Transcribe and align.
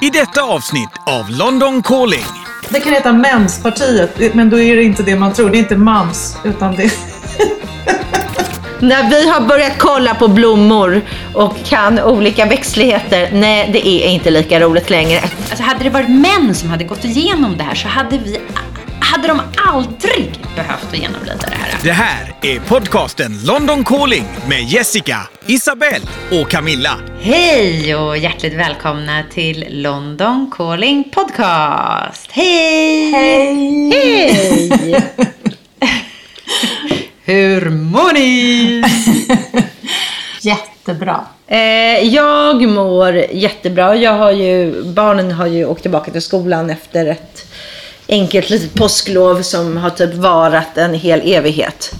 I 0.00 0.10
detta 0.10 0.42
avsnitt 0.42 0.90
av 1.06 1.30
London 1.30 1.82
Calling. 1.82 2.24
Det 2.68 2.80
kan 2.80 2.92
heta 2.92 3.12
menspartiet, 3.12 4.34
men 4.34 4.50
då 4.50 4.60
är 4.60 4.76
det 4.76 4.82
inte 4.82 5.02
det 5.02 5.16
man 5.16 5.32
tror. 5.32 5.50
Det 5.50 5.56
är 5.56 5.58
inte 5.58 5.76
mams, 5.76 6.36
utan 6.44 6.76
det... 6.76 6.92
När 8.80 9.10
vi 9.10 9.28
har 9.28 9.40
börjat 9.40 9.78
kolla 9.78 10.14
på 10.14 10.28
blommor 10.28 11.02
och 11.34 11.56
kan 11.64 12.00
olika 12.00 12.46
växtligheter, 12.46 13.30
nej 13.32 13.70
det 13.72 13.88
är 13.88 14.08
inte 14.08 14.30
lika 14.30 14.60
roligt 14.60 14.90
längre. 14.90 15.20
Alltså 15.50 15.62
hade 15.62 15.84
det 15.84 15.90
varit 15.90 16.10
män 16.10 16.54
som 16.54 16.70
hade 16.70 16.84
gått 16.84 17.04
igenom 17.04 17.56
det 17.56 17.64
här 17.64 17.74
så 17.74 17.88
hade 17.88 18.18
vi 18.18 18.40
hade 19.14 19.28
de 19.28 19.40
aldrig 19.56 20.40
behövt 20.56 20.84
att 20.92 20.98
genomlida 20.98 21.36
det 21.36 21.56
här. 21.56 21.78
Det 21.82 21.92
här 21.92 22.34
är 22.42 22.60
podcasten 22.60 23.38
London 23.46 23.84
Calling 23.84 24.24
med 24.48 24.62
Jessica, 24.62 25.28
Isabelle 25.46 26.06
och 26.32 26.50
Camilla. 26.50 26.90
Hej 27.20 27.96
och 27.96 28.18
hjärtligt 28.18 28.54
välkomna 28.54 29.22
till 29.30 29.66
London 29.70 30.50
Calling 30.56 31.10
Podcast. 31.14 32.32
Hej! 32.32 33.10
Hej! 33.10 33.90
Hej! 34.70 35.02
Hur 37.24 37.70
mår 37.70 38.12
ni? 38.12 38.82
Jättebra. 40.42 41.24
Eh, 41.46 41.58
jag 42.14 42.68
mår 42.68 43.14
jättebra. 43.32 43.96
Jag 43.96 44.12
har 44.12 44.30
ju, 44.30 44.82
barnen 44.82 45.32
har 45.32 45.46
ju 45.46 45.64
åkt 45.64 45.82
tillbaka 45.82 46.10
till 46.10 46.22
skolan 46.22 46.70
efter 46.70 47.06
ett 47.06 47.53
enkelt 48.08 48.50
litet 48.50 48.74
påsklov 48.74 49.42
som 49.42 49.76
har 49.76 49.90
typ 49.90 50.14
varat 50.14 50.78
en 50.78 50.94
hel 50.94 51.20
evighet. 51.24 51.90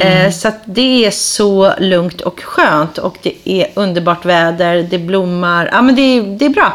Eh, 0.00 0.30
så 0.30 0.48
att 0.48 0.60
det 0.64 1.04
är 1.06 1.10
så 1.10 1.74
lugnt 1.78 2.20
och 2.20 2.40
skönt 2.40 2.98
och 2.98 3.16
det 3.22 3.34
är 3.44 3.66
underbart 3.74 4.24
väder, 4.24 4.82
det 4.90 4.98
blommar. 4.98 5.68
Ja 5.72 5.82
men 5.82 5.96
det, 5.96 6.02
är- 6.02 6.38
det 6.38 6.44
är 6.44 6.48
bra. 6.50 6.72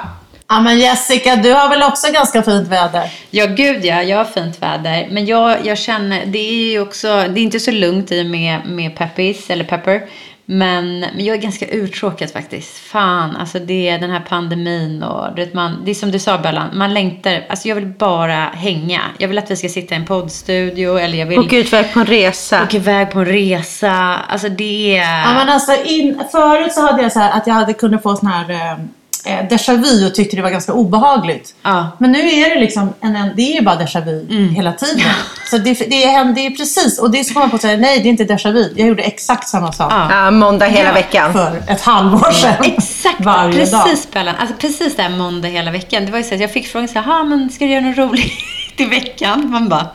Ja, 0.49 0.59
men 0.61 0.79
Jessica, 0.79 1.35
du 1.35 1.53
har 1.53 1.69
väl 1.69 1.83
också 1.83 2.11
ganska 2.11 2.43
fint 2.43 2.67
väder? 2.67 3.11
Ja, 3.29 3.45
gud 3.45 3.85
ja, 3.85 4.03
jag 4.03 4.17
har 4.17 4.25
fint 4.25 4.61
väder. 4.61 5.07
Men 5.11 5.25
jag, 5.25 5.57
jag 5.65 5.77
känner, 5.77 6.25
det 6.25 6.39
är 6.49 6.71
ju 6.71 6.79
också, 6.81 7.07
det 7.07 7.39
är 7.39 7.43
inte 7.43 7.59
så 7.59 7.71
lugnt 7.71 8.11
i 8.11 8.23
med, 8.23 8.59
med 8.65 8.95
Peppis, 8.97 9.49
eller 9.49 9.63
Pepper. 9.63 10.01
Men, 10.45 10.99
men 10.99 11.25
jag 11.25 11.37
är 11.37 11.41
ganska 11.41 11.67
uttråkad 11.67 12.31
faktiskt. 12.31 12.77
Fan, 12.77 13.35
alltså 13.35 13.59
det 13.59 13.87
är 13.89 13.99
den 13.99 14.09
här 14.09 14.19
pandemin 14.29 15.03
och 15.03 15.35
du 15.35 15.45
vet, 15.45 15.53
man, 15.53 15.81
det 15.85 15.91
är 15.91 15.95
som 15.95 16.11
du 16.11 16.19
sa 16.19 16.37
Bellan, 16.37 16.77
man 16.77 16.93
längtar, 16.93 17.45
alltså 17.49 17.67
jag 17.67 17.75
vill 17.75 17.85
bara 17.85 18.35
hänga. 18.35 19.01
Jag 19.17 19.27
vill 19.27 19.37
att 19.37 19.51
vi 19.51 19.55
ska 19.55 19.69
sitta 19.69 19.95
i 19.95 19.97
en 19.97 20.05
poddstudio 20.05 20.97
eller 20.97 21.17
jag 21.17 21.25
vill 21.25 21.39
Och 21.39 21.49
utväg 21.51 21.93
på 21.93 21.99
en 21.99 22.05
resa. 22.05 22.63
åka 22.63 22.77
iväg 22.77 23.11
på 23.11 23.19
en 23.19 23.25
resa. 23.25 24.15
Alltså 24.27 24.49
det 24.49 24.97
är... 24.97 25.21
Ja, 25.21 25.33
men 25.33 25.49
alltså, 25.49 25.71
in, 25.85 26.21
förut 26.31 26.73
så 26.73 26.81
hade 26.81 27.03
jag 27.03 27.11
så 27.11 27.19
här 27.19 27.37
att 27.37 27.47
jag 27.47 27.53
hade 27.53 27.73
kunnat 27.73 28.03
få 28.03 28.15
sån 28.15 28.27
här 28.27 28.77
eh, 29.25 29.47
déjà 29.49 29.73
vu 29.77 30.07
och 30.07 30.15
tyckte 30.15 30.35
det 30.35 30.41
var 30.41 30.49
ganska 30.49 30.73
obehagligt. 30.73 31.55
Ja. 31.61 31.87
Men 31.99 32.11
nu 32.11 32.19
är 32.19 32.55
det 32.55 32.61
liksom, 32.61 32.93
en, 33.01 33.15
en, 33.15 33.29
det 33.35 33.41
är 33.41 33.55
ju 33.55 33.61
bara 33.61 33.75
déjà 33.75 34.05
vu 34.05 34.47
hela 34.49 34.73
tiden. 34.73 35.05
Så 35.49 35.57
det, 35.57 35.73
det, 35.73 36.03
är, 36.03 36.25
det 36.33 36.45
är 36.45 36.49
precis, 36.49 36.99
och 36.99 37.11
det 37.11 37.19
är 37.19 37.23
så 37.23 37.33
kommer 37.33 37.43
man 37.45 37.49
på 37.49 37.55
att 37.55 37.61
säga, 37.61 37.77
nej 37.77 37.99
det 37.99 38.07
är 38.07 38.09
inte 38.09 38.23
déjà 38.23 38.51
vu. 38.51 38.73
Jag 38.77 38.87
gjorde 38.87 39.03
exakt 39.03 39.47
samma 39.47 39.71
sak 39.71 39.91
Ja. 39.91 40.07
Ja, 40.11 40.31
måndag 40.31 40.65
hela 40.65 40.93
veckan. 40.93 41.33
för 41.33 41.63
ett 41.67 41.81
halvår 41.81 42.31
sedan. 42.31 42.53
Exakt, 42.63 43.25
Varje 43.25 43.53
precis 43.53 43.71
dag. 44.05 44.11
Bellan. 44.13 44.35
Alltså 44.39 44.55
precis 44.59 44.95
där 44.95 45.09
måndag 45.09 45.47
hela 45.47 45.71
veckan. 45.71 46.05
Det 46.05 46.11
var 46.11 46.17
ju 46.19 46.23
så 46.23 46.35
att 46.35 46.41
jag 46.41 46.51
fick 46.51 46.67
frågan 46.67 46.87
så 46.87 46.93
här, 46.99 47.01
"Ha, 47.05 47.23
men 47.23 47.49
ska 47.49 47.65
du 47.65 47.71
göra 47.71 47.81
något 47.85 47.97
roligt 47.97 48.31
i 48.77 48.85
veckan? 48.85 49.49
Man 49.49 49.69
bara, 49.69 49.87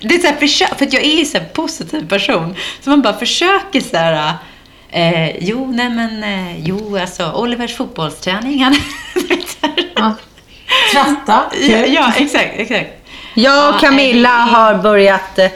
det 0.00 0.14
är 0.14 0.18
så 0.18 0.26
här, 0.26 0.74
för 0.76 0.84
att 0.86 0.92
jag 0.92 1.02
är 1.02 1.16
ju 1.16 1.24
här 1.34 1.44
positiv 1.52 2.08
person. 2.08 2.54
Så 2.84 2.90
man 2.90 3.02
bara 3.02 3.14
försöker 3.18 3.80
så 3.80 3.96
här, 3.96 4.32
eh, 4.90 5.36
jo, 5.44 5.66
nej 5.72 5.90
men, 5.90 6.24
eh, 6.24 6.60
jo, 6.68 6.98
alltså 7.00 7.32
Olivers 7.32 7.76
fotbollsträning, 7.76 8.64
han. 8.64 8.74
Ja. 9.96 10.14
Kratta. 10.92 11.42
ja, 11.60 11.76
ja, 11.86 12.12
exakt, 12.16 12.50
exakt. 12.56 12.90
Jag 13.34 13.74
och 13.74 13.80
Camilla 13.80 14.28
är- 14.28 14.46
har 14.46 14.74
börjat 14.74 15.38
eh, 15.38 15.50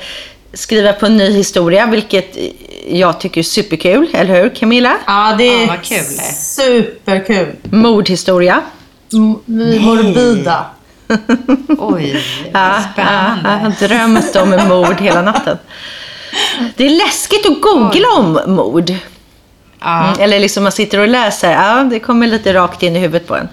skriva 0.53 0.93
på 0.93 1.07
en 1.07 1.17
ny 1.17 1.31
historia, 1.31 1.87
vilket 1.87 2.37
jag 2.89 3.21
tycker 3.21 3.39
är 3.39 3.43
superkul. 3.43 4.09
Eller 4.15 4.43
hur 4.43 4.49
Camilla? 4.55 4.97
Ja, 5.07 5.35
det 5.39 5.45
är 5.45 5.67
Ja, 5.67 5.77
kul. 5.83 6.05
superkul. 6.39 7.47
Mordhistoria. 7.63 8.61
M- 9.13 9.39
Morbida. 9.81 10.65
Oj, 11.79 12.23
Ja, 12.53 12.83
spännande. 12.93 13.41
ja, 13.45 13.51
jag 13.53 13.59
har 13.59 13.89
drömt 13.89 14.37
om 14.37 14.69
mord 14.69 15.01
hela 15.01 15.23
natten. 15.23 15.59
Det 16.77 16.85
är 16.87 16.91
läskigt 16.91 17.47
att 17.47 17.61
googla 17.61 18.09
om 18.19 18.41
mord. 18.47 18.93
Mm, 19.85 20.21
Eller 20.21 20.41
liksom 20.41 20.63
man 20.63 20.73
sitter 20.73 20.99
och 20.99 21.09
läser, 21.09 21.53
ja 21.53 21.85
det 21.91 22.01
kommer 22.01 22.27
lite 22.27 22.55
rakt 22.55 22.83
in 22.83 22.97
i 22.97 22.99
huvudet 22.99 23.29
på 23.29 23.37
en. 23.37 23.49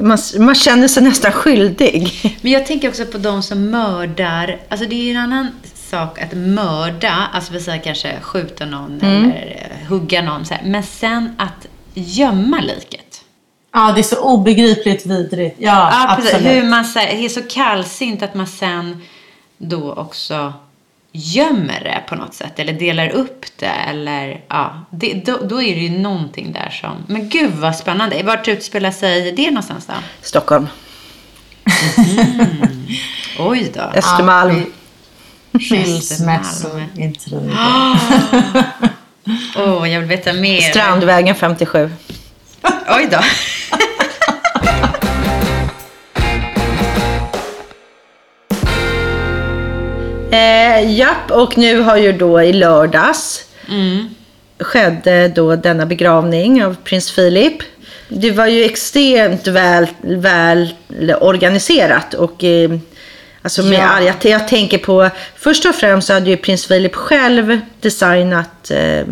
Man, 0.00 0.18
man 0.38 0.54
känner 0.54 0.88
sig 0.88 1.02
nästan 1.02 1.32
skyldig. 1.32 2.12
Men 2.40 2.52
jag 2.52 2.66
tänker 2.66 2.88
också 2.88 3.04
på 3.06 3.18
de 3.18 3.42
som 3.42 3.70
mördar. 3.70 4.58
Alltså 4.68 4.86
det 4.86 4.94
är 4.94 5.04
ju 5.04 5.10
en 5.10 5.16
annan 5.16 5.48
sak 5.74 6.18
att 6.22 6.32
mörda, 6.32 7.28
alltså 7.32 7.52
vill 7.52 7.64
säga 7.64 7.78
kanske 7.78 8.20
skjuta 8.20 8.64
någon 8.66 9.00
eller 9.02 9.68
eh, 9.80 9.88
hugga 9.88 10.22
någon. 10.22 10.44
Så 10.44 10.54
här. 10.54 10.62
Men 10.64 10.82
sen 10.82 11.34
att 11.38 11.66
gömma 11.94 12.60
liket. 12.60 13.20
Ja, 13.72 13.92
det 13.94 14.00
är 14.00 14.02
så 14.02 14.20
obegripligt 14.22 15.06
vidrigt. 15.06 15.56
Ja, 15.58 15.90
Ja, 15.92 16.16
absolut. 16.18 16.46
Hur 16.52 16.64
man 16.64 16.84
så 16.84 16.98
här, 16.98 17.06
är 17.24 17.28
så 17.28 17.42
kallsint 17.42 18.22
att 18.22 18.34
man 18.34 18.46
sen 18.46 19.02
då 19.58 19.92
också 19.92 20.52
gömmer 21.12 21.80
det 21.84 22.02
på 22.08 22.14
något 22.14 22.34
sätt. 22.34 22.58
Eller 22.58 22.72
delar 22.72 23.08
upp 23.08 23.46
det. 23.58 23.66
Eller, 23.66 24.40
ja, 24.48 24.86
det, 24.90 25.12
då, 25.12 25.38
då 25.42 25.62
är 25.62 25.74
det 25.74 25.80
ju 25.80 25.98
någonting 25.98 26.52
där 26.52 26.70
som... 26.70 27.04
Men 27.06 27.28
gud 27.28 27.52
vad 27.52 27.76
spännande. 27.76 28.22
Vart 28.22 28.48
utspelar 28.48 28.90
sig 28.90 29.32
det 29.32 29.50
någonstans 29.50 29.86
då? 29.86 29.94
Stockholm. 30.22 30.68
Oj 33.38 33.70
då. 33.74 33.80
Östermalm. 33.80 34.72
Skilsmässointrig. 35.52 37.50
Åh, 39.56 39.90
jag 39.90 40.00
vill 40.00 40.08
veta 40.08 40.32
mer. 40.32 40.60
Strandvägen 40.60 41.34
57. 41.34 41.90
Oj 42.88 43.08
då. 43.10 43.18
Eh, 50.32 50.92
japp, 50.98 51.30
och 51.30 51.58
nu 51.58 51.80
har 51.80 51.96
ju 51.96 52.12
då 52.12 52.42
i 52.42 52.52
lördags 52.52 53.44
skedde 54.60 55.28
då 55.28 55.56
denna 55.56 55.86
begravning 55.86 56.64
av 56.64 56.76
prins 56.84 57.14
Philip. 57.14 57.62
Det 58.08 58.30
var 58.30 58.46
ju 58.46 58.64
extremt 58.64 59.46
väl, 59.46 59.86
väl 59.98 60.68
organiserat 61.20 62.14
och 62.14 62.44
eh, 62.44 62.70
alltså 63.42 63.62
med 63.62 63.78
Ja. 63.78 63.86
all, 63.86 64.04
jag, 64.22 64.48
tänker 64.48 64.78
på, 64.78 65.10
först 65.36 65.66
och 65.66 65.74
främst 65.74 66.06
så 66.06 66.12
hade 66.12 66.30
ju 66.30 66.36
prins 66.36 66.66
Philip 66.66 66.94
själv 66.94 67.60
designat 67.80 68.70
eh, 68.70 69.06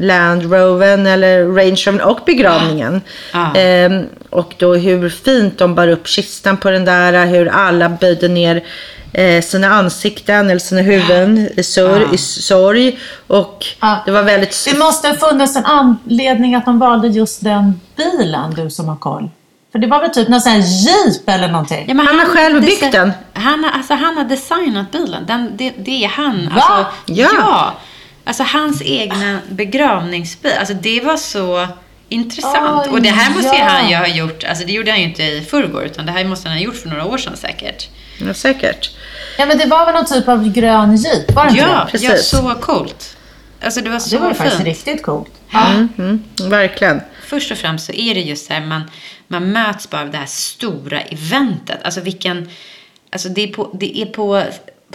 Land 0.00 0.52
Roven 0.52 1.06
eller 1.06 1.46
Range 1.46 1.82
Rover 1.86 2.04
och 2.04 2.20
begravningen. 2.26 3.00
Ja. 3.32 3.54
Ehm, 3.56 4.06
och 4.30 4.54
då 4.58 4.74
hur 4.74 5.08
fint 5.08 5.58
de 5.58 5.74
bar 5.74 5.88
upp 5.88 6.06
kistan 6.08 6.56
på 6.56 6.70
den 6.70 6.84
där, 6.84 7.26
hur 7.26 7.48
alla 7.48 7.88
böjde 7.88 8.28
ner 8.28 8.64
eh, 9.16 9.42
sina 9.42 9.68
ansikten 9.68 10.50
eller 10.50 10.58
sina 10.60 10.80
huvuden 10.80 11.48
i, 11.56 11.62
sorg, 11.62 12.02
Ja. 12.02 12.12
i 12.12 12.18
sorg. 12.18 12.98
Och 13.26 13.66
Ja. 13.80 14.02
det 14.06 14.10
var 14.12 14.22
väldigt... 14.22 14.64
Det 14.72 14.78
måste 14.78 15.08
ha 15.08 15.14
funnits 15.16 15.56
en 15.56 15.64
anledning 15.64 16.54
att 16.54 16.64
de 16.64 16.78
valde 16.78 17.08
just 17.08 17.44
den 17.44 17.80
bilen, 17.96 18.54
du 18.54 18.70
som 18.70 18.88
har 18.88 18.96
koll. 18.96 19.30
För 19.72 19.78
det 19.78 19.86
var 19.86 20.00
väl 20.00 20.10
typ 20.10 20.28
någon 20.28 20.40
sån 20.40 20.52
här 20.52 20.58
jeep 20.86 21.28
eller 21.28 21.48
någonting? 21.48 21.84
Ja, 21.88 21.94
men 21.94 22.06
Han 22.06 22.18
har 22.18 22.26
själv 22.26 22.60
byggt 22.60 22.92
den. 22.92 23.12
Han 23.32 23.64
har, 23.64 23.70
alltså, 23.70 23.94
han 23.94 24.16
har 24.16 24.24
designat 24.24 24.90
bilen. 24.92 25.26
Den, 25.26 25.52
det, 25.56 25.70
det 25.78 26.04
är 26.04 26.08
han. 26.08 26.50
Va? 26.54 26.60
Alltså, 26.60 26.92
Ja. 27.06 27.28
ja. 27.38 27.74
Alltså 28.24 28.42
hans 28.42 28.82
egna 28.82 29.38
begravningsbil. 29.50 30.52
Alltså 30.58 30.74
det 30.74 31.00
var 31.00 31.16
så 31.16 31.66
intressant. 32.08 32.86
Oj, 32.86 32.92
och 32.92 33.02
det 33.02 33.08
här 33.08 33.34
måste 33.34 33.56
ja. 33.56 33.64
han 33.64 33.88
ju 33.90 33.96
ha 33.96 34.06
gjort. 34.06 34.44
Alltså 34.44 34.66
det 34.66 34.72
gjorde 34.72 34.90
han 34.90 35.00
ju 35.00 35.06
inte 35.06 35.22
i 35.22 35.40
förrgår. 35.50 35.84
Utan 35.84 36.06
det 36.06 36.12
här 36.12 36.24
måste 36.24 36.48
han 36.48 36.58
ha 36.58 36.64
gjort 36.64 36.76
för 36.76 36.88
några 36.88 37.04
år 37.04 37.18
sedan 37.18 37.36
säkert. 37.36 37.88
Ja, 38.20 38.34
säkert. 38.34 38.90
Ja, 39.38 39.46
men 39.46 39.58
det 39.58 39.66
var 39.66 39.86
väl 39.86 39.94
någon 39.94 40.06
typ 40.06 40.28
av 40.28 40.48
grön 40.52 40.96
jeep? 40.96 41.32
Var 41.34 41.44
det 41.44 41.50
inte 41.50 41.62
Ja, 41.62 41.84
det? 41.84 41.90
precis. 41.90 42.08
ja, 42.08 42.16
så 42.16 42.54
coolt. 42.60 43.16
Alltså 43.62 43.80
det 43.80 43.90
var 43.90 43.98
så 43.98 44.16
Det 44.16 44.20
var 44.22 44.28
ju 44.28 44.34
faktiskt 44.34 44.56
fint. 44.56 44.68
riktigt 44.68 45.02
coolt. 45.02 45.30
Ja. 45.50 45.66
Mm, 45.98 46.22
verkligen. 46.42 47.00
Först 47.26 47.50
och 47.50 47.58
främst 47.58 47.86
så 47.86 47.92
är 47.92 48.14
det 48.14 48.20
just 48.20 48.46
så 48.46 48.52
här, 48.52 48.60
man, 48.60 48.82
man 49.28 49.52
möts 49.52 49.90
bara 49.90 50.00
av 50.02 50.10
det 50.10 50.18
här 50.18 50.26
stora 50.26 51.00
eventet. 51.00 51.78
Alltså 51.82 52.00
vilken, 52.00 52.50
alltså 53.12 53.28
det 53.28 53.42
är 53.42 53.46
på, 53.52 53.70
det 53.80 53.98
är 54.02 54.06
på, 54.06 54.42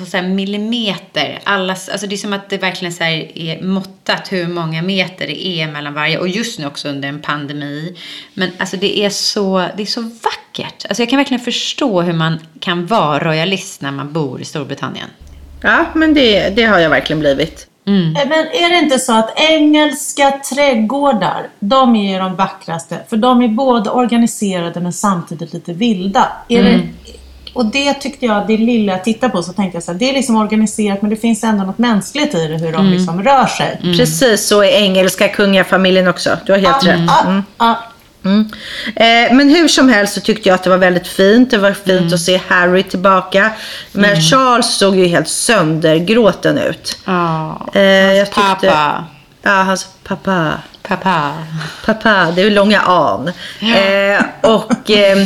på 0.02 0.10
så 0.10 0.18
här 0.18 0.28
millimeter. 0.28 1.40
Allas, 1.44 1.90
alltså 1.90 2.08
det 2.08 2.16
är 2.16 2.18
som 2.18 2.34
att 2.34 2.50
det 2.50 2.58
verkligen 2.58 2.94
så 2.94 3.04
här 3.04 3.38
är 3.38 3.62
måttat 3.62 4.32
hur 4.32 4.48
många 4.48 4.82
meter 4.82 5.28
det 5.28 5.48
är 5.48 5.68
mellan 5.68 5.94
varje. 5.94 6.18
Och 6.18 6.28
just 6.28 6.60
nu 6.60 6.66
också 6.66 6.90
under 6.90 7.10
en 7.10 7.22
pandemi. 7.22 7.96
Men 8.34 8.52
alltså 8.58 8.78
det 8.78 9.00
är 9.00 9.10
så, 9.10 9.68
det 9.78 9.84
är 9.84 9.88
så 9.88 10.02
vackert. 10.02 10.86
Alltså 10.90 11.02
jag 11.02 11.10
kan 11.10 11.18
verkligen 11.18 11.44
förstå 11.44 12.02
hur 12.02 12.14
man 12.14 12.40
kan 12.60 12.86
vara 12.86 13.20
royalist 13.20 13.82
när 13.82 13.92
man 13.92 14.14
bor 14.14 14.42
i 14.42 14.46
Storbritannien. 14.46 15.08
Ja, 15.62 15.86
men 15.94 16.14
det, 16.14 16.50
det 16.50 16.64
har 16.64 16.80
jag 16.80 16.90
verkligen 16.90 17.20
blivit. 17.20 17.68
Eh, 17.88 18.28
Men 18.30 18.48
är 18.48 18.70
det 18.70 18.78
inte 18.78 19.00
så 19.00 19.14
att 19.14 19.40
engelska 19.40 20.32
trädgårdar, 20.32 21.48
de 21.60 21.96
är 21.96 22.20
de 22.20 22.36
vackraste. 22.36 23.00
För 23.10 23.18
de 23.18 23.42
är 23.42 23.48
både 23.48 23.90
organiserade 23.90 24.80
men 24.80 24.94
samtidigt 24.94 25.54
lite 25.54 25.74
vilda. 25.74 26.32
Är 26.50 26.64
det, 26.64 26.80
och 27.54 27.66
det 27.66 27.94
tyckte 27.94 28.26
jag, 28.26 28.48
det 28.48 28.58
lilla 28.58 28.92
jag 28.92 29.04
tittade 29.04 29.32
på, 29.32 29.44
så 29.44 29.54
tänkte 29.54 29.76
jag 29.76 29.84
så 29.84 29.92
här, 29.92 30.00
det 30.00 30.10
är 30.10 30.14
liksom 30.14 30.36
organiserat 30.36 31.02
men 31.02 31.10
det 31.10 31.16
finns 31.16 31.44
ändå 31.44 31.64
något 31.64 31.78
mänskligt 31.78 32.36
i 32.36 32.48
det, 32.48 32.58
hur 32.58 32.72
de 32.72 32.86
liksom 32.90 33.24
rör 33.24 33.46
sig. 33.46 33.80
Precis 33.98 34.48
så 34.48 34.64
är 34.64 34.68
engelska 34.68 35.28
kungafamiljen 35.28 36.08
också. 36.08 36.38
Du 36.46 36.52
har 36.52 36.60
helt 36.60 36.86
rätt. 36.86 37.00
Ja, 37.08 37.44
ja. 37.58 37.80
Mm. 38.26 38.50
Eh, 38.96 39.36
men 39.36 39.50
hur 39.50 39.68
som 39.68 39.90
helst 39.90 40.14
så 40.14 40.22
tyckte 40.22 40.50
jag 40.50 40.56
att 40.56 40.64
det 40.64 40.70
var 40.70 40.78
väldigt 40.78 41.08
fint. 41.08 41.52
Det 41.52 41.58
var 41.58 41.72
fint 41.72 42.14
att 42.14 42.20
se 42.20 42.42
Harry 42.48 42.84
tillbaka. 42.84 43.52
Men 43.92 44.22
Charles 44.22 44.78
såg 44.78 44.96
ju 44.96 45.06
helt 45.06 45.28
söndergråten 45.28 46.58
ut. 46.58 46.98
Ja. 47.06 47.68
Eh, 47.74 47.82
jag 48.14 48.28
tyckte, 48.28 48.42
Pappa. 48.42 49.06
Ja, 49.42 49.52
hans 49.52 49.88
pappa. 50.04 50.52
Pappa. 50.82 51.32
Pappa, 51.86 52.32
det 52.36 52.42
är 52.42 52.46
ju 52.46 52.50
långa 52.50 52.82
an. 52.82 53.32
Eh, 53.62 54.24
och, 54.42 54.92
eh, 54.92 55.26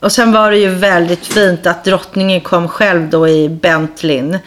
och 0.00 0.12
sen 0.12 0.32
var 0.32 0.50
det 0.50 0.58
ju 0.58 0.68
väldigt 0.68 1.26
fint 1.26 1.66
att 1.66 1.84
drottningen 1.84 2.40
kom 2.40 2.68
själv 2.68 3.10
då 3.10 3.28
i 3.28 3.48
Bentleyn. 3.48 4.38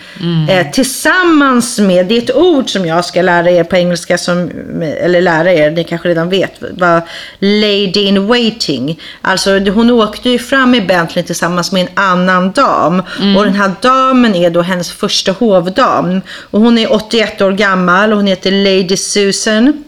Eh, 0.49 0.71
tillsammans 0.71 1.79
med, 1.79 2.05
det 2.05 2.17
är 2.17 2.21
ett 2.21 2.35
ord 2.35 2.69
som 2.69 2.85
jag 2.85 3.05
ska 3.05 3.21
lära 3.21 3.51
er 3.51 3.63
på 3.63 3.75
engelska, 3.75 4.17
som, 4.17 4.51
eller 4.81 5.21
lära 5.21 5.53
er, 5.53 5.71
ni 5.71 5.83
kanske 5.83 6.09
redan 6.09 6.29
vet, 6.29 6.51
var 6.71 7.01
Lady 7.39 8.01
in 8.01 8.27
waiting. 8.27 8.99
Alltså 9.21 9.59
hon 9.59 9.89
åkte 9.89 10.29
ju 10.29 10.39
fram 10.39 10.75
i 10.75 10.81
Bentleyn 10.81 11.25
tillsammans 11.25 11.71
med 11.71 11.81
en 11.81 11.89
annan 11.93 12.51
dam. 12.51 12.99
Och 13.37 13.45
den 13.45 13.53
här 13.53 13.71
damen 13.81 14.35
är 14.35 14.49
då 14.49 14.61
hennes 14.61 14.91
första 14.91 15.31
hovdam. 15.31 16.21
Och 16.51 16.59
hon 16.59 16.77
är 16.77 16.93
81 16.93 17.41
år 17.41 17.51
gammal 17.51 18.11
och 18.11 18.17
hon 18.17 18.27
heter 18.27 18.51
Lady 18.51 18.97
Susan. 18.97 19.83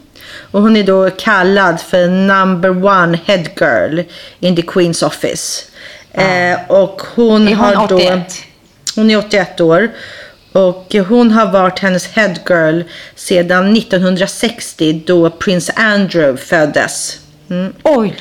Och 0.52 0.62
hon 0.62 0.76
är 0.76 0.84
då 0.84 1.10
kallad 1.10 1.82
för 1.82 2.08
number 2.08 2.86
one 2.86 3.20
head 3.26 3.44
girl 3.60 4.02
in 4.40 4.56
the 4.56 4.62
Queen's 4.62 5.06
office. 5.06 5.64
Eh, 6.12 6.60
och 6.68 7.02
hon, 7.16 7.48
Är 7.48 7.56
hon 7.56 7.76
har 7.76 7.88
då... 7.88 7.96
81? 7.96 8.34
Hon 8.96 9.12
är 9.12 9.18
81 9.18 9.62
år. 9.62 9.92
Och 10.52 10.96
hon 11.08 11.32
har 11.32 11.52
varit 11.52 11.80
hennes 11.80 12.08
head 12.08 12.36
girl 12.50 12.82
sedan 13.16 13.78
1960 13.78 15.04
då 15.06 15.30
prins 15.30 15.72
Andrew 15.76 16.38
föddes. 16.38 17.20
Mm. 17.50 17.74
Oj. 17.84 18.16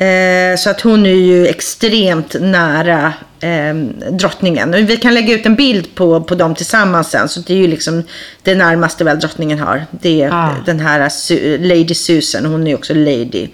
Eh, 0.00 0.56
så 0.56 0.70
att 0.70 0.80
hon 0.80 1.06
är 1.06 1.14
ju 1.14 1.46
extremt 1.46 2.36
nära 2.40 3.12
eh, 3.40 3.74
drottningen. 4.10 4.74
Och 4.74 4.80
vi 4.80 4.96
kan 4.96 5.14
lägga 5.14 5.34
ut 5.34 5.46
en 5.46 5.54
bild 5.54 5.94
på, 5.94 6.20
på 6.20 6.34
dem 6.34 6.54
tillsammans 6.54 7.10
sen. 7.10 7.28
Så 7.28 7.40
det 7.40 7.52
är 7.52 7.58
ju 7.58 7.66
liksom 7.66 8.02
det 8.42 8.54
närmaste 8.54 9.04
väl 9.04 9.20
drottningen 9.20 9.58
har. 9.58 9.86
Det 9.90 10.22
är 10.22 10.30
Ah. 10.32 10.54
den 10.66 10.80
här 10.80 11.10
Lady 11.58 11.94
Susan. 11.94 12.46
Hon 12.46 12.62
är 12.66 12.70
ju 12.70 12.74
också 12.74 12.94
lady. 12.94 13.48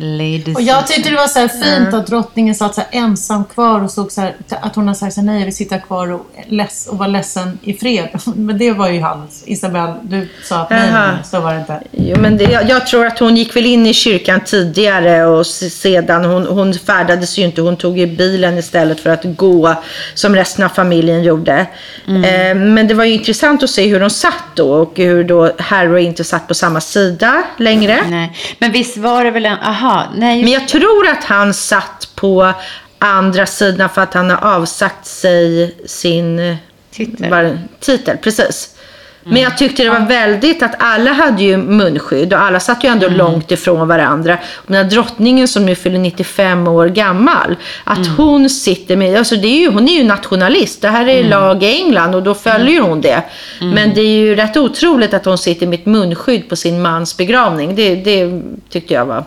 Lady 0.00 0.54
Och 0.54 0.62
jag 0.62 0.86
tyckte 0.86 1.10
det 1.10 1.16
var 1.16 1.26
så 1.26 1.38
här 1.38 1.48
fint 1.48 1.94
att 1.94 2.06
drottningen 2.06 2.54
satt 2.54 2.74
så 2.74 2.80
här 2.80 2.88
ensam 2.92 3.44
kvar 3.44 3.84
och 3.84 3.90
såg 3.90 4.12
så 4.12 4.20
här, 4.20 4.34
att 4.48 4.76
hon 4.76 4.88
har 4.88 4.94
sagt 4.94 5.14
så 5.14 5.20
här, 5.20 5.26
nej 5.26 5.38
jag 5.38 5.44
vill 5.44 5.56
sitta 5.56 5.78
kvar 5.78 6.12
och, 6.12 6.26
less, 6.48 6.86
och 6.86 6.98
vara 6.98 7.08
ledsen 7.08 7.58
i 7.62 7.72
fred. 7.72 8.08
Men 8.36 8.58
det 8.58 8.72
var 8.72 8.88
ju 8.88 9.00
hans. 9.00 9.42
Isabel, 9.46 9.94
du 10.02 10.28
sa 10.44 10.60
att 10.60 10.70
nej, 10.70 11.16
så 11.24 11.40
var 11.40 11.54
det 11.54 11.60
inte. 11.60 11.80
Jo, 11.90 12.16
men 12.20 12.38
det, 12.38 12.44
jag, 12.44 12.68
jag 12.68 12.86
tror 12.86 13.06
att 13.06 13.18
hon 13.18 13.36
gick 13.36 13.56
väl 13.56 13.66
in 13.66 13.86
i 13.86 13.94
kyrkan 13.94 14.40
tidigare 14.40 15.26
och 15.26 15.46
sedan, 15.46 16.24
hon, 16.24 16.46
hon 16.46 16.74
färdades 16.74 17.38
ju 17.38 17.44
inte, 17.44 17.60
hon 17.60 17.76
tog 17.76 17.98
ju 17.98 18.06
bilen 18.06 18.58
istället 18.58 19.00
för 19.00 19.10
att 19.10 19.24
gå 19.24 19.74
som 20.14 20.36
resten 20.36 20.64
av 20.64 20.68
familjen 20.68 21.22
gjorde. 21.22 21.66
Eh, 22.06 22.54
men 22.54 22.88
det 22.88 22.94
var 22.94 23.04
ju 23.04 23.14
intressant 23.14 23.62
att 23.62 23.70
se 23.70 23.88
hur 23.88 24.00
de 24.00 24.10
satt 24.10 24.44
då 24.54 24.72
och 24.72 24.92
hur 24.96 25.24
då 25.24 25.52
Harry 25.58 26.02
inte 26.02 26.24
satt 26.24 26.48
på 26.48 26.54
samma 26.54 26.80
sida 26.80 27.42
längre. 27.56 27.98
Nej. 28.08 28.32
Men 28.58 28.72
visst 28.72 28.96
var 28.96 29.24
det 29.24 29.30
väl 29.30 29.46
en... 29.46 29.58
Aha. 29.58 29.89
Nej. 30.14 30.42
Men 30.42 30.52
jag 30.52 30.68
tror 30.68 31.08
att 31.08 31.24
han 31.24 31.54
satt 31.54 32.12
på 32.14 32.52
andra 32.98 33.46
sidan 33.46 33.88
för 33.88 34.02
att 34.02 34.14
han 34.14 34.30
har 34.30 34.54
avsagt 34.54 35.06
sig 35.06 35.76
sin 35.86 36.56
Titel. 36.90 37.30
Var, 37.30 37.58
titel 37.80 38.16
precis. 38.16 38.76
Men 39.24 39.42
jag 39.42 39.58
tyckte 39.58 39.82
det 39.82 39.90
var 39.90 40.06
väldigt 40.06 40.62
att 40.62 40.74
alla 40.78 41.12
hade 41.12 41.42
ju 41.42 41.56
munskydd 41.56 42.32
och 42.32 42.40
alla 42.40 42.60
satt 42.60 42.84
ju 42.84 42.88
ändå 42.88 43.08
långt 43.08 43.50
ifrån 43.50 43.88
varandra. 43.88 44.38
Och 44.52 44.64
den 44.66 44.76
här 44.76 44.90
drottningen 44.90 45.48
som 45.48 45.66
nu 45.66 45.74
fyller 45.74 45.98
95 45.98 46.68
år 46.68 46.86
gammal, 46.86 47.56
att 47.84 48.06
hon 48.16 48.50
sitter 48.50 48.96
med, 48.96 49.18
alltså 49.18 49.36
det 49.36 49.46
är 49.46 49.60
ju, 49.60 49.70
hon 49.70 49.88
är 49.88 49.92
ju 49.92 50.04
nationalist. 50.04 50.82
Det 50.82 50.88
här 50.88 51.08
är 51.08 51.24
lag 51.24 51.62
i 51.62 51.66
England 51.66 52.14
och 52.14 52.22
då 52.22 52.34
följer 52.34 52.80
hon 52.80 53.00
det. 53.00 53.22
Men 53.60 53.94
det 53.94 54.00
är 54.00 54.16
ju 54.16 54.34
rätt 54.34 54.56
otroligt 54.56 55.14
att 55.14 55.24
hon 55.24 55.38
sitter 55.38 55.66
med 55.66 55.78
ett 55.78 55.86
munskydd 55.86 56.48
på 56.48 56.56
sin 56.56 56.82
mans 56.82 57.16
begravning. 57.16 57.74
Det, 57.74 57.94
det 57.94 58.42
tyckte 58.68 58.94
jag 58.94 59.06
var 59.06 59.24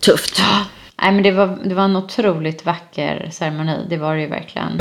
tufft. 0.00 0.42
Nej, 1.02 1.12
men 1.12 1.22
det 1.22 1.30
var, 1.30 1.58
det 1.64 1.74
var 1.74 1.84
en 1.84 1.96
otroligt 1.96 2.66
vacker 2.66 3.28
ceremoni. 3.32 3.86
Det 3.88 3.96
var 3.96 4.14
det 4.14 4.20
ju 4.20 4.26
verkligen. 4.28 4.80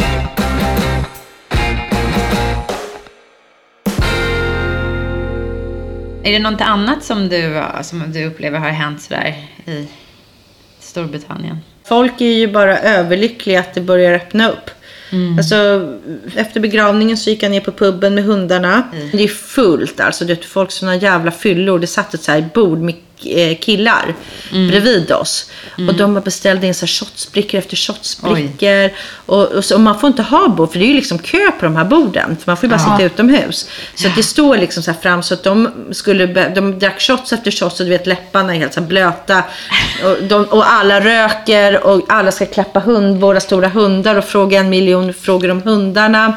Är 6.23 6.31
det 6.31 6.39
något 6.39 6.61
annat 6.61 7.03
som 7.03 7.29
du, 7.29 7.63
som 7.81 8.11
du 8.11 8.25
upplever 8.25 8.59
har 8.59 8.69
hänt 8.69 9.01
sådär 9.01 9.35
i 9.65 9.87
Storbritannien? 10.79 11.57
Folk 11.85 12.21
är 12.21 12.25
ju 12.25 12.47
bara 12.47 12.79
överlyckliga 12.79 13.59
att 13.59 13.73
det 13.73 13.81
börjar 13.81 14.13
öppna 14.13 14.49
upp. 14.49 14.69
Alltså, 15.37 15.87
efter 16.35 16.59
begravningen 16.59 17.17
så 17.17 17.29
gick 17.29 17.43
jag 17.43 17.51
ner 17.51 17.61
på 17.61 17.71
puben 17.71 18.15
med 18.15 18.23
hundarna. 18.23 18.83
Det 19.11 19.23
är 19.23 19.27
fullt 19.27 19.99
alltså. 19.99 20.25
Det 20.25 20.33
är 20.33 20.47
folk 20.47 20.71
såna 20.71 20.95
jävla 20.95 21.31
fyllor. 21.31 21.79
Det 21.79 21.87
satt 21.87 22.13
ett 22.13 22.23
så 22.23 22.31
här 22.31 22.49
bord 22.53 22.77
med 22.77 22.95
eh, 23.25 23.57
killar 23.57 24.15
bredvid 24.51 25.11
oss. 25.11 25.51
Och 25.87 25.95
de 25.95 26.15
har 26.15 26.21
beställt 26.21 26.63
in 26.63 26.73
så 26.73 26.85
här 26.85 26.87
shotsbrickor 26.87 27.57
efter 27.57 27.75
shotsbrickor. 27.75 28.91
Och, 29.25 29.45
och, 29.45 29.65
så, 29.65 29.75
och 29.75 29.81
man 29.81 29.99
får 29.99 30.07
inte 30.07 30.21
ha 30.21 30.47
bord, 30.47 30.71
för 30.71 30.79
det 30.79 30.85
är 30.85 30.87
ju 30.87 30.93
liksom 30.93 31.19
kö 31.19 31.51
på 31.59 31.65
de 31.65 31.75
här 31.75 31.85
borden. 31.85 32.37
För 32.37 32.51
man 32.51 32.57
får 32.57 32.63
ju 32.63 32.69
bara 32.69 32.79
sitta 32.79 33.03
utomhus. 33.03 33.69
Så 33.95 34.07
att 34.07 34.15
det 34.15 34.23
står 34.23 34.57
liksom 34.57 34.83
så 34.83 34.91
här 34.91 34.99
fram 34.99 35.23
så 35.23 35.33
att 35.33 35.43
de 35.43 35.69
skulle, 35.91 36.49
de 36.49 36.79
drack 36.79 37.01
shots 37.01 37.33
efter 37.33 37.51
shots 37.51 37.79
och 37.79 37.85
du 37.85 37.89
vet 37.89 38.07
läpparna 38.07 38.55
är 38.55 38.59
helt 38.59 38.73
så 38.73 38.81
blöta. 38.81 39.43
Och, 40.03 40.23
de, 40.23 40.45
och 40.45 40.71
alla 40.71 40.99
röker 40.99 41.85
och 41.85 42.05
alla 42.07 42.31
ska 42.31 42.45
klappa 42.45 42.79
hund, 42.79 43.21
våra 43.21 43.39
stora 43.39 43.67
hundar 43.67 44.15
och 44.15 44.25
fråga 44.25 44.59
en 44.59 44.69
miljon 44.69 45.13
frågor 45.13 45.51
om 45.51 45.61
hundarna. 45.61 46.33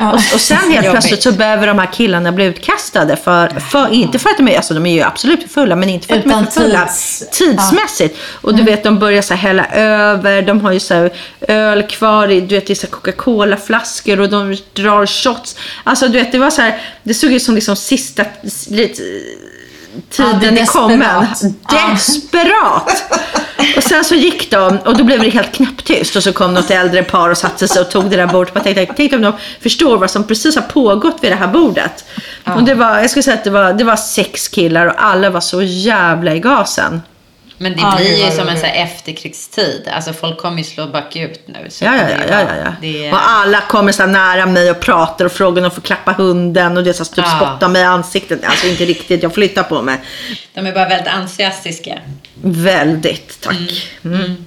Och, 0.00 0.14
och 0.14 0.40
sen 0.40 0.72
helt 0.72 0.90
plötsligt 0.90 1.22
så 1.22 1.32
behöver 1.32 1.66
de 1.66 1.78
här 1.78 1.92
killarna 1.92 2.32
bli 2.32 2.44
utkastade. 2.44 3.16
För, 3.16 3.48
för, 3.48 3.92
inte 3.92 4.18
för 4.18 4.30
att 4.30 4.36
de 4.36 4.48
är, 4.48 4.56
alltså 4.56 4.74
de 4.74 4.86
är 4.86 4.94
ju 4.94 5.02
absolut 5.02 5.52
fulla, 5.52 5.76
men 5.76 5.88
inte 5.88 6.06
för 6.06 6.14
att 6.16 6.23
de 6.24 6.30
är 6.30 6.40
Utan 6.40 6.46
för 6.52 6.60
fulla 6.60 6.84
tids- 6.86 7.24
tidsmässigt. 7.32 8.18
Och 8.42 8.54
du 8.54 8.62
vet, 8.62 8.82
de 8.82 8.98
börjar 8.98 9.22
så 9.22 9.34
här 9.34 9.40
hälla 9.48 9.66
över, 9.66 10.42
de 10.42 10.60
har 10.60 10.72
ju 10.72 10.80
så 10.80 10.94
här 10.94 11.10
öl 11.48 11.82
kvar 11.82 12.28
i, 12.28 12.40
du 12.40 12.54
vet, 12.54 12.70
i 12.70 12.74
Coca-Cola-flaskor 12.86 14.20
och 14.20 14.28
de 14.28 14.56
drar 14.72 15.06
shots. 15.06 15.56
Alltså 15.84 16.08
du 16.08 16.18
vet, 16.18 16.32
det 16.32 16.38
var 16.38 16.50
så 16.50 16.62
här, 16.62 16.80
det 17.02 17.14
såg 17.14 17.32
ut 17.32 17.42
som 17.42 17.54
liksom 17.54 17.76
sista, 17.76 18.24
lite, 18.68 19.02
Ja, 19.02 19.08
tiden 20.10 20.58
är 20.58 20.66
kommen. 20.66 21.26
desperat. 21.70 23.04
Ja. 23.10 23.18
Och 23.76 23.82
sen 23.82 24.04
så 24.04 24.14
gick 24.14 24.50
de 24.50 24.78
och 24.78 24.96
då 24.96 25.04
blev 25.04 25.20
det 25.20 25.28
helt 25.28 25.52
knäpptyst 25.52 26.16
och 26.16 26.22
så 26.22 26.32
kom 26.32 26.54
något 26.54 26.70
äldre 26.70 27.02
par 27.02 27.30
och 27.30 27.38
satte 27.38 27.68
sig 27.68 27.82
och 27.82 27.90
tog 27.90 28.10
det 28.10 28.16
där 28.16 28.26
bordet. 28.26 28.52
Jag 28.54 28.64
tänkte, 28.64 28.94
tänk 28.96 29.12
om 29.12 29.22
de 29.22 29.32
förstår 29.60 29.98
vad 29.98 30.10
som 30.10 30.24
precis 30.24 30.56
har 30.56 30.62
pågått 30.62 31.16
vid 31.20 31.32
det 31.32 31.36
här 31.36 31.48
bordet. 31.48 32.04
Och 32.44 32.62
det 32.64 32.74
var, 32.74 32.98
jag 32.98 33.10
skulle 33.10 33.22
säga 33.22 33.36
att 33.36 33.44
det 33.44 33.50
var, 33.50 33.72
det 33.72 33.84
var 33.84 33.96
sex 33.96 34.48
killar 34.48 34.86
och 34.86 34.94
alla 34.96 35.30
var 35.30 35.40
så 35.40 35.62
jävla 35.62 36.34
i 36.34 36.40
gasen. 36.40 37.02
Men 37.58 37.72
det 37.72 37.82
det 37.82 37.96
blir 37.96 38.24
ju 38.24 38.30
som 38.30 38.48
en 38.48 38.58
så 38.58 38.66
här 38.66 38.84
efterkrigstid. 38.84 39.88
Alltså 39.92 40.12
folk 40.12 40.38
kommer 40.38 40.58
ju 40.58 40.64
slå 40.64 40.86
bakut 40.86 41.40
nu. 41.46 41.66
Så 41.70 41.84
Ja, 41.84 41.96
ja, 41.96 42.08
ja. 42.10 42.24
ja, 42.28 42.56
ja, 42.64 42.72
Det 42.80 43.12
Och 43.12 43.28
alla 43.30 43.60
kommer 43.60 43.92
så 43.92 44.06
nära 44.06 44.46
mig 44.46 44.70
och 44.70 44.80
pratar 44.80 45.24
och 45.24 45.32
frågar 45.32 45.62
om 45.62 45.68
de 45.68 45.70
får 45.70 45.82
klappa 45.82 46.12
hunden 46.12 46.76
och 46.76 46.84
det 46.84 46.90
är 46.90 46.94
så 46.94 47.04
typ 47.04 47.24
Ja. 47.24 47.36
spotta 47.36 47.68
mig 47.68 47.82
i 47.82 47.84
ansiktet. 47.84 48.44
Alltså 48.44 48.66
inte 48.66 48.84
riktigt, 48.84 49.22
jag 49.22 49.34
flyttar 49.34 49.62
på 49.62 49.82
mig. 49.82 50.00
de 50.54 50.66
är 50.66 50.72
bara 50.72 50.88
väldigt 50.88 51.12
entusiastiska. 51.12 51.98
Väldigt, 52.42 53.40
tack. 53.40 53.88
Mm. 54.04 54.46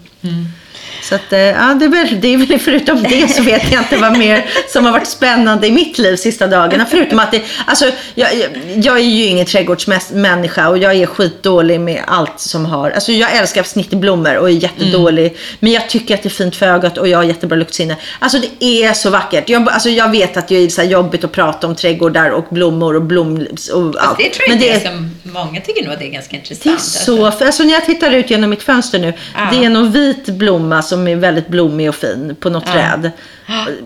Så 1.02 1.16
att, 1.16 1.34
eh, 1.34 1.40
ja, 1.40 1.76
det 1.80 1.86
är, 1.86 1.90
väl, 1.90 2.22
det 2.22 2.34
är 2.34 2.38
väl 2.38 2.60
förutom 2.60 3.04
det 3.04 3.28
så 3.28 3.44
vet 3.44 3.72
jag 3.72 3.82
inte 3.82 3.98
vad 3.98 4.18
mer 4.18 4.46
som 4.68 4.86
har 4.86 4.92
varit 4.92 5.08
spännande 5.08 5.68
i 5.68 5.72
mitt 5.72 5.98
liv 5.98 6.16
sista 6.16 6.48
dagarna. 6.48 6.86
Förutom 6.86 7.20
att 7.20 7.32
det, 7.32 7.42
alltså, 7.66 7.92
jag, 8.16 8.30
jag, 8.76 8.98
är 8.98 9.04
ju 9.04 9.26
ingen 9.26 9.46
trädgårdsmänniska 9.46 10.70
och 10.70 10.78
jag 10.78 10.96
är 10.96 11.06
skitdålig 11.06 11.80
med 11.80 12.04
allt 12.08 12.40
som 12.40 12.66
har, 12.66 12.92
alltså 12.92 13.12
jag 13.12 13.36
älskar 13.36 13.64
snitterblommor 13.64 14.36
och 14.36 14.50
är 14.50 14.54
jättedålig. 14.54 15.38
Men 15.60 15.72
jag 15.72 15.90
tycker 15.90 16.16
att 16.16 16.24
det 16.24 16.28
är 16.28 16.32
fint 16.32 16.56
för 16.56 16.66
ögat 16.66 16.98
och 16.98 17.08
jag 17.08 17.18
har 17.18 17.24
jättebra 17.24 17.58
luktsinne. 17.58 17.96
Alltså 18.20 18.40
det 18.60 18.84
är 18.84 18.94
så 18.94 19.10
vackert. 19.10 19.50
Jag, 19.50 19.70
alltså, 19.70 19.90
jag 19.90 20.12
vet 20.12 20.38
att 20.38 20.48
det 20.48 20.56
är 20.56 20.70
så 20.70 20.84
jobbigt 20.84 21.24
att 21.24 21.32
prata 21.32 21.68
om 21.68 21.76
trädgårdar 21.76 22.30
och 22.30 22.46
blommor 22.50 22.96
och 22.96 23.02
blom 23.02 23.48
och 23.74 23.82
allt. 23.82 23.98
Alltså, 23.98 24.16
det 24.18 24.30
tror 24.30 24.48
jag 24.48 24.50
Men 24.50 24.60
det 24.60 24.70
är 24.70 24.80
som 24.80 25.12
många 25.24 25.62
tycker 25.62 25.84
nog 25.84 25.94
att 25.94 26.00
det 26.00 26.06
är 26.06 26.12
ganska 26.12 26.32
det 26.32 26.38
är 26.38 26.52
intressant. 26.52 26.82
så, 26.82 27.32
för 27.32 27.46
alltså 27.46 27.64
när 27.64 27.74
jag 27.74 27.86
tittar 27.86 28.12
ut 28.12 28.30
genom 28.30 28.50
mitt 28.50 28.64
fönster 28.64 29.00
nu, 29.00 29.14
Ja. 29.36 29.48
det 29.52 29.66
är 29.66 29.70
någon 29.70 29.92
vit 29.92 30.26
blomma 30.26 30.82
som 30.88 31.08
är 31.08 31.16
väldigt 31.16 31.48
blommig 31.48 31.90
och 31.90 31.96
fin 31.96 32.36
på 32.40 32.50
något 32.50 32.66
träd. 32.66 33.12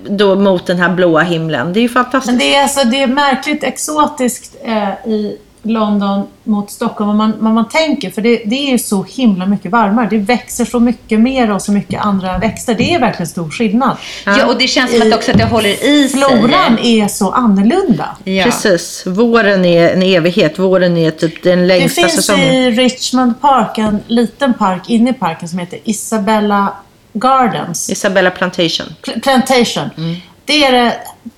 Då 0.10 0.36
mot 0.36 0.66
den 0.66 0.78
här 0.78 0.90
blåa 0.90 1.22
himlen. 1.22 1.74
Det 1.74 1.80
är 1.80 1.82
ju 1.82 1.90
fantastiskt. 1.90 2.32
Men 2.32 2.40
det 2.40 2.56
är, 2.56 2.64
alltså, 2.64 2.88
det 2.88 3.04
är 3.04 3.08
märkligt 3.08 3.64
exotiskt 3.64 4.56
eh, 4.64 5.12
i 5.12 5.38
London 5.64 6.28
mot 6.44 6.72
Stockholm 6.72 7.08
vad 7.08 7.16
man, 7.18 7.34
vad 7.40 7.54
man 7.54 7.70
tänker. 7.70 8.10
För 8.10 8.22
det, 8.22 8.42
det 8.46 8.56
är 8.56 8.72
ju 8.72 8.80
så 8.80 9.04
himla 9.04 9.46
mycket 9.46 9.72
varmare. 9.72 10.08
Det 10.10 10.18
växer 10.18 10.66
så 10.66 10.80
mycket 10.80 11.20
mer 11.20 11.52
och 11.52 11.62
så 11.62 11.72
mycket 11.72 12.02
andra 12.02 12.38
växter. 12.38 12.76
Det 12.76 12.94
är 12.94 13.00
verkligen 13.00 13.28
stor 13.28 13.50
skillnad. 13.50 13.98
Ja, 14.26 14.46
och 14.46 14.58
det 14.58 14.68
känns 14.68 14.92
som 14.92 15.02
att 15.08 15.14
också 15.14 15.32
att 15.32 15.38
det 15.38 15.46
håller 15.46 15.70
i 15.70 16.08
sig. 16.08 16.20
Floran 16.20 16.80
är 16.80 17.08
så 17.08 17.32
annorlunda. 17.32 18.18
Ja. 18.24 18.44
Precis. 18.44 19.04
Våren 19.06 19.66
är 19.66 19.90
en 19.90 20.04
evighet. 20.04 20.60
Våren 20.60 20.98
är 20.98 21.12
typ 21.12 21.44
den 21.44 21.60
Det 21.60 21.66
längsta 21.66 22.02
finns 22.02 22.16
säsongen. 22.16 22.54
i 22.54 22.72
Richmond 22.72 23.42
Park 23.42 23.78
en 23.78 24.00
liten 24.08 24.54
park 24.54 24.90
inne 24.90 25.10
i 25.10 25.14
parken 25.14 25.50
som 25.50 25.60
heter 25.60 25.80
Isabella 25.84 26.74
Gardens. 27.14 27.90
Isabella 27.90 28.32
Plantation. 28.32 28.88
Pl- 29.04 29.22
Plantation. 29.22 29.90
Det 30.46 30.64
är 30.66 30.72
det, 30.72 30.94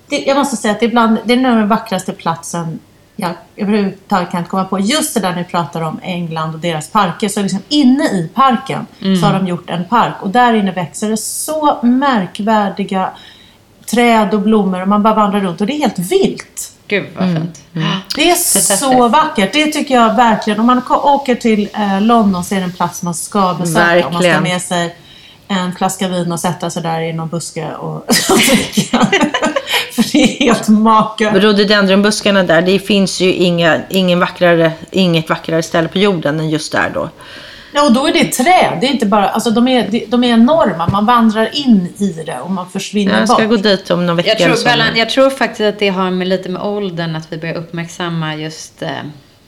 det, 0.07 0.17
jag 0.19 0.37
måste 0.37 0.57
säga 0.57 0.71
att 0.71 0.79
det 0.79 0.85
är, 0.85 0.89
bland, 0.89 1.17
det 1.25 1.33
är 1.33 1.37
nog 1.37 1.57
den 1.57 1.67
vackraste 1.67 2.11
platsen 2.11 2.79
jag 3.15 3.31
överhuvudtaget 3.55 4.31
kan 4.31 4.45
komma 4.45 4.65
på. 4.65 4.79
Just 4.79 5.13
det 5.13 5.19
där 5.19 5.35
ni 5.35 5.43
pratar 5.43 5.81
om 5.81 5.99
England 6.03 6.53
och 6.55 6.59
deras 6.59 6.89
parker. 6.89 7.29
Så 7.29 7.41
liksom 7.41 7.59
inne 7.69 8.03
i 8.03 8.29
parken 8.33 8.85
så 8.99 9.25
har 9.25 9.33
de 9.33 9.47
gjort 9.47 9.69
en 9.69 9.85
park. 9.85 10.13
Och 10.21 10.29
där 10.29 10.53
inne 10.53 10.71
växer 10.71 11.09
det 11.09 11.17
så 11.17 11.79
märkvärdiga 11.83 13.09
träd 13.85 14.33
och 14.33 14.39
blommor. 14.41 14.81
Och 14.81 14.87
man 14.87 15.03
bara 15.03 15.13
vandrar 15.13 15.39
runt 15.41 15.61
och 15.61 15.67
det 15.67 15.73
är 15.73 15.79
helt 15.79 15.99
vilt. 15.99 16.71
Gud 16.87 17.05
vad 17.17 17.35
fint. 17.35 17.61
Det 18.15 18.29
är 18.31 18.35
så 18.35 19.07
vackert. 19.07 19.53
Det 19.53 19.65
tycker 19.71 19.95
jag 19.95 20.15
verkligen. 20.15 20.59
Om 20.59 20.65
man 20.65 20.81
åker 20.89 21.35
till 21.35 21.69
eh, 21.73 22.01
London 22.01 22.43
så 22.43 22.55
är 22.55 22.59
det 22.59 22.65
en 22.65 22.71
plats 22.73 23.03
man 23.03 23.13
ska 23.13 23.53
besöka. 23.53 24.07
Om 24.07 24.13
man 24.13 24.21
ska 24.21 24.31
Verkligen. 24.31 24.43
med 24.43 24.61
sig 24.61 24.95
en 25.59 25.75
flaska 25.75 26.07
vin 26.07 26.31
och 26.31 26.39
sätta 26.39 26.69
sig 26.69 26.83
där 26.83 27.01
i 27.01 27.13
någon 27.13 27.29
buske 27.29 27.67
och, 27.73 28.05
dricka. 28.49 29.07
För 29.93 30.11
det 30.11 30.23
är 30.23 30.39
helt 30.45 30.67
makalöst. 30.67 31.43
Rhododendronbuskarna 31.43 32.43
där, 32.43 32.61
det 32.61 32.79
finns 32.79 33.19
ju 33.19 33.33
inga, 33.33 33.81
ingen 33.89 34.19
vackrare, 34.19 34.71
inget 34.91 35.29
vackrare 35.29 35.63
ställe 35.63 35.87
på 35.87 35.97
jorden 35.97 36.39
än 36.39 36.49
just 36.49 36.71
där 36.71 36.91
då. 36.93 37.09
Ja, 37.75 37.85
och 37.85 37.93
då 37.93 38.07
är 38.07 38.13
det 38.13 38.25
träd. 38.25 38.77
Det 38.81 38.87
är 38.87 38.91
inte 38.91 39.05
bara, 39.05 39.29
alltså 39.29 39.51
de 39.51 39.67
är, 39.67 40.05
de- 40.07 40.23
är 40.23 40.27
enorma. 40.33 40.87
Man 40.87 41.05
vandrar 41.05 41.49
in 41.67 41.93
i 41.97 42.23
det 42.25 42.39
och 42.39 42.51
man 42.51 42.69
försvinner 42.69 43.19
Jag 43.19 43.29
ska 43.29 43.37
bort. 43.47 43.49
gå 43.49 43.55
dit 43.69 43.91
om 43.91 44.05
någon 44.05 44.15
vecka 44.15 44.29
Jag 44.29 44.37
tror, 44.39 44.55
så. 44.55 44.63
Bellan, 44.65 44.87
jag 44.95 45.09
tror 45.09 45.29
faktiskt 45.29 45.61
att 45.61 45.79
det 45.79 45.89
har 45.89 46.11
med 46.11 46.27
lite 46.27 46.49
med 46.49 46.61
åldern 46.61 47.15
att 47.15 47.27
vi 47.33 47.37
börjar 47.37 47.55
uppmärksamma 47.55 48.35
just 48.35 48.81
eh, 48.81 48.89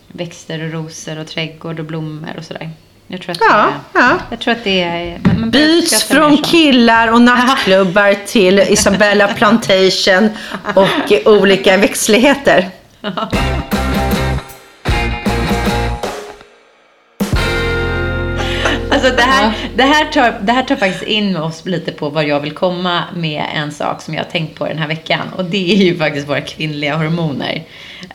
växter 0.07 0.63
och 0.65 0.71
rosor 0.71 1.19
och 1.19 1.27
trädgård 1.27 1.79
och 1.79 1.85
blommor 1.85 2.29
och 2.37 2.43
sådär. 2.45 2.71
Jag 3.07 3.21
tror 3.21 3.31
att 3.31 3.37
Ja, 3.41 3.65
det, 3.93 3.99
ja. 3.99 4.17
Jag 4.29 4.39
tror 4.39 4.51
att 4.53 4.63
det 4.63 4.83
är... 4.83 5.19
Man, 5.23 5.39
man 5.39 5.51
Byts 5.51 6.03
från 6.03 6.37
killar 6.37 7.07
och 7.07 7.21
nattklubbar 7.21 8.25
till 8.25 8.59
Isabella 8.59 9.27
Plantation 9.27 10.29
och 10.73 11.11
olika 11.25 11.77
växtligheter. 11.77 12.69
Alltså 19.05 19.25
det 19.25 19.31
här, 19.31 19.69
det, 19.75 19.83
här 19.83 20.11
tar, 20.11 20.39
det 20.41 20.51
här 20.51 20.63
tar 20.63 20.75
faktiskt 20.75 21.03
in 21.03 21.37
oss 21.37 21.65
lite 21.65 21.91
på 21.91 22.09
vad 22.09 22.27
jag 22.27 22.39
vill 22.39 22.51
komma 22.51 23.03
med 23.15 23.45
en 23.55 23.71
sak 23.71 24.01
som 24.01 24.13
jag 24.13 24.23
har 24.23 24.31
tänkt 24.31 24.55
på 24.55 24.67
den 24.67 24.77
här 24.77 24.87
veckan. 24.87 25.33
Och 25.37 25.45
det 25.45 25.73
är 25.73 25.77
ju 25.77 25.97
faktiskt 25.97 26.27
våra 26.27 26.41
kvinnliga 26.41 26.95
hormoner. 26.95 27.63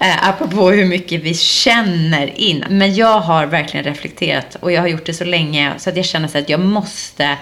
Eh, 0.00 0.28
apropå 0.28 0.70
hur 0.70 0.84
mycket 0.84 1.22
vi 1.22 1.34
känner 1.34 2.40
in. 2.40 2.64
Men 2.70 2.94
jag 2.94 3.20
har 3.20 3.46
verkligen 3.46 3.84
reflekterat 3.84 4.56
och 4.60 4.72
jag 4.72 4.80
har 4.80 4.88
gjort 4.88 5.06
det 5.06 5.14
så 5.14 5.24
länge 5.24 5.72
så 5.78 5.90
att 5.90 5.96
jag 5.96 6.04
känner 6.04 6.28
så 6.28 6.38
att 6.38 6.48
jag 6.48 6.60
måste 6.60 7.36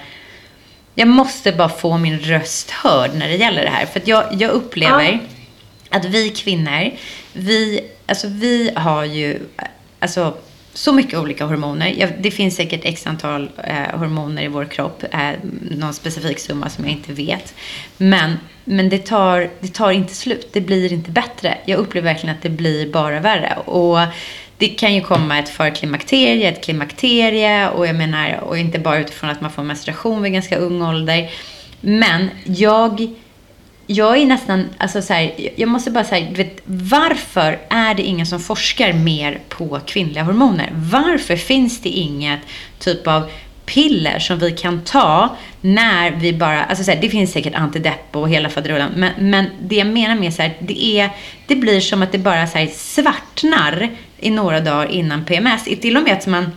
jag 0.95 1.09
måste 1.09 1.52
bara 1.52 1.69
få 1.69 1.99
min 1.99 2.19
röst 2.19 2.71
hörd 2.71 3.11
när 3.14 3.28
det 3.28 3.37
gäller 3.37 3.62
det 3.62 3.71
här. 3.71 3.87
För 3.87 4.02
jag, 4.05 4.25
jag 4.33 4.50
upplever 4.50 5.21
att 5.88 6.05
vi 6.05 6.31
kvinnor, 6.31 6.90
vi, 7.33 7.81
alltså 8.07 8.28
vi 8.28 8.71
har 8.76 9.05
ju 9.05 9.38
alltså, 10.00 10.35
så 10.78 10.92
mycket 10.92 11.18
olika 11.18 11.44
hormoner. 11.44 12.16
Det 12.20 12.30
finns 12.30 12.56
säkert 12.56 12.80
x 12.85 13.06
antal 13.06 13.50
eh, 13.64 13.99
hormoner 13.99 14.42
i 14.42 14.49
vår 14.49 14.64
kropp. 14.64 15.04
Eh, 15.12 15.30
någon 15.70 15.94
specifik 15.94 16.38
summa 16.38 16.68
som 16.68 16.85
jag 16.85 16.92
inte 16.92 17.12
vet. 17.12 17.54
Men, 17.97 18.38
men 18.64 18.88
det, 18.88 18.99
tar, 18.99 19.50
det 19.61 19.68
tar 19.68 19.90
inte 19.90 20.14
slut. 20.14 20.50
Det 20.52 20.61
blir 20.61 20.92
inte 20.92 21.11
bättre. 21.11 21.58
Jag 21.64 21.78
upplever 21.78 22.12
verkligen 22.12 22.37
att 22.37 22.42
det 22.42 22.50
blir 22.50 22.92
bara 22.92 23.20
värre. 23.20 23.56
Och 23.64 23.99
det 24.58 24.68
kan 24.68 24.94
ju 24.94 25.00
komma 25.00 25.38
ett 25.38 25.49
förklimakterie, 25.49 26.49
ett 26.49 26.64
klimakterie 26.64 27.68
och 27.68 27.87
jag 27.87 27.97
menar, 27.97 28.40
och 28.42 28.58
inte 28.58 28.78
bara 28.78 28.99
utifrån 28.99 29.30
att 29.30 29.40
man 29.40 29.50
får 29.50 29.62
menstruation 29.62 30.23
vid 30.23 30.32
ganska 30.32 30.56
ung 30.56 30.82
ålder. 30.82 31.30
Men 31.80 32.30
jag, 32.44 33.14
jag 33.90 34.18
är 34.18 34.26
nästan, 34.26 34.68
alltså 34.78 35.02
så 35.02 35.12
här, 35.12 35.50
jag 35.57 35.68
måste 35.68 35.90
bara 35.90 36.04
säga, 36.04 36.30
vet, 36.30 36.61
varför 36.64 37.59
är 37.68 37.95
det 37.95 38.02
ingen 38.02 38.26
som 38.26 38.40
forskar 38.40 38.92
mer 38.92 39.40
på 39.49 39.80
kvinnliga 39.87 40.23
hormoner? 40.23 40.71
Varför 40.73 41.37
finns 41.37 41.80
det 41.80 41.88
inget 41.88 42.40
typ 42.78 43.07
av 43.07 43.30
piller 43.66 44.18
som 44.18 44.38
vi 44.38 44.52
kan 44.52 44.80
ta 44.80 45.37
när 45.61 46.11
vi 46.11 46.33
bara, 46.33 46.64
alltså 46.64 46.85
så 46.85 46.90
här, 46.90 47.00
det 47.00 47.09
finns 47.09 47.33
säkert 47.33 47.54
antidepp 47.54 48.16
och 48.16 48.28
hela 48.28 48.49
faderullan, 48.49 48.90
men, 48.97 49.12
men 49.18 49.47
det 49.61 49.76
jag 49.76 49.87
menar 49.87 50.14
med 50.14 50.35
så 50.35 50.42
här, 50.42 50.57
det 50.61 50.85
är, 50.85 51.11
det 51.47 51.57
blir 51.57 51.80
som 51.80 52.02
att 52.02 52.12
det 52.12 52.18
bara 52.18 52.47
så 52.47 52.59
här 52.59 52.66
svartnar 52.66 53.90
i 54.18 54.30
några 54.30 54.61
dagar 54.61 54.87
innan 54.87 55.25
PMS. 55.25 55.64
Till 55.64 55.97
och 55.97 56.02
med 56.02 56.12
att 56.12 56.26
man 56.26 56.52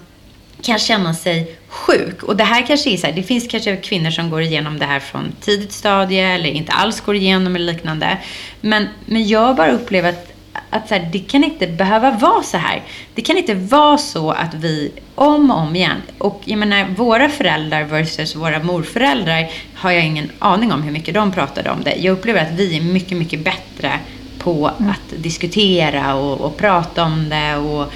kan 0.61 0.79
känna 0.79 1.13
sig 1.13 1.57
sjuk. 1.67 2.23
Och 2.23 2.35
det 2.35 2.43
här 2.43 2.67
kanske 2.67 2.89
är 2.89 2.97
så 2.97 3.07
här, 3.07 3.13
det 3.13 3.23
finns 3.23 3.47
kanske 3.47 3.77
kvinnor 3.77 4.11
som 4.11 4.29
går 4.29 4.41
igenom 4.41 4.79
det 4.79 4.85
här 4.85 4.99
från 4.99 5.31
tidigt 5.41 5.71
stadie 5.71 6.27
eller 6.27 6.49
inte 6.49 6.71
alls 6.71 7.01
går 7.01 7.15
igenom 7.15 7.55
eller 7.55 7.73
liknande. 7.73 8.17
Men, 8.61 8.87
men 9.05 9.27
jag 9.27 9.55
bara 9.55 9.71
upplever 9.71 10.09
att, 10.09 10.33
att 10.69 10.87
så 10.87 10.93
här, 10.95 11.09
det 11.11 11.19
kan 11.19 11.43
inte 11.43 11.67
behöva 11.67 12.11
vara 12.11 12.43
så 12.43 12.57
här. 12.57 12.81
Det 13.15 13.21
kan 13.21 13.37
inte 13.37 13.53
vara 13.53 13.97
så 13.97 14.31
att 14.31 14.53
vi 14.53 14.91
om 15.15 15.51
och 15.51 15.57
om 15.57 15.75
igen, 15.75 16.01
och 16.17 16.41
jag 16.45 16.59
menar 16.59 16.85
våra 16.97 17.29
föräldrar 17.29 17.83
versus 17.83 18.35
våra 18.35 18.63
morföräldrar 18.63 19.49
har 19.75 19.91
jag 19.91 20.05
ingen 20.05 20.31
aning 20.39 20.73
om 20.73 20.83
hur 20.83 20.91
mycket 20.91 21.13
de 21.13 21.31
pratade 21.31 21.69
om 21.69 21.83
det. 21.83 21.95
Jag 21.95 22.13
upplever 22.13 22.41
att 22.41 22.51
vi 22.51 22.77
är 22.77 22.81
mycket, 22.81 23.17
mycket 23.17 23.43
bättre 23.43 23.99
på 24.39 24.67
att 24.67 25.23
diskutera 25.23 26.15
och, 26.15 26.41
och 26.41 26.57
prata 26.57 27.03
om 27.03 27.29
det 27.29 27.55
och 27.55 27.93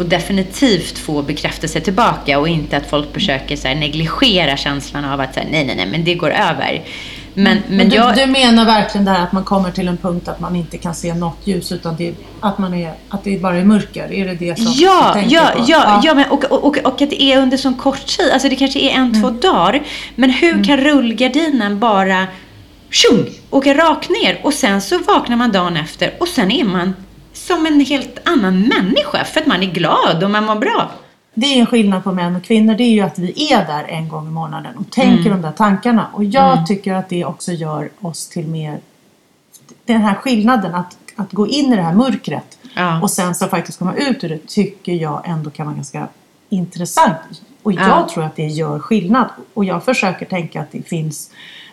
och 0.00 0.06
definitivt 0.06 0.98
få 0.98 1.22
bekräftelse 1.22 1.80
tillbaka 1.80 2.38
och 2.38 2.48
inte 2.48 2.76
att 2.76 2.86
folk 2.90 3.14
försöker 3.14 3.56
så 3.56 3.68
här, 3.68 3.74
negligera 3.74 4.56
känslan 4.56 5.04
av 5.04 5.20
att 5.20 5.34
så 5.34 5.40
här, 5.40 5.48
nej, 5.50 5.64
nej, 5.66 5.76
nej, 5.76 5.86
men 5.86 6.04
det 6.04 6.14
går 6.14 6.30
över. 6.30 6.82
Men, 7.34 7.44
men, 7.68 7.76
Men 7.76 7.88
du, 7.88 7.96
jag... 7.96 8.16
du 8.16 8.26
menar 8.26 8.64
verkligen 8.64 9.04
det 9.04 9.10
här 9.10 9.22
att 9.24 9.32
man 9.32 9.44
kommer 9.44 9.70
till 9.70 9.88
en 9.88 9.96
punkt 9.96 10.28
att 10.28 10.40
man 10.40 10.56
inte 10.56 10.78
kan 10.78 10.94
se 10.94 11.14
något 11.14 11.36
ljus 11.44 11.72
utan 11.72 11.96
det, 11.96 12.14
att, 12.40 12.58
man 12.58 12.74
är, 12.74 12.92
att 13.08 13.24
det 13.24 13.40
bara 13.40 13.56
är 13.56 13.64
mörker? 13.64 14.12
Är 14.12 14.26
det 14.26 14.34
det 14.34 14.56
som 14.56 14.64
du 14.72 14.84
Ja, 14.84 15.10
tänker 15.14 15.36
ja, 15.36 15.50
på? 15.56 15.64
ja, 15.68 16.00
ja, 16.04 16.14
men, 16.14 16.30
och, 16.30 16.44
och, 16.44 16.64
och, 16.64 16.76
och 16.84 17.02
att 17.02 17.10
det 17.10 17.22
är 17.22 17.38
under 17.38 17.56
så 17.56 17.72
kort 17.74 18.06
tid. 18.06 18.30
Alltså 18.32 18.48
det 18.48 18.56
kanske 18.56 18.78
är 18.80 18.90
en, 18.90 19.20
två 19.22 19.28
Mm. 19.28 19.40
dagar. 19.40 19.82
Men 20.14 20.30
hur 20.30 20.64
kan 20.64 20.76
rullgardinen 20.76 21.78
bara 21.78 22.26
tjung, 22.90 23.26
åka 23.50 23.74
rakt 23.74 24.10
ner 24.10 24.40
och 24.42 24.54
sen 24.54 24.80
så 24.80 24.98
vaknar 24.98 25.36
man 25.36 25.52
dagen 25.52 25.76
efter 25.76 26.14
och 26.20 26.28
sen 26.28 26.50
är 26.50 26.64
man 26.64 26.94
som 27.50 27.66
en 27.66 27.80
helt 27.80 28.18
annan 28.28 28.60
människa 28.60 29.24
för 29.24 29.40
att 29.40 29.46
man 29.46 29.62
är 29.62 29.66
glad 29.72 30.24
och 30.24 30.30
man 30.30 30.44
mår 30.44 30.54
bra. 30.54 30.90
Det 31.34 31.46
är 31.46 31.60
en 31.60 31.66
skillnad 31.66 32.04
på 32.04 32.12
män 32.12 32.36
och 32.36 32.42
kvinnor. 32.44 32.74
Det 32.74 32.82
är 32.84 32.90
ju 32.90 33.00
att 33.00 33.18
vi 33.18 33.52
är 33.52 33.66
där 33.66 33.84
en 33.88 34.08
gång 34.08 34.28
i 34.28 34.30
månaden 34.30 34.76
och 34.76 34.90
tänker 34.90 35.26
Mm. 35.26 35.42
de 35.42 35.42
där 35.48 35.52
tankarna. 35.56 36.06
Och 36.12 36.24
jag 36.24 36.66
tycker 36.66 36.94
att 36.94 37.08
det 37.08 37.24
också 37.24 37.52
gör 37.52 37.90
oss 38.00 38.28
till 38.28 38.46
mer... 38.46 38.78
Den 39.84 40.00
här 40.02 40.14
skillnaden 40.14 40.74
att, 40.74 40.96
att 41.16 41.32
gå 41.32 41.46
in 41.48 41.72
i 41.72 41.76
det 41.76 41.82
här 41.82 41.94
mörkret 41.94 42.58
Ja. 42.74 43.00
och 43.02 43.10
sen 43.10 43.34
så 43.34 43.46
faktiskt 43.48 43.78
komma 43.78 43.94
ut 43.94 44.24
ur 44.24 44.28
det 44.28 44.46
tycker 44.46 44.92
jag 44.92 45.22
ändå 45.24 45.50
kan 45.50 45.66
vara 45.66 45.76
ganska 45.76 46.08
intressant. 46.48 47.16
Och 47.62 47.72
jag 47.72 47.88
Ja. 47.88 48.08
tror 48.14 48.24
att 48.24 48.36
det 48.36 48.46
gör 48.46 48.78
skillnad. 48.78 49.28
Och 49.54 49.64
jag 49.64 49.84
försöker 49.84 50.26
tänka 50.26 50.60
att 50.60 50.72
det 50.72 50.82
finns 50.88 51.30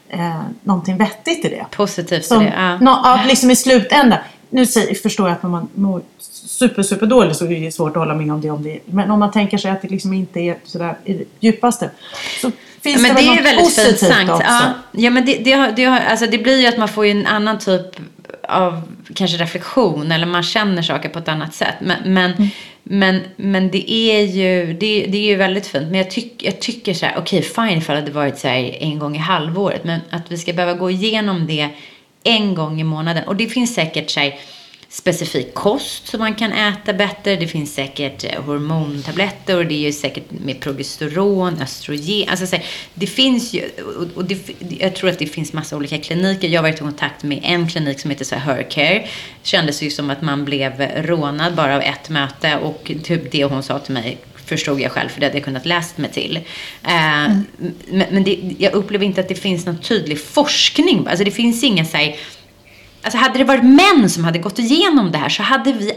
eh, 0.10 0.42
någonting 0.64 0.98
vettigt 0.98 1.46
i 1.46 1.50
det. 1.50 1.66
Positivt 1.72 2.26
Som, 2.26 2.42
i 2.42 2.46
det. 2.46 2.54
Ja. 2.58 2.78
nå, 2.78 3.02
ja, 3.04 3.20
liksom 3.28 3.52
i 3.52 3.56
slutändan. 3.56 4.20
Nu 4.50 4.66
förstår 4.96 5.28
jag 5.28 5.36
att 5.36 5.44
när 5.44 5.50
man 5.50 5.68
mår 5.74 6.02
super, 6.20 6.84
super 6.84 7.06
dåligt 7.06 7.38
så 7.38 7.46
är 7.46 7.62
det 7.62 7.72
svårt 7.72 7.90
att 7.90 7.96
hålla 7.96 8.16
med 8.16 8.32
om 8.32 8.42
det. 8.42 8.50
Om 8.50 8.64
det 8.64 8.80
men 8.86 9.12
om 9.12 9.20
man 9.20 9.32
tänker 9.32 9.58
sig 9.58 9.72
att 9.72 9.82
det 9.82 9.88
liksom 9.88 10.14
inte 10.14 10.40
är 10.40 10.58
sådär 10.64 10.98
i 11.06 11.14
det 11.14 11.26
djupaste. 11.40 11.90
Så 12.42 12.52
finns 12.82 13.02
men 13.02 13.16
det, 13.16 13.22
det 13.22 13.28
något 13.28 13.46
väldigt 13.46 13.66
positivt 13.66 14.30
också. 14.30 14.44
Ja, 14.44 14.74
ja, 14.92 15.10
men 15.10 15.26
det, 15.26 15.38
det, 15.38 15.52
har, 15.52 15.72
det, 15.72 15.84
har, 15.84 16.00
alltså 16.00 16.28
det 16.28 16.38
blir 16.38 16.60
ju 16.62 16.68
att 16.68 16.78
man 16.78 16.88
får 16.88 17.06
en 17.06 17.28
annan 17.28 17.60
typ 17.60 17.96
av 18.48 18.82
kanske 19.16 19.38
reflektion 19.38 20.12
eller 20.12 20.26
man 20.26 20.44
känner 20.44 20.82
saker 20.82 21.10
på 21.10 21.20
ett 21.20 21.28
annat 21.28 21.56
sätt. 21.56 21.76
Men, 21.82 22.14
men, 22.14 22.34
Mm. 22.90 23.00
men, 23.00 23.22
men 23.36 23.72
det 23.72 23.92
är 23.92 24.22
ju 24.22 24.74
det, 24.74 25.06
det 25.08 25.18
är 25.18 25.30
ju 25.30 25.36
väldigt 25.36 25.68
fint. 25.68 25.88
Men 25.88 25.96
jag, 25.96 26.12
tyck, 26.12 26.44
jag 26.44 26.60
tycker 26.60 26.94
så 26.94 27.06
här, 27.06 27.16
okej 27.18 27.42
fine 27.42 27.78
ifall 27.78 27.96
det 27.96 28.02
hade 28.02 28.12
varit 28.12 28.38
så 28.38 28.48
här 28.48 28.78
en 28.80 29.00
gång 29.00 29.16
i 29.16 29.20
halvåret. 29.20 29.84
Men 29.84 30.00
att 30.10 30.32
vi 30.32 30.38
ska 30.38 30.54
behöva 30.54 30.74
gå 30.80 30.90
igenom 30.92 31.48
det 31.48 31.70
en 32.28 32.56
gång 32.56 32.82
i 32.82 32.84
månaden. 32.84 33.28
Och 33.28 33.36
det 33.36 33.48
finns 33.48 33.74
säkert 33.74 34.10
så 34.10 34.20
här, 34.20 34.40
specifik 34.90 35.54
kost 35.54 36.08
som 36.08 36.20
man 36.20 36.36
kan 36.36 36.52
äta 36.52 36.94
bättre. 36.94 37.36
Det 37.36 37.48
finns 37.48 37.74
säkert 37.74 38.24
eh, 38.24 38.44
hormontabletter 38.44 39.58
och 39.58 39.66
det 39.66 39.74
är 39.74 39.86
ju 39.86 39.92
säkert 39.92 40.32
med 40.32 40.60
progesteron, 40.60 41.62
östrogen. 41.62 42.30
Alltså, 42.30 42.56
här, 42.56 42.66
det 42.94 43.08
finns 43.08 43.54
ju, 43.54 43.70
och 44.16 44.26
det, 44.26 44.38
jag 44.80 44.96
tror 44.96 45.10
att 45.10 45.20
det 45.20 45.28
finns 45.28 45.54
massa 45.54 45.78
olika 45.78 45.98
kliniker. 45.98 46.48
Jag 46.48 46.62
har 46.62 46.70
varit 46.70 46.76
i 46.76 46.84
kontakt 46.84 47.24
med 47.24 47.40
en 47.44 47.68
klinik 47.68 48.00
som 48.00 48.12
heter 48.12 48.26
så 48.26 48.36
här 48.36 48.56
Hercare. 48.56 49.00
Det 49.42 49.48
kändes 49.48 49.82
ju 49.82 49.90
som 49.90 50.10
att 50.10 50.22
man 50.22 50.46
blev 50.46 50.82
rånad 50.82 51.56
bara 51.56 51.76
av 51.76 51.82
ett 51.82 52.10
möte 52.10 52.58
och 52.58 52.92
typ 53.04 53.32
det 53.32 53.44
hon 53.44 53.64
sa 53.64 53.80
till 53.80 53.94
mig 53.94 54.18
förstod 54.48 54.82
jag 54.82 54.92
själv, 54.92 55.10
för 55.10 55.20
det 55.20 55.26
hade 55.26 55.38
jag 55.38 55.46
kunnat 55.46 55.66
läst 55.66 55.98
mig 55.98 56.12
till. 56.12 56.38
Eh, 56.84 57.26
mm. 57.26 57.46
Men, 57.88 58.08
men 58.12 58.24
det, 58.24 58.56
jag 58.58 58.74
upplever 58.74 59.06
inte 59.06 59.22
att 59.22 59.28
det 59.28 59.36
finns 59.36 59.66
någon 59.66 59.82
tydlig 59.82 60.22
forskning. 60.22 61.08
Alltså 61.08 61.24
det 61.24 61.32
finns 61.32 61.64
inga 61.64 61.86
så 61.86 61.98
här, 61.98 62.16
Alltså 63.02 63.18
hade 63.18 63.38
det 63.38 63.44
varit 63.44 63.64
män 63.64 64.10
som 64.10 64.24
hade 64.24 64.40
gått 64.40 64.60
igenom 64.60 65.12
det 65.12 65.18
här 65.18 65.30
så 65.30 65.44
hade 65.44 65.74
vi 65.74 65.92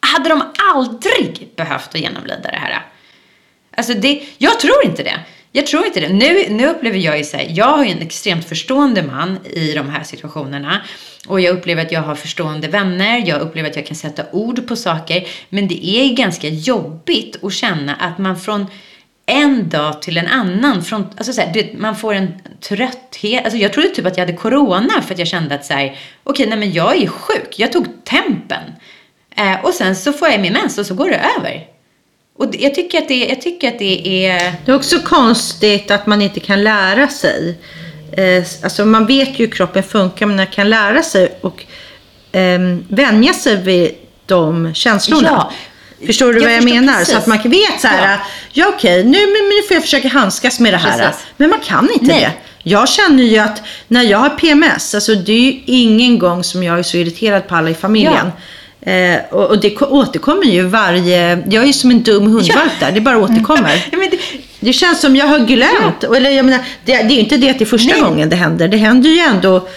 hade 0.00 0.28
de 0.28 0.42
aldrig 0.72 1.48
behövt 1.56 1.88
att 1.94 2.00
genomlida 2.00 2.40
det 2.42 2.56
här. 2.56 2.86
Alltså 3.76 3.94
det, 3.94 4.22
jag 4.38 4.60
tror 4.60 4.84
inte 4.84 5.02
det. 5.02 5.20
Jag 5.56 5.66
tror 5.66 5.86
inte 5.86 6.00
det. 6.00 6.08
Nu, 6.08 6.48
nu 6.48 6.66
upplever 6.66 6.98
jag 6.98 7.18
ju 7.18 7.24
så 7.24 7.36
här, 7.36 7.46
jag 7.50 7.66
har 7.66 7.84
ju 7.84 7.90
en 7.90 8.02
extremt 8.02 8.44
förstående 8.44 9.02
man 9.02 9.38
i 9.46 9.72
de 9.72 9.88
här 9.88 10.04
situationerna. 10.04 10.82
Och 11.26 11.40
jag 11.40 11.56
upplever 11.56 11.82
att 11.82 11.92
jag 11.92 12.00
har 12.00 12.14
förstående 12.14 12.68
vänner, 12.68 13.22
jag 13.26 13.40
upplever 13.40 13.70
att 13.70 13.76
jag 13.76 13.86
kan 13.86 13.96
sätta 13.96 14.22
ord 14.32 14.68
på 14.68 14.76
saker. 14.76 15.26
Men 15.48 15.68
det 15.68 15.86
är 15.86 16.14
ganska 16.14 16.48
jobbigt 16.48 17.44
att 17.44 17.52
känna 17.52 17.94
att 17.94 18.18
man 18.18 18.40
från 18.40 18.66
en 19.26 19.68
dag 19.68 20.02
till 20.02 20.16
en 20.16 20.26
annan. 20.26 20.84
Från, 20.84 21.06
alltså 21.16 21.32
så 21.32 21.40
här, 21.40 21.52
det, 21.54 21.78
man 21.78 21.96
får 21.96 22.14
en 22.14 22.34
trötthet. 22.60 23.44
Alltså 23.44 23.58
jag 23.58 23.72
trodde 23.72 23.88
typ 23.88 24.06
att 24.06 24.16
jag 24.16 24.26
hade 24.26 24.38
corona 24.38 25.02
för 25.02 25.14
att 25.14 25.18
jag 25.18 25.28
kände 25.28 25.54
att 25.54 25.64
så 25.64 25.74
här, 25.74 25.98
okej, 26.24 26.46
nej 26.46 26.58
men 26.58 26.72
jag 26.72 27.02
är 27.02 27.06
sjuk. 27.06 27.58
Jag 27.58 27.72
tog 27.72 28.04
tempen. 28.04 28.62
Eh, 29.36 29.64
och 29.64 29.74
sen 29.74 29.96
så 29.96 30.12
får 30.12 30.28
jag 30.28 30.40
min 30.40 30.52
mens 30.52 30.78
och 30.78 30.86
så 30.86 30.94
går 30.94 31.10
det 31.10 31.20
över. 31.38 31.73
Och 32.38 32.54
jag 32.58 32.74
tycker, 32.74 32.98
att 32.98 33.08
det, 33.08 33.26
jag 33.26 33.40
tycker 33.40 33.68
att 33.68 33.78
det 33.78 34.26
är... 34.26 34.54
Det 34.64 34.72
är 34.72 34.76
också 34.76 34.98
konstigt 34.98 35.90
att 35.90 36.06
man 36.06 36.22
inte 36.22 36.40
kan 36.40 36.64
lära 36.64 37.08
sig. 37.08 37.58
Eh, 38.12 38.44
alltså 38.62 38.84
man 38.84 39.06
vet 39.06 39.28
ju 39.28 39.44
hur 39.44 39.52
kroppen 39.52 39.82
funkar, 39.82 40.26
men 40.26 40.36
man 40.36 40.46
kan 40.46 40.70
lära 40.70 41.02
sig 41.02 41.38
och 41.40 41.64
eh, 42.36 42.60
vänja 42.88 43.32
sig 43.32 43.56
vid 43.56 43.94
de 44.26 44.74
känslorna. 44.74 45.28
Ja. 45.30 45.52
Förstår 46.06 46.32
du 46.32 46.40
jag 46.40 46.48
vad 46.48 46.56
jag 46.56 46.64
menar? 46.64 46.98
Precis. 46.98 47.12
Så 47.12 47.18
att 47.18 47.26
man 47.26 47.38
vet 47.38 47.80
så 47.80 47.88
här, 47.88 48.12
ja, 48.12 48.18
ja 48.52 48.72
okej, 48.76 49.04
nu, 49.04 49.18
nu 49.26 49.62
får 49.68 49.74
jag 49.74 49.82
försöka 49.82 50.08
handskas 50.08 50.60
med 50.60 50.72
det 50.72 50.78
här. 50.78 50.98
Precis. 50.98 51.26
Men 51.36 51.50
man 51.50 51.60
kan 51.60 51.90
inte 51.92 52.06
Nej. 52.06 52.20
det. 52.20 52.32
Jag 52.62 52.88
känner 52.88 53.22
ju 53.22 53.38
att 53.38 53.62
när 53.88 54.02
jag 54.02 54.18
har 54.18 54.30
PMS, 54.30 54.94
alltså 54.94 55.14
det 55.14 55.32
är 55.32 55.40
ju 55.40 55.60
ingen 55.66 56.18
gång 56.18 56.44
som 56.44 56.62
jag 56.62 56.78
är 56.78 56.82
så 56.82 56.96
irriterad 56.96 57.48
på 57.48 57.54
alla 57.54 57.70
i 57.70 57.74
familjen. 57.74 58.26
Ja. 58.26 58.42
Eh, 58.84 59.20
och, 59.30 59.50
och, 59.50 59.60
det 59.60 59.82
återkommer 59.82 60.44
ju 60.44 60.62
varje... 60.62 61.42
Jag 61.50 61.62
är 61.62 61.66
ju 61.66 61.72
som 61.72 61.90
en 61.90 62.02
dum 62.02 62.22
hundvalp 62.22 62.72
ja. 62.80 62.86
där, 62.86 62.92
det 62.92 63.00
bara 63.00 63.18
återkommer. 63.18 63.84
ja, 63.92 63.98
det... 64.10 64.18
det... 64.60 64.72
känns 64.72 65.00
som 65.00 65.16
jag 65.16 65.26
har 65.26 65.38
glömt. 65.38 65.96
Ja. 66.00 66.16
Eller 66.16 66.30
jag 66.30 66.44
menar, 66.44 66.60
det, 66.84 66.92
det 66.92 66.98
är 66.98 67.10
ju 67.10 67.20
inte 67.20 67.36
det 67.36 67.50
att 67.50 67.58
det 67.58 67.64
är 67.64 67.66
första 67.66 67.92
Nej. 67.92 68.02
gången 68.02 68.28
det 68.28 68.36
händer. 68.36 68.68
Det 68.68 68.76
händer 68.76 69.10
ju 69.10 69.18
ändå 69.18 69.68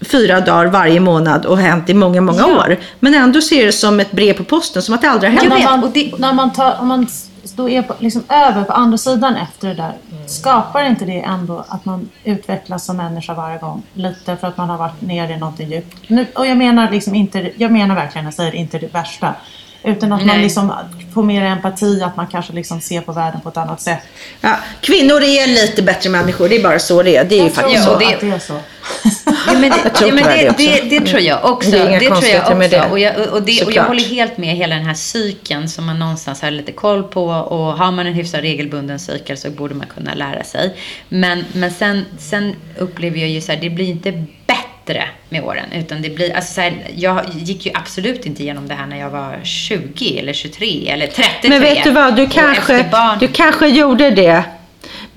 fyra 0.00 0.40
dagar 0.40 0.66
varje 0.66 1.00
månad 1.00 1.46
och 1.46 1.58
hänt 1.58 1.90
i 1.90 1.94
många, 1.94 2.20
många 2.20 2.38
ja. 2.38 2.58
år. 2.58 2.76
Men 3.00 3.14
ändå 3.14 3.40
ser 3.40 3.66
det 3.66 3.72
som 3.72 4.00
ett 4.00 4.12
brev 4.12 4.32
på 4.32 4.44
posten, 4.44 4.82
som 4.82 4.94
att 4.94 5.02
det 5.02 5.10
aldrig 5.10 5.32
har 5.32 5.38
hänt. 5.38 5.64
När 5.64 5.76
man, 5.76 5.90
det, 5.94 6.18
när 6.18 6.32
man, 6.32 6.52
tar, 6.52 6.80
om 6.80 6.88
man 6.88 7.06
då 7.52 7.68
är 7.68 7.82
på, 7.82 7.94
liksom 7.98 8.24
över 8.28 8.64
på 8.64 8.72
andra 8.72 8.98
sidan 8.98 9.36
efter 9.36 9.68
det 9.68 9.74
där, 9.74 9.92
skapar 10.26 10.84
inte 10.84 11.04
det 11.04 11.20
ändå 11.20 11.64
att 11.68 11.84
man 11.84 12.08
utvecklas 12.24 12.84
som 12.84 12.96
människa 12.96 13.34
varje 13.34 13.58
gång? 13.58 13.82
Lite 13.94 14.36
för 14.36 14.48
att 14.48 14.56
man 14.56 14.70
har 14.70 14.78
varit 14.78 15.00
nere 15.00 15.32
i 15.32 15.36
någonting 15.36 15.70
djupt. 15.70 15.96
Nu, 16.08 16.26
och 16.34 16.46
jag 16.46 16.56
menar, 16.56 16.90
liksom 16.90 17.14
inte, 17.14 17.50
jag 17.56 17.72
menar 17.72 17.94
verkligen, 17.94 18.24
jag 18.24 18.34
säger 18.34 18.54
inte 18.54 18.78
det 18.78 18.94
värsta. 18.94 19.34
Utan 19.82 20.12
att 20.12 20.18
Nej. 20.18 20.26
man 20.26 20.42
liksom 20.42 20.72
får 21.14 21.22
mer 21.22 21.42
empati, 21.42 22.02
att 22.02 22.16
man 22.16 22.26
kanske 22.26 22.52
liksom 22.52 22.80
ser 22.80 23.00
på 23.00 23.12
världen 23.12 23.40
på 23.40 23.48
ett 23.48 23.56
annat 23.56 23.80
sätt. 23.80 24.02
Ja, 24.40 24.56
kvinnor 24.80 25.22
är 25.22 25.46
lite 25.46 25.82
bättre 25.82 26.10
människor, 26.10 26.48
det 26.48 26.56
är 26.56 26.62
bara 26.62 26.78
så 26.78 27.02
det 27.02 27.16
är. 27.16 27.24
Det 27.24 27.38
är 27.38 27.44
ju 27.44 27.50
faktiskt 27.50 27.84
så. 27.84 27.98
Det, 27.98 28.16
det 28.20 28.30
är 28.30 28.38
så. 28.38 28.54
Ja, 29.46 29.58
men 29.58 29.70
det, 29.70 29.76
jag 29.84 29.94
tror 29.94 30.08
ja, 30.08 30.14
men 30.14 30.24
det, 30.24 30.54
det, 30.56 30.98
det, 30.98 31.06
tror 31.06 31.20
jag 31.20 31.44
också. 31.44 31.70
Det, 31.70 31.78
är 31.78 32.00
det 32.00 32.06
tror 32.06 32.24
jag 32.24 32.42
också. 32.42 32.54
Med 32.54 32.70
det. 32.70 32.90
Och, 32.90 32.98
jag, 32.98 33.32
och, 33.32 33.42
det, 33.42 33.64
och 33.64 33.72
jag 33.72 33.84
håller 33.84 34.04
helt 34.04 34.38
med 34.38 34.56
hela 34.56 34.74
den 34.74 34.84
här 34.84 34.94
cykeln 34.94 35.68
som 35.68 35.86
man 35.86 35.98
någonstans 35.98 36.42
har 36.42 36.50
lite 36.50 36.72
koll 36.72 37.02
på. 37.02 37.24
Och 37.24 37.78
har 37.78 37.92
man 37.92 38.06
en 38.06 38.14
hyfsat 38.14 38.40
regelbunden 38.40 38.98
cykel 38.98 39.36
så 39.36 39.50
borde 39.50 39.74
man 39.74 39.86
kunna 39.86 40.14
lära 40.14 40.44
sig. 40.44 40.76
Men, 41.08 41.44
men 41.52 41.70
sen, 41.70 42.04
sen 42.18 42.54
upplever 42.78 43.18
jag 43.18 43.28
ju 43.28 43.40
så 43.40 43.52
här, 43.52 43.60
det 43.60 43.70
blir 43.70 43.88
inte 43.88 44.24
bättre 44.46 45.08
med 45.28 45.44
åren. 45.44 45.72
Utan 45.74 46.02
det 46.02 46.10
blir, 46.10 46.36
alltså 46.36 46.54
så 46.54 46.60
här, 46.60 46.72
jag 46.94 47.24
gick 47.34 47.66
ju 47.66 47.72
absolut 47.74 48.26
inte 48.26 48.42
igenom 48.42 48.68
det 48.68 48.74
här 48.74 48.86
när 48.86 49.00
jag 49.00 49.10
var 49.10 49.40
20 49.44 50.18
eller 50.18 50.32
23 50.32 50.88
eller 50.88 51.06
33. 51.06 51.48
Men 51.48 51.62
vet 51.62 51.84
du 51.84 51.90
vad, 51.90 52.16
du 52.16 52.28
kanske, 52.28 52.86
du 53.20 53.28
kanske 53.28 53.66
gjorde 53.66 54.10
det 54.10 54.44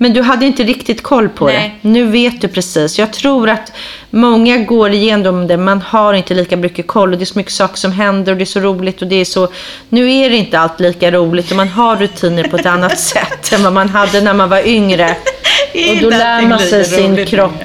men 0.02 0.12
du 0.12 0.22
hade 0.22 0.46
inte 0.46 0.62
riktigt 0.62 1.02
koll 1.02 1.28
på 1.28 1.46
Nej. 1.46 1.78
det. 1.82 1.88
Nu 1.88 2.04
vet 2.04 2.40
du 2.40 2.48
precis. 2.48 2.98
Jag 2.98 3.12
tror 3.12 3.48
att 3.48 3.72
många 4.10 4.56
går 4.56 4.90
igenom 4.90 5.46
det. 5.46 5.56
Man 5.56 5.80
har 5.82 6.14
inte 6.14 6.34
lika 6.34 6.56
mycket 6.56 6.86
koll 6.86 7.12
och 7.12 7.18
det 7.18 7.24
är 7.24 7.26
så 7.26 7.38
mycket 7.38 7.52
saker 7.52 7.76
som 7.76 7.92
händer 7.92 8.32
och 8.32 8.38
det 8.38 8.44
är 8.44 8.46
så 8.46 8.60
roligt 8.60 9.02
och 9.02 9.08
det 9.08 9.16
är 9.16 9.24
så... 9.24 9.48
Nu 9.88 10.12
är 10.12 10.30
det 10.30 10.36
inte 10.36 10.58
allt 10.58 10.80
lika 10.80 11.10
roligt 11.10 11.50
och 11.50 11.56
man 11.56 11.68
har 11.68 11.96
rutiner 11.96 12.44
på 12.44 12.56
ett 12.56 12.66
annat 12.66 13.00
sätt 13.00 13.52
än 13.52 13.62
vad 13.62 13.72
man 13.72 13.88
hade 13.88 14.20
när 14.20 14.34
man 14.34 14.48
var 14.48 14.66
yngre. 14.66 15.16
Och 15.90 16.02
då 16.02 16.10
lär 16.10 16.42
man 16.42 16.58
sig 16.58 16.84
sin 16.84 17.26
kropp. 17.26 17.62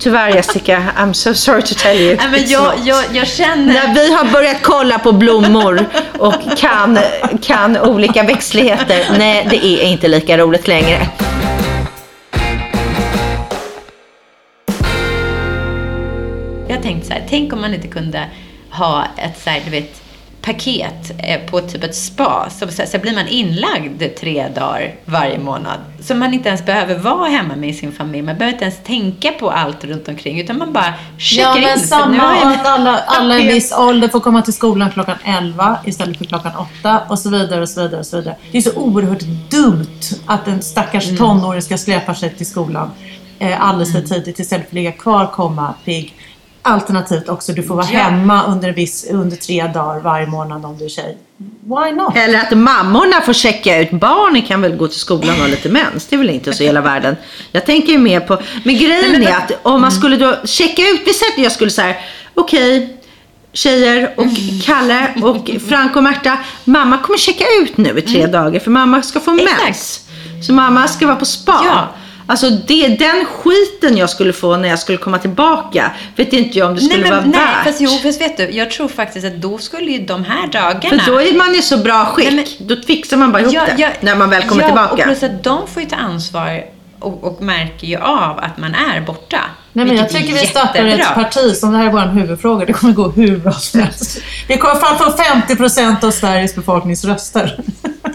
Tyvärr 0.00 0.34
Jessica, 0.34 0.92
I'm 0.96 1.12
so 1.12 1.34
sorry 1.34 1.62
to 1.62 1.74
tell 1.74 1.96
you. 1.96 2.16
Nej, 2.16 2.28
men 2.30 2.50
jag, 2.50 2.74
jag, 2.84 3.04
jag, 3.12 3.28
känner... 3.28 3.72
När 3.74 3.94
vi 3.94 4.12
har 4.12 4.32
börjat 4.32 4.62
kolla 4.62 4.98
på 4.98 5.12
blommor 5.12 5.86
och 6.18 6.34
kan, 6.56 6.98
kan 7.42 7.76
olika 7.76 8.22
växtligheter, 8.22 9.06
nej 9.18 9.46
det 9.50 9.64
är 9.64 9.82
inte 9.82 10.08
lika 10.08 10.38
roligt 10.38 10.68
längre. 10.68 11.08
Jag 16.68 16.82
tänkte 16.82 17.06
så 17.06 17.12
här, 17.12 17.26
tänk 17.28 17.52
om 17.52 17.60
man 17.60 17.74
inte 17.74 17.88
kunde 17.88 18.28
ha 18.70 19.04
ett 19.16 19.42
så 19.44 19.50
här, 19.50 19.62
du 19.64 19.70
vet, 19.70 20.02
paket 20.42 21.10
eh, 21.18 21.40
på 21.50 21.60
typ 21.60 21.84
ett 21.84 21.96
spa. 21.96 22.48
Så, 22.50 22.68
så, 22.68 22.82
så 22.86 22.98
blir 22.98 23.14
man 23.14 23.28
inlagd 23.28 24.02
tre 24.20 24.48
dagar 24.54 24.94
varje 25.04 25.38
månad. 25.38 25.78
Så 26.00 26.14
man 26.14 26.34
inte 26.34 26.48
ens 26.48 26.66
behöver 26.66 26.98
vara 26.98 27.28
hemma 27.28 27.56
med 27.56 27.74
sin 27.74 27.92
familj. 27.92 28.22
Man 28.22 28.38
behöver 28.38 28.52
inte 28.52 28.64
ens 28.64 28.78
tänka 28.84 29.32
på 29.32 29.50
allt 29.50 29.84
runt 29.84 30.08
omkring. 30.08 30.40
Utan 30.40 30.58
man 30.58 30.72
bara 30.72 30.94
checkar 31.18 31.42
ja, 31.42 31.54
men 31.54 31.78
in. 31.78 31.86
Samma 31.86 32.16
jag... 32.16 32.52
att 32.52 32.66
alla, 32.66 32.98
alla 32.98 33.38
i 33.38 33.48
viss 33.54 33.72
ålder 33.72 34.08
får 34.08 34.20
komma 34.20 34.42
till 34.42 34.52
skolan 34.52 34.90
klockan 34.90 35.16
11 35.24 35.78
istället 35.84 36.18
för 36.18 36.24
klockan 36.24 36.52
8 36.80 37.02
och 37.08 37.18
så 37.18 37.30
vidare 37.30 37.62
och 37.62 37.68
så 37.68 37.82
vidare. 37.82 38.00
Och 38.00 38.06
så 38.06 38.16
vidare. 38.16 38.36
Det 38.52 38.58
är 38.58 38.62
så 38.62 38.74
oerhört 38.76 39.22
dumt 39.50 40.00
att 40.26 40.48
en 40.48 40.62
stackars 40.62 41.04
mm. 41.04 41.16
tonåring 41.16 41.62
ska 41.62 41.78
släpa 41.78 42.14
sig 42.14 42.34
till 42.34 42.46
skolan 42.46 42.90
eh, 43.38 43.62
alldeles 43.62 43.92
för 43.92 43.98
mm. 43.98 44.10
tidigt 44.10 44.38
istället 44.38 44.64
för 44.64 44.70
att 44.70 44.74
ligga 44.74 44.92
kvar, 44.92 45.26
komma 45.26 45.74
pigg 45.84 46.14
Alternativt 46.62 47.28
också, 47.28 47.52
du 47.52 47.62
får 47.62 47.74
vara 47.74 47.86
ja. 47.92 47.98
hemma 47.98 48.46
under, 48.46 48.72
viss, 48.72 49.06
under 49.10 49.36
tre 49.36 49.66
dagar 49.74 50.00
varje 50.00 50.26
månad 50.26 50.64
om 50.64 50.78
du 50.78 50.84
är 50.84 50.88
tjej. 50.88 51.18
Why 51.62 51.92
not? 51.92 52.16
Eller 52.16 52.38
att 52.38 52.58
mammorna 52.58 53.20
får 53.20 53.32
checka 53.32 53.80
ut. 53.80 53.90
Barnen 53.90 54.42
kan 54.42 54.62
väl 54.62 54.76
gå 54.76 54.88
till 54.88 55.00
skolan 55.00 55.30
och 55.30 55.40
ha 55.40 55.46
lite 55.46 55.68
mens. 55.68 56.06
Det 56.06 56.16
är 56.16 56.18
väl 56.18 56.30
inte 56.30 56.52
så 56.52 56.62
hela 56.62 56.80
världen. 56.80 57.16
Jag 57.52 57.66
tänker 57.66 57.92
ju 57.92 57.98
mer 57.98 58.20
på... 58.20 58.38
Men 58.64 58.78
grejen 58.78 59.22
är 59.22 59.36
att 59.36 59.52
om 59.62 59.80
man 59.80 59.92
skulle 59.92 60.16
då 60.16 60.36
checka 60.44 60.82
ut. 60.82 61.00
Vi 61.06 61.12
säger 61.12 61.32
att 61.32 61.42
jag 61.42 61.52
skulle 61.52 61.70
säga 61.70 61.94
okej. 62.34 62.76
Okay, 62.76 62.96
tjejer 63.52 64.14
och 64.16 64.26
Kalle 64.64 65.14
och 65.22 65.50
Frank 65.68 65.96
och 65.96 66.02
Märta. 66.02 66.38
Mamma 66.64 66.98
kommer 66.98 67.18
checka 67.18 67.44
ut 67.62 67.76
nu 67.76 67.98
i 67.98 68.02
tre 68.02 68.18
mm. 68.20 68.32
dagar 68.32 68.60
för 68.60 68.70
mamma 68.70 69.02
ska 69.02 69.20
få 69.20 69.32
mens. 69.32 69.50
Exakt. 69.50 70.44
Så 70.46 70.52
mamma 70.52 70.88
ska 70.88 71.06
vara 71.06 71.16
på 71.16 71.26
spa. 71.26 71.62
Ja. 71.64 71.88
Alltså 72.30 72.50
det, 72.50 72.88
den 72.88 73.24
skiten 73.24 73.96
jag 73.96 74.10
skulle 74.10 74.32
få 74.32 74.56
när 74.56 74.68
jag 74.68 74.78
skulle 74.78 74.98
komma 74.98 75.18
tillbaka 75.18 75.90
vet 76.16 76.32
inte 76.32 76.58
jag 76.58 76.68
om 76.68 76.74
det 76.74 76.80
skulle 76.80 77.02
nej, 77.02 77.10
men, 77.10 77.18
vara 77.18 77.30
nej, 77.30 77.40
värt. 77.40 77.64
Fast, 77.64 77.80
jo, 77.80 77.90
fast 78.02 78.20
vet 78.20 78.36
du, 78.36 78.50
jag 78.50 78.70
tror 78.70 78.88
faktiskt 78.88 79.26
att 79.26 79.36
då 79.36 79.58
skulle 79.58 79.90
ju 79.90 79.98
de 80.06 80.24
här 80.24 80.46
dagarna... 80.46 81.02
För 81.02 81.12
då 81.12 81.20
är 81.20 81.36
man 81.36 81.54
i 81.54 81.62
så 81.62 81.78
bra 81.78 82.04
skick. 82.04 82.32
Nej, 82.32 82.46
men, 82.58 82.68
då 82.68 82.82
fixar 82.82 83.16
man 83.16 83.32
bara 83.32 83.42
ihop 83.42 83.54
ja, 83.54 83.66
det 83.76 83.92
när 84.00 84.16
man 84.16 84.30
väl 84.30 84.42
kommer 84.42 84.62
ja, 84.62 84.68
tillbaka. 84.68 84.92
och 84.92 85.02
plus 85.02 85.22
att 85.22 85.44
de 85.44 85.66
får 85.66 85.82
ju 85.82 85.88
ta 85.88 85.96
ansvar 85.96 86.64
och, 86.98 87.24
och 87.24 87.42
märker 87.42 87.86
ju 87.86 87.96
av 87.96 88.38
att 88.38 88.58
man 88.58 88.74
är 88.74 89.00
borta. 89.00 89.40
Nej, 89.72 89.86
men 89.86 89.96
jag 89.96 90.08
tycker 90.08 90.32
vi 90.32 90.46
startar 90.46 90.84
ett 90.84 91.14
parti 91.14 91.56
som 91.56 91.72
det 91.72 91.78
här 91.78 91.86
är 91.86 91.90
vår 91.90 92.20
huvudfråga. 92.20 92.66
Det 92.66 92.72
kommer 92.72 92.94
gå 92.94 93.10
hur 93.10 93.36
bra 93.36 93.52
som 93.52 93.80
helst. 93.84 94.22
Vi 94.48 94.56
kommer 94.56 94.74
få 94.74 95.12
50 95.12 95.56
procent 95.56 96.04
av 96.04 96.10
Sveriges 96.10 96.54
befolknings 96.54 97.04
röster. 97.04 97.60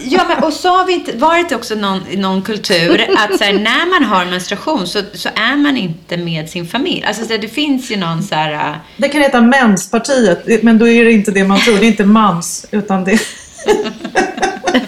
Ja, 0.08 0.24
men 0.28 0.44
och 0.44 0.52
så 0.52 0.68
har 0.68 0.86
vi 0.86 0.92
inte 0.92 1.16
varit 1.16 1.52
också 1.52 1.74
någon, 1.74 2.00
någon 2.14 2.42
kultur 2.42 3.06
att 3.16 3.38
så 3.38 3.44
här, 3.44 3.52
när 3.52 3.86
man 3.86 4.04
har 4.04 4.24
menstruation 4.24 4.86
så, 4.86 5.02
så 5.12 5.28
är 5.34 5.56
man 5.56 5.76
inte 5.76 6.16
med 6.16 6.48
sin 6.48 6.66
familj. 6.66 7.04
Alltså 7.06 7.24
så 7.24 7.32
här, 7.32 7.38
det 7.38 7.48
finns 7.48 7.90
ju 7.90 7.96
någon 7.96 8.22
så 8.22 8.34
här... 8.34 8.52
Äh, 8.52 8.74
det 8.96 9.08
kan 9.08 9.20
heta 9.20 9.40
menspartiet, 9.40 10.62
men 10.62 10.78
då 10.78 10.88
är 10.88 11.04
det 11.04 11.12
inte 11.12 11.30
det 11.30 11.44
man 11.44 11.60
tror. 11.60 11.78
Det 11.78 11.86
är 11.86 11.88
inte 11.88 12.04
mans, 12.04 12.66
utan 12.70 13.04
det... 13.04 13.20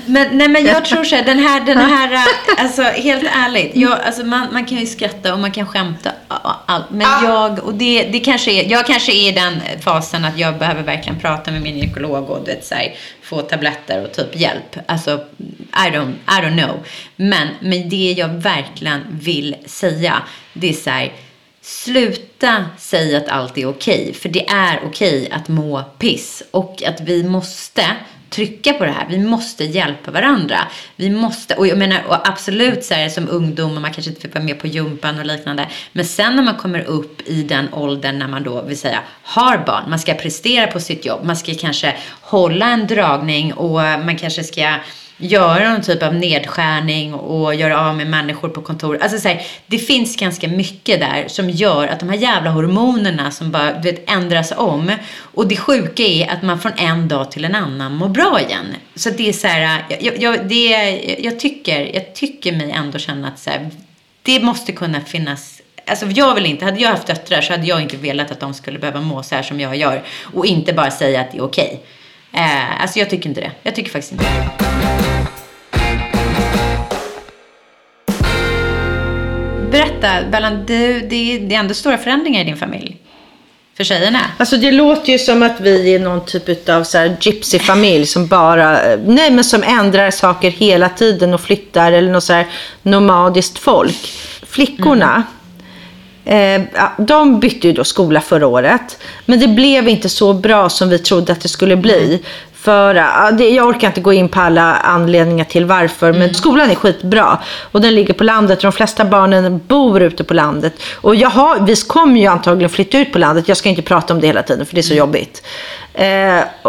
Men, 0.06 0.38
nej, 0.38 0.48
men 0.48 0.66
jag 0.66 0.84
tror 0.84 1.04
så 1.04 1.16
här, 1.16 1.24
den 1.24 1.38
här, 1.38 1.60
den 1.60 1.78
här, 1.78 2.12
äh, 2.12 2.64
alltså 2.64 2.82
helt 2.82 3.24
ärligt. 3.34 3.76
Jag, 3.76 4.00
alltså, 4.00 4.24
man, 4.24 4.46
man 4.52 4.64
kan 4.64 4.78
ju 4.78 4.86
skratta 4.86 5.34
och 5.34 5.40
man 5.40 5.50
kan 5.52 5.66
skämta. 5.66 6.10
och 6.28 6.50
Allt, 6.66 6.90
men 6.90 7.06
jag, 7.24 7.58
och 7.58 7.74
det, 7.74 8.02
det 8.02 8.20
kanske 8.20 8.50
är, 8.50 8.70
jag 8.70 8.86
kanske 8.86 9.12
är 9.12 9.28
i 9.28 9.32
den 9.32 9.60
fasen 9.80 10.24
att 10.24 10.38
jag 10.38 10.58
behöver 10.58 10.82
verkligen 10.82 11.20
prata 11.20 11.50
med 11.50 11.62
min 11.62 11.78
gynekolog 11.78 12.30
och 12.30 12.44
du 12.44 12.50
vet, 12.50 12.66
så 12.66 12.74
här, 12.74 12.94
få 13.28 13.42
tabletter 13.42 14.04
och 14.04 14.12
typ 14.12 14.36
hjälp. 14.36 14.76
Alltså, 14.86 15.24
I 15.72 15.90
don't, 15.90 16.14
I 16.26 16.42
don't 16.42 16.64
know. 16.64 16.86
Men, 17.16 17.48
men 17.60 17.88
det 17.88 18.12
jag 18.12 18.28
verkligen 18.28 19.04
vill 19.10 19.56
säga, 19.66 20.22
det 20.52 20.68
är 20.68 20.72
så 20.72 20.90
här, 20.90 21.12
Sluta 21.60 22.64
säga 22.78 23.18
att 23.18 23.28
allt 23.28 23.58
är 23.58 23.66
okej, 23.66 24.14
för 24.14 24.28
det 24.28 24.48
är 24.48 24.80
okej 24.84 25.30
att 25.30 25.48
må 25.48 25.82
piss 25.98 26.42
och 26.50 26.82
att 26.82 27.00
vi 27.00 27.24
måste 27.24 27.84
trycka 28.30 28.72
på 28.72 28.84
det 28.84 28.90
här. 28.90 29.06
Vi 29.10 29.18
måste 29.18 29.64
hjälpa 29.64 30.10
varandra. 30.10 30.58
Vi 30.96 31.10
måste, 31.10 31.54
och 31.54 31.66
jag 31.66 31.78
menar 31.78 32.02
och 32.08 32.28
absolut 32.28 32.84
så 32.84 32.94
här, 32.94 33.08
som 33.08 33.28
ungdom 33.28 33.76
och 33.76 33.82
man 33.82 33.92
kanske 33.92 34.10
inte 34.10 34.22
fick 34.22 34.34
vara 34.34 34.44
med 34.44 34.60
på 34.60 34.66
jumpan 34.66 35.18
och 35.18 35.26
liknande. 35.26 35.68
Men 35.92 36.04
sen 36.04 36.36
när 36.36 36.42
man 36.42 36.56
kommer 36.56 36.84
upp 36.84 37.28
i 37.28 37.42
den 37.42 37.74
åldern 37.74 38.18
när 38.18 38.28
man 38.28 38.42
då 38.42 38.62
vill 38.62 38.78
säga 38.78 39.00
har 39.22 39.58
barn, 39.58 39.90
man 39.90 39.98
ska 39.98 40.14
prestera 40.14 40.66
på 40.66 40.80
sitt 40.80 41.06
jobb, 41.06 41.24
man 41.24 41.36
ska 41.36 41.54
kanske 41.54 41.96
hålla 42.20 42.66
en 42.66 42.86
dragning 42.86 43.52
och 43.52 43.74
man 43.80 44.16
kanske 44.16 44.44
ska 44.44 44.74
göra 45.18 45.72
någon 45.72 45.82
typ 45.82 46.02
av 46.02 46.14
nedskärning 46.14 47.14
och 47.14 47.54
göra 47.54 47.88
av 47.88 47.96
med 47.96 48.06
människor 48.06 48.48
på 48.48 48.62
kontor. 48.62 48.98
Alltså 49.02 49.18
så 49.18 49.28
här, 49.28 49.42
det 49.66 49.78
finns 49.78 50.16
ganska 50.16 50.48
mycket 50.48 51.00
där 51.00 51.24
som 51.28 51.50
gör 51.50 51.88
att 51.88 52.00
de 52.00 52.08
här 52.08 52.16
jävla 52.16 52.50
hormonerna 52.50 53.30
som 53.30 53.50
bara 53.50 53.72
du 53.72 53.90
vet, 53.90 54.10
ändras 54.10 54.52
om. 54.56 54.92
Och 55.20 55.48
det 55.48 55.56
sjuka 55.56 56.02
är 56.02 56.30
att 56.30 56.42
man 56.42 56.60
från 56.60 56.72
en 56.76 57.08
dag 57.08 57.30
till 57.30 57.44
en 57.44 57.54
annan 57.54 57.94
mår 57.94 58.08
bra 58.08 58.40
igen. 58.40 58.66
Så 58.94 59.10
det 59.10 59.28
är 59.28 59.32
så 59.32 59.46
här, 59.46 59.84
jag, 60.00 60.22
jag, 60.22 60.48
det, 60.48 60.66
jag, 61.18 61.40
tycker, 61.40 61.94
jag 61.94 62.14
tycker 62.14 62.52
mig 62.52 62.70
ändå 62.70 62.98
känna 62.98 63.28
att 63.28 63.38
så 63.38 63.50
här, 63.50 63.70
det 64.22 64.40
måste 64.40 64.72
kunna 64.72 65.00
finnas 65.00 65.62
Alltså 65.86 66.06
jag 66.06 66.34
vill 66.34 66.46
inte, 66.46 66.64
hade 66.64 66.80
jag 66.80 66.90
haft 66.90 67.06
döttrar 67.06 67.40
så 67.40 67.52
hade 67.52 67.66
jag 67.66 67.82
inte 67.82 67.96
velat 67.96 68.30
att 68.30 68.40
de 68.40 68.54
skulle 68.54 68.78
behöva 68.78 69.00
må 69.00 69.22
så 69.22 69.34
här 69.34 69.42
som 69.42 69.60
jag 69.60 69.76
gör. 69.76 70.02
Och 70.22 70.46
inte 70.46 70.72
bara 70.72 70.90
säga 70.90 71.20
att 71.20 71.32
det 71.32 71.38
är 71.38 71.42
okej. 71.42 71.80
Eh, 72.32 72.82
alltså 72.82 72.98
jag 72.98 73.10
tycker 73.10 73.28
inte 73.28 73.40
det. 73.40 73.52
Jag 73.62 73.74
tycker 73.74 73.90
faktiskt 73.90 74.12
inte 74.12 74.24
det. 74.24 74.68
Berätta, 79.70 80.28
Bellan, 80.30 80.66
det, 80.66 81.00
det, 81.00 81.38
det 81.38 81.54
är 81.54 81.58
ändå 81.58 81.74
stora 81.74 81.98
förändringar 81.98 82.40
i 82.40 82.44
din 82.44 82.56
familj. 82.56 82.96
För 83.76 83.84
tjejerna. 83.84 84.20
Alltså 84.36 84.56
det 84.56 84.72
låter 84.72 85.12
ju 85.12 85.18
som 85.18 85.42
att 85.42 85.60
vi 85.60 85.94
är 85.94 85.98
någon 85.98 86.24
typ 86.26 86.68
av 86.68 86.84
så 86.84 86.98
här 86.98 87.16
gypsy-familj 87.20 88.06
som 88.06 88.26
bara, 88.26 88.96
nej 88.96 89.30
men 89.30 89.44
som 89.44 89.62
ändrar 89.62 90.10
saker 90.10 90.50
hela 90.50 90.88
tiden 90.88 91.34
och 91.34 91.40
flyttar 91.40 91.92
eller 91.92 92.12
något 92.12 92.24
så 92.24 92.32
här 92.32 92.46
nomadiskt 92.82 93.58
folk. 93.58 94.12
Flickorna, 94.46 95.14
mm 95.14 95.22
eh, 96.28 96.62
de 96.98 97.40
bytte 97.40 97.66
ju 97.66 97.72
då 97.72 97.84
skola 97.84 98.20
förra 98.20 98.46
året. 98.46 98.98
Men 99.26 99.40
det 99.40 99.48
blev 99.48 99.88
inte 99.88 100.08
så 100.08 100.32
bra 100.32 100.68
som 100.68 100.88
vi 100.88 100.98
trodde 100.98 101.32
att 101.32 101.40
det 101.40 101.48
skulle 101.48 101.76
bli. 101.76 102.22
Det, 103.32 103.48
jag 103.48 103.66
orkar 103.66 103.88
inte 103.88 104.00
gå 104.00 104.12
in 104.12 104.28
på 104.28 104.40
alla 104.40 104.74
anledningar 104.74 105.44
till 105.44 105.64
varför, 105.64 106.08
mm. 106.08 106.18
men 106.20 106.34
skolan 106.34 106.70
är 106.70 106.74
skitbra. 106.74 107.38
Och 107.72 107.80
den 107.80 107.94
ligger 107.94 108.14
på 108.14 108.24
landet 108.24 108.58
och 108.58 108.62
de 108.62 108.72
flesta 108.72 109.04
barnen 109.04 109.60
bor 109.66 110.02
ute 110.02 110.24
på 110.24 110.34
landet. 110.34 110.82
Och 110.94 111.14
jag 111.14 111.30
har, 111.30 111.60
vi 111.60 111.76
kommer 111.76 112.20
ju 112.20 112.26
antagligen 112.26 112.70
flytta 112.70 112.98
ut 112.98 113.12
på 113.12 113.18
landet. 113.18 113.48
Jag 113.48 113.56
ska 113.56 113.68
inte 113.68 113.82
prata 113.82 114.14
om 114.14 114.20
det 114.20 114.26
hela 114.26 114.42
tiden 114.42 114.66
för 114.66 114.74
det 114.74 114.80
är 114.80 114.82
så 114.82 114.92
mm. 114.92 114.98
jobbigt. 114.98 115.42
Eh, 115.94 116.04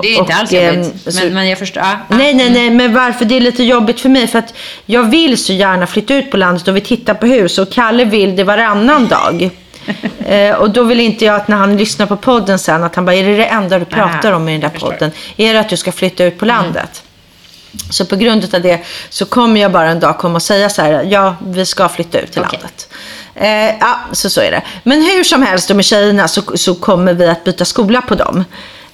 det 0.02 0.08
är 0.08 0.20
inte 0.20 0.34
alls 0.34 0.52
jobbigt, 0.52 1.08
eh, 1.08 1.14
men, 1.24 1.34
men, 1.34 1.50
jag 1.50 1.60
förstår. 1.60 1.82
Ah, 1.82 1.98
nej, 2.08 2.34
nej, 2.34 2.50
nej, 2.50 2.70
men 2.70 2.94
varför 2.94 3.26
det 3.26 3.38
är 3.38 3.42
lite 3.42 3.64
jobbigt 3.64 4.00
för 4.00 4.10
mig? 4.10 4.28
För 4.28 4.40
att 4.40 4.54
jag 4.86 5.04
vill 5.04 5.38
så 5.38 5.54
gärna 5.54 5.88
flytta 5.88 6.16
ut 6.16 6.32
på 6.32 6.38
landet 6.38 6.68
och 6.68 6.76
vi 6.76 6.82
tittar 6.82 7.14
på 7.14 7.26
hus 7.26 7.58
och 7.58 7.72
Kalle 7.72 8.06
vill 8.06 8.36
det 8.36 8.44
varannan 8.44 9.08
dag. 9.08 9.50
Eh, 10.26 10.56
och 10.56 10.70
då 10.70 10.84
vill 10.84 11.00
inte 11.00 11.26
jag 11.26 11.36
att 11.36 11.48
när 11.48 11.58
han 11.58 11.78
lyssnar 11.78 12.06
på 12.06 12.18
podden 12.18 12.60
sen 12.60 12.84
att 12.84 12.96
han 12.96 13.06
bara, 13.06 13.16
är 13.16 13.24
det 13.24 13.36
det 13.36 13.46
enda 13.46 13.80
du 13.80 13.86
pratar 13.86 14.32
om 14.32 14.50
i 14.50 14.52
den 14.52 14.62
där 14.62 14.80
podden? 14.80 15.12
Är 15.38 15.54
det 15.54 15.60
att 15.60 15.70
du 15.70 15.78
ska 15.78 15.92
flytta 15.92 16.26
ut 16.26 16.40
på 16.40 16.46
mm. 16.46 16.56
landet? 16.56 17.04
Så 17.90 18.06
på 18.06 18.16
grund 18.16 18.56
av 18.56 18.62
det 18.62 18.80
så 19.10 19.26
kommer 19.26 19.62
jag 19.62 19.72
bara 19.72 19.90
en 19.90 20.00
dag 20.00 20.18
komma 20.18 20.36
och 20.36 20.42
säga 20.42 20.70
så 20.70 20.82
här, 20.82 21.04
ja 21.04 21.36
vi 21.46 21.66
ska 21.66 21.90
flytta 21.90 22.20
ut 22.20 22.32
till 22.32 22.42
okay. 22.42 22.60
landet. 22.60 22.88
Eh, 23.36 23.78
ja, 23.80 24.00
så 24.12 24.30
så 24.30 24.42
är 24.42 24.52
det. 24.52 24.62
Men 24.84 25.02
hur 25.02 25.24
som 25.24 25.44
helst, 25.44 25.70
med 25.70 25.86
tjejerna 25.86 26.28
så, 26.28 26.42
så 26.58 26.76
kommer 26.76 27.14
vi 27.14 27.28
att 27.28 27.44
byta 27.44 27.66
skola 27.66 28.02
på 28.02 28.16
dem. 28.16 28.44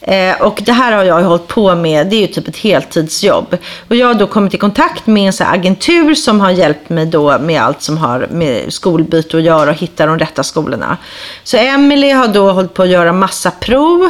Eh, 0.07 0.41
och 0.41 0.61
det 0.65 0.71
här 0.71 0.91
har 0.91 1.03
jag 1.03 1.23
hållit 1.23 1.47
på 1.47 1.75
med, 1.75 2.07
det 2.07 2.15
är 2.15 2.21
ju 2.21 2.27
typ 2.27 2.47
ett 2.47 2.57
heltidsjobb. 2.57 3.57
Och 3.87 3.95
jag 3.95 4.07
har 4.07 4.13
då 4.13 4.27
kommit 4.27 4.53
i 4.53 4.57
kontakt 4.57 5.07
med 5.07 5.27
en 5.27 5.33
så 5.33 5.43
agentur 5.43 6.15
som 6.15 6.41
har 6.41 6.51
hjälpt 6.51 6.89
mig 6.89 7.05
då 7.05 7.39
med 7.39 7.61
allt 7.61 7.81
som 7.81 7.97
har 7.97 8.27
med 8.31 8.73
skolbyte 8.73 9.37
att 9.37 9.43
göra 9.43 9.69
och 9.69 9.75
hitta 9.75 10.05
de 10.05 10.19
rätta 10.19 10.43
skolorna. 10.43 10.97
Så 11.43 11.57
Emily 11.57 12.11
har 12.11 12.27
då 12.27 12.51
hållit 12.51 12.73
på 12.73 12.83
att 12.83 12.89
göra 12.89 13.13
massa 13.13 13.51
prov. 13.51 14.09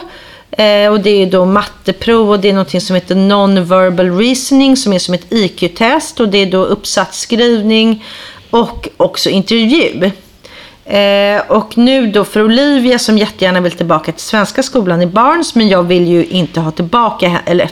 Eh, 0.52 0.92
och 0.92 1.00
det 1.00 1.10
är 1.10 1.26
då 1.26 1.46
matteprov 1.46 2.30
och 2.30 2.40
det 2.40 2.50
är 2.50 2.54
något 2.54 2.84
som 2.84 2.96
heter 2.96 3.16
non-verbal 3.16 4.18
reasoning 4.18 4.78
som 4.78 4.94
är 4.94 5.00
som 5.00 5.14
ett 5.14 5.34
IQ-test 5.34 6.20
och 6.20 6.30
det 6.30 6.38
är 6.38 6.46
då 6.46 6.64
uppsatsskrivning 6.66 8.06
och 8.50 8.90
också 8.98 9.30
intervju. 9.30 10.12
Eh, 10.86 11.42
och 11.48 11.78
nu 11.78 12.08
då 12.08 12.26
för 12.26 12.42
Olivia 12.42 13.00
som 13.00 13.18
jättegärna 13.18 13.62
vill 13.62 13.72
tillbaka 13.72 14.12
till 14.12 14.22
svenska 14.22 14.64
skolan 14.64 15.02
i 15.02 15.06
Barnes 15.06 15.56
men 15.56 15.70
jag 15.70 15.84
vill 15.84 16.08
ju 16.08 16.26
inte 16.26 16.60
ha 16.60 16.72
tillbaka 16.72 17.42
eller 17.46 17.70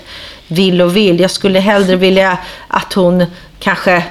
vill 0.47 0.81
och 0.81 0.95
vill. 0.95 1.19
Jag 1.19 1.31
skulle 1.31 1.59
hellre 1.59 1.95
vilja 1.95 2.37
att 2.67 2.93
hon 2.93 3.25
kanske 3.59 4.03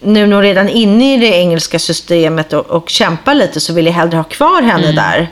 nu 0.00 0.26
när 0.26 0.34
hon 0.34 0.42
redan 0.42 0.68
är 0.68 0.72
inne 0.72 1.14
i 1.14 1.16
det 1.16 1.36
engelska 1.36 1.78
systemet 1.78 2.52
och, 2.52 2.66
och 2.66 2.88
kämpar 2.88 3.34
lite 3.34 3.60
så 3.60 3.72
vill 3.72 3.86
jag 3.86 3.92
hellre 3.92 4.16
ha 4.16 4.24
kvar 4.24 4.62
henne 4.62 4.84
mm. 4.84 4.96
där. 4.96 5.28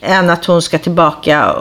Än 0.00 0.30
att 0.30 0.44
hon 0.44 0.62
ska 0.62 0.78
tillbaka 0.78 1.56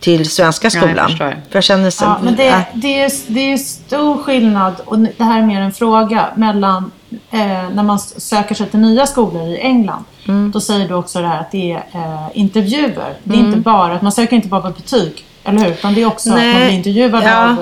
till 0.00 0.30
svenska 0.30 0.70
skolan. 0.70 0.94
Ja, 0.96 1.00
jag 1.00 1.10
förstår. 1.10 1.30
För 1.30 1.56
jag 1.56 1.64
känner 1.64 1.90
så, 1.90 2.04
ja, 2.04 2.18
men 2.22 2.36
det, 2.36 2.48
äh. 2.48 2.60
det, 2.74 3.00
är, 3.00 3.12
det 3.26 3.52
är 3.52 3.56
stor 3.56 4.22
skillnad, 4.22 4.74
och 4.84 4.98
det 4.98 5.24
här 5.24 5.38
är 5.38 5.46
mer 5.46 5.60
en 5.60 5.72
fråga, 5.72 6.26
mellan 6.34 6.90
eh, 7.30 7.40
när 7.72 7.82
man 7.82 7.98
söker 7.98 8.54
sig 8.54 8.66
till 8.66 8.80
nya 8.80 9.06
skolor 9.06 9.48
i 9.48 9.58
England. 9.58 10.04
Mm. 10.28 10.50
Då 10.50 10.60
säger 10.60 10.88
du 10.88 10.94
också 10.94 11.20
det 11.20 11.28
här 11.28 11.40
att 11.40 11.52
det 11.52 11.72
är 11.72 11.76
eh, 11.76 12.28
intervjuer. 12.34 13.14
Det 13.24 13.34
är 13.34 13.38
mm. 13.38 13.46
inte 13.46 13.60
bara, 13.60 13.94
att 13.94 14.02
man 14.02 14.12
söker 14.12 14.36
inte 14.36 14.48
bara 14.48 14.60
på 14.60 14.70
betyg, 14.70 15.24
eller 15.44 15.58
hur? 15.58 15.70
Utan 15.70 15.94
det 15.94 16.02
är 16.02 16.06
också 16.06 16.30
Nej. 16.30 16.48
att 16.48 16.54
man 16.54 16.66
blir 16.66 16.76
intervjuad 16.76 17.24
ja. 17.24 17.50
av 17.50 17.56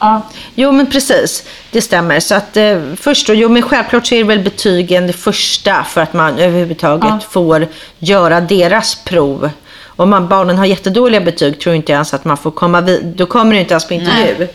Ja. 0.00 0.22
Jo 0.54 0.72
men 0.72 0.86
precis, 0.86 1.44
det 1.70 1.80
stämmer. 1.80 2.20
Så 2.20 2.34
att 2.34 2.56
eh, 2.56 2.78
först 2.96 3.26
då, 3.26 3.34
jo 3.34 3.48
men 3.48 3.62
självklart 3.62 4.06
så 4.06 4.14
är 4.14 4.18
det 4.18 4.24
väl 4.24 4.40
betygen 4.40 5.06
det 5.06 5.12
första 5.12 5.84
för 5.84 6.00
att 6.00 6.12
man 6.12 6.38
överhuvudtaget 6.38 7.10
ja. 7.10 7.20
får 7.30 7.66
göra 7.98 8.40
deras 8.40 8.94
prov. 8.94 9.50
Om 10.00 10.10
man, 10.10 10.28
barnen 10.28 10.58
har 10.58 10.66
jättedåliga 10.66 11.20
betyg 11.20 11.60
tror 11.60 11.74
inte 11.74 11.92
ens 11.92 12.14
att 12.14 12.24
man 12.24 12.36
får 12.36 12.50
komma 12.50 12.80
vid, 12.80 13.04
då 13.04 13.26
kommer 13.26 13.54
det 13.54 13.60
inte 13.60 13.72
ens 13.72 13.88
på 13.88 13.94
intervju. 13.94 14.48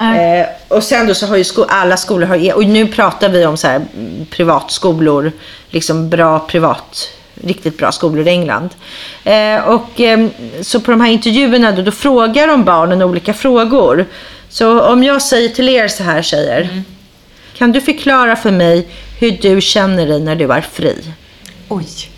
Eh, 0.00 0.46
och 0.68 0.82
sen 0.82 1.06
då 1.06 1.14
så 1.14 1.26
har 1.26 1.36
ju 1.36 1.44
sko 1.44 1.64
alla 1.68 1.96
skolor, 1.96 2.26
har, 2.26 2.54
och 2.54 2.64
nu 2.64 2.86
pratar 2.86 3.28
vi 3.28 3.46
om 3.46 3.56
så 3.56 3.66
här, 3.66 3.76
mm, 3.76 4.26
privatskolor, 4.30 5.32
liksom 5.70 6.08
bra 6.10 6.38
privat, 6.38 7.10
riktigt 7.34 7.78
bra 7.78 7.92
skolor 7.92 8.26
i 8.26 8.30
England. 8.30 8.70
Eh, 9.24 9.68
och 9.68 10.00
eh, 10.00 10.28
så 10.62 10.80
på 10.80 10.90
de 10.90 11.00
här 11.00 11.10
intervjuerna 11.10 11.72
då, 11.72 11.82
då 11.82 11.90
frågar 11.90 12.46
de 12.46 12.64
barnen 12.64 13.02
olika 13.02 13.34
frågor. 13.34 14.06
Så 14.48 14.80
om 14.80 15.04
jag 15.04 15.22
säger 15.22 15.48
till 15.48 15.68
er 15.68 15.88
så 15.88 16.02
här 16.02 16.22
tjejer, 16.22 16.60
mm. 16.60 16.84
kan 17.56 17.72
du 17.72 17.80
förklara 17.80 18.36
för 18.36 18.50
mig 18.50 18.88
hur 19.18 19.30
du 19.30 19.60
känner 19.60 20.06
dig 20.06 20.20
när 20.20 20.36
du 20.36 20.52
är 20.52 20.60
fri? 20.60 20.96
Oj. 21.68 22.17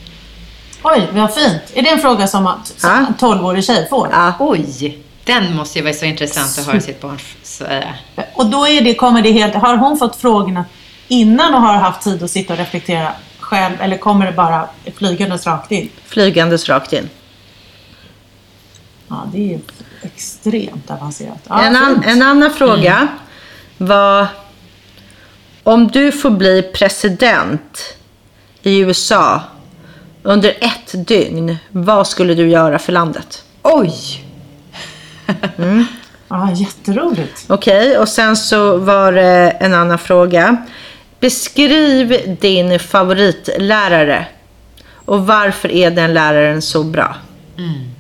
Oj, 0.83 1.09
vad 1.13 1.35
fint. 1.35 1.63
Är 1.75 1.83
det 1.83 1.89
en 1.89 1.99
fråga 1.99 2.27
som 2.27 2.47
en 2.47 3.15
12-årig 3.19 3.65
tjej 3.65 3.87
får? 3.91 4.09
Ja. 4.13 4.33
Oj. 4.39 4.99
Den 5.25 5.57
måste 5.57 5.79
ju 5.79 5.85
vara 5.85 5.95
så 5.95 6.05
intressant 6.05 6.59
att 6.59 6.67
höra 6.67 6.81
sitt 6.81 7.01
barn 7.01 7.19
säga. 7.43 7.95
Och 8.35 8.47
då 8.47 8.69
är 8.69 8.81
det, 8.81 8.95
kommer 8.95 9.23
det 9.23 9.33
helt, 9.33 9.55
har 9.55 9.77
hon 9.77 9.99
fått 9.99 10.17
frågorna 10.17 10.65
innan 11.09 11.55
och 11.55 11.61
har 11.61 11.75
haft 11.75 12.03
tid 12.03 12.23
att 12.23 12.31
sitta 12.31 12.53
och 12.53 12.59
reflektera 12.59 13.13
själv 13.41 13.75
eller 13.81 13.97
kommer 13.99 14.27
det 14.27 14.33
bara 14.33 14.69
flygandes 14.97 15.47
rakt 15.47 15.73
in? 15.73 15.91
Flygandes 16.07 16.69
rakt 16.69 16.93
in. 16.93 17.09
Ja, 19.09 19.25
det 19.33 19.55
är 19.55 19.61
extremt 20.03 20.91
avancerat. 20.91 21.39
Ja, 21.49 21.63
en, 21.63 21.77
an, 21.77 22.03
en, 22.07 22.23
annan 22.23 22.51
fråga 22.51 22.97
mm. 22.97 23.09
var 23.77 24.27
om 25.63 25.89
du 25.89 26.13
får 26.13 26.31
bli 26.31 26.63
president 26.63 27.97
i 28.63 28.79
USA 28.79 29.43
under 30.23 30.51
ett 30.61 31.07
dygn, 31.07 31.57
vad 31.71 32.07
skulle 32.07 32.35
du 32.35 32.49
göra 32.49 32.79
för 32.79 32.93
landet? 32.93 33.45
Oj! 33.63 33.95
Mm. 35.59 35.85
Ja, 36.29 36.51
jätteroligt. 36.55 37.45
Okej, 37.47 37.89
okay, 37.89 37.97
och 37.97 38.09
sen 38.09 38.37
så 38.37 38.77
var 38.77 39.13
det 39.13 39.51
en 39.61 39.75
annan 39.75 39.99
fråga. 39.99 40.57
Beskriv 41.21 42.37
din 42.41 42.79
favoritlärare 42.79 44.27
och 44.93 45.27
varför 45.27 45.73
är 45.73 45.91
den 45.91 46.15
läraren 46.15 46.63
så 46.63 46.85
bra? 46.85 47.17
Mm. 47.59 47.91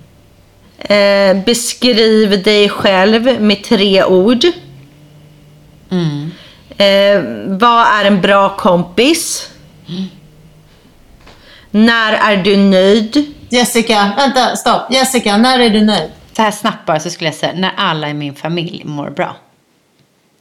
Eh, 0.79 1.45
beskriv 1.45 2.43
dig 2.43 2.69
själv 2.69 3.41
med 3.41 3.65
tre 3.65 4.05
ord. 4.05 4.45
Eh, 6.77 7.23
vad 7.47 7.87
är 7.87 8.05
en 8.05 8.21
bra 8.21 8.57
kompis? 8.57 9.51
När 11.71 12.13
är 12.13 12.37
du 12.37 12.57
nöjd? 12.57 13.35
Jessica, 13.49 14.13
vänta, 14.17 14.57
stopp. 14.57 14.93
Jessica, 14.93 15.37
när 15.37 15.59
är 15.61 15.71
du 15.71 15.81
nöjd? 15.81 16.11
Så 16.37 16.43
här 16.43 16.51
snabbt 16.51 16.87
bara 16.87 17.01
så 17.01 17.11
skulle 17.11 17.29
jag 17.29 17.35
säga, 17.35 17.53
när 17.57 17.73
alla 17.77 18.09
i 18.09 18.15
min 18.15 18.35
familj 18.35 18.83
mår 18.85 19.11
bra. 19.11 19.37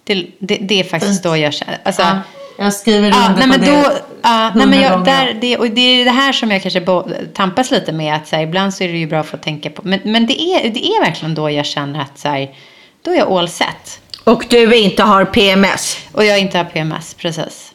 Det, 0.03 0.25
det, 0.39 0.57
det 0.61 0.79
är 0.79 0.83
faktiskt 0.83 1.23
då 1.23 1.37
jag 1.37 1.53
känner, 1.53 1.77
alltså, 1.83 2.01
Ja, 2.01 2.19
jag 2.57 2.73
skriver 2.73 3.09
Ja, 3.09 3.15
under 3.29 3.33
nej, 3.33 3.41
på 3.41 3.47
men 3.47 3.59
det. 3.59 3.65
då, 3.81 3.91
ja, 4.21 4.51
nej, 4.55 4.55
men 4.55 4.61
hundra 4.61 4.81
jag, 4.81 4.91
gånger. 4.91 5.05
där, 5.05 5.33
det, 5.41 5.57
och 5.57 5.69
det 5.69 5.81
är 5.81 6.05
det 6.05 6.11
här 6.11 6.33
som 6.33 6.51
jag 6.51 6.61
kanske 6.61 6.81
bo, 6.81 7.03
tampas 7.33 7.71
lite 7.71 7.91
med. 7.91 8.15
Att 8.15 8.27
så 8.27 8.35
här, 8.35 8.43
ibland 8.43 8.73
så 8.73 8.83
är 8.83 8.87
det 8.87 8.97
ju 8.97 9.07
bra 9.07 9.23
för 9.23 9.37
att 9.37 9.43
tänka 9.43 9.69
på. 9.69 9.81
Men, 9.85 9.99
men 10.03 10.25
det, 10.27 10.41
är, 10.41 10.69
det 10.69 10.85
är 10.87 11.03
verkligen 11.05 11.35
då 11.35 11.49
jag 11.49 11.65
känner 11.65 12.01
att 12.01 12.19
så 12.19 12.27
här, 12.29 12.49
då 13.01 13.11
är 13.11 13.15
jag 13.15 13.31
all 13.31 13.49
set. 13.49 13.99
Och 14.23 14.45
du 14.49 14.75
inte 14.75 15.03
har 15.03 15.25
PMS? 15.25 15.97
Och 16.11 16.25
jag 16.25 16.39
inte 16.39 16.57
har 16.57 16.65
PMS, 16.65 17.13
precis. 17.13 17.71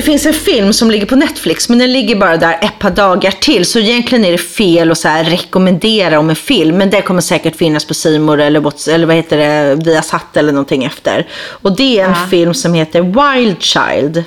Det 0.00 0.04
finns 0.04 0.26
en 0.26 0.34
film 0.34 0.72
som 0.72 0.90
ligger 0.90 1.06
på 1.06 1.16
Netflix, 1.16 1.68
men 1.68 1.78
den 1.78 1.92
ligger 1.92 2.16
bara 2.16 2.36
där 2.36 2.58
ett 2.62 2.78
par 2.78 2.90
dagar 2.90 3.30
till. 3.30 3.66
Så 3.66 3.78
egentligen 3.78 4.24
är 4.24 4.32
det 4.32 4.38
fel 4.38 4.90
att 4.90 4.98
så 4.98 5.08
här 5.08 5.24
rekommendera 5.24 6.18
om 6.18 6.30
en 6.30 6.36
film. 6.36 6.76
Men 6.78 6.90
det 6.90 7.02
kommer 7.02 7.20
säkert 7.20 7.56
finnas 7.56 7.84
på 7.84 7.94
More 8.18 8.44
eller, 8.44 8.88
eller 8.90 9.06
vad 9.06 9.16
heter 9.16 9.36
det, 9.36 9.74
Viasat 9.84 10.36
eller 10.36 10.52
någonting 10.52 10.84
efter. 10.84 11.26
Och 11.42 11.76
det 11.76 12.00
är 12.00 12.04
en 12.04 12.10
Ja. 12.10 12.26
film 12.30 12.54
som 12.54 12.74
heter 12.74 13.00
Wild 13.36 13.62
Child. 13.62 14.24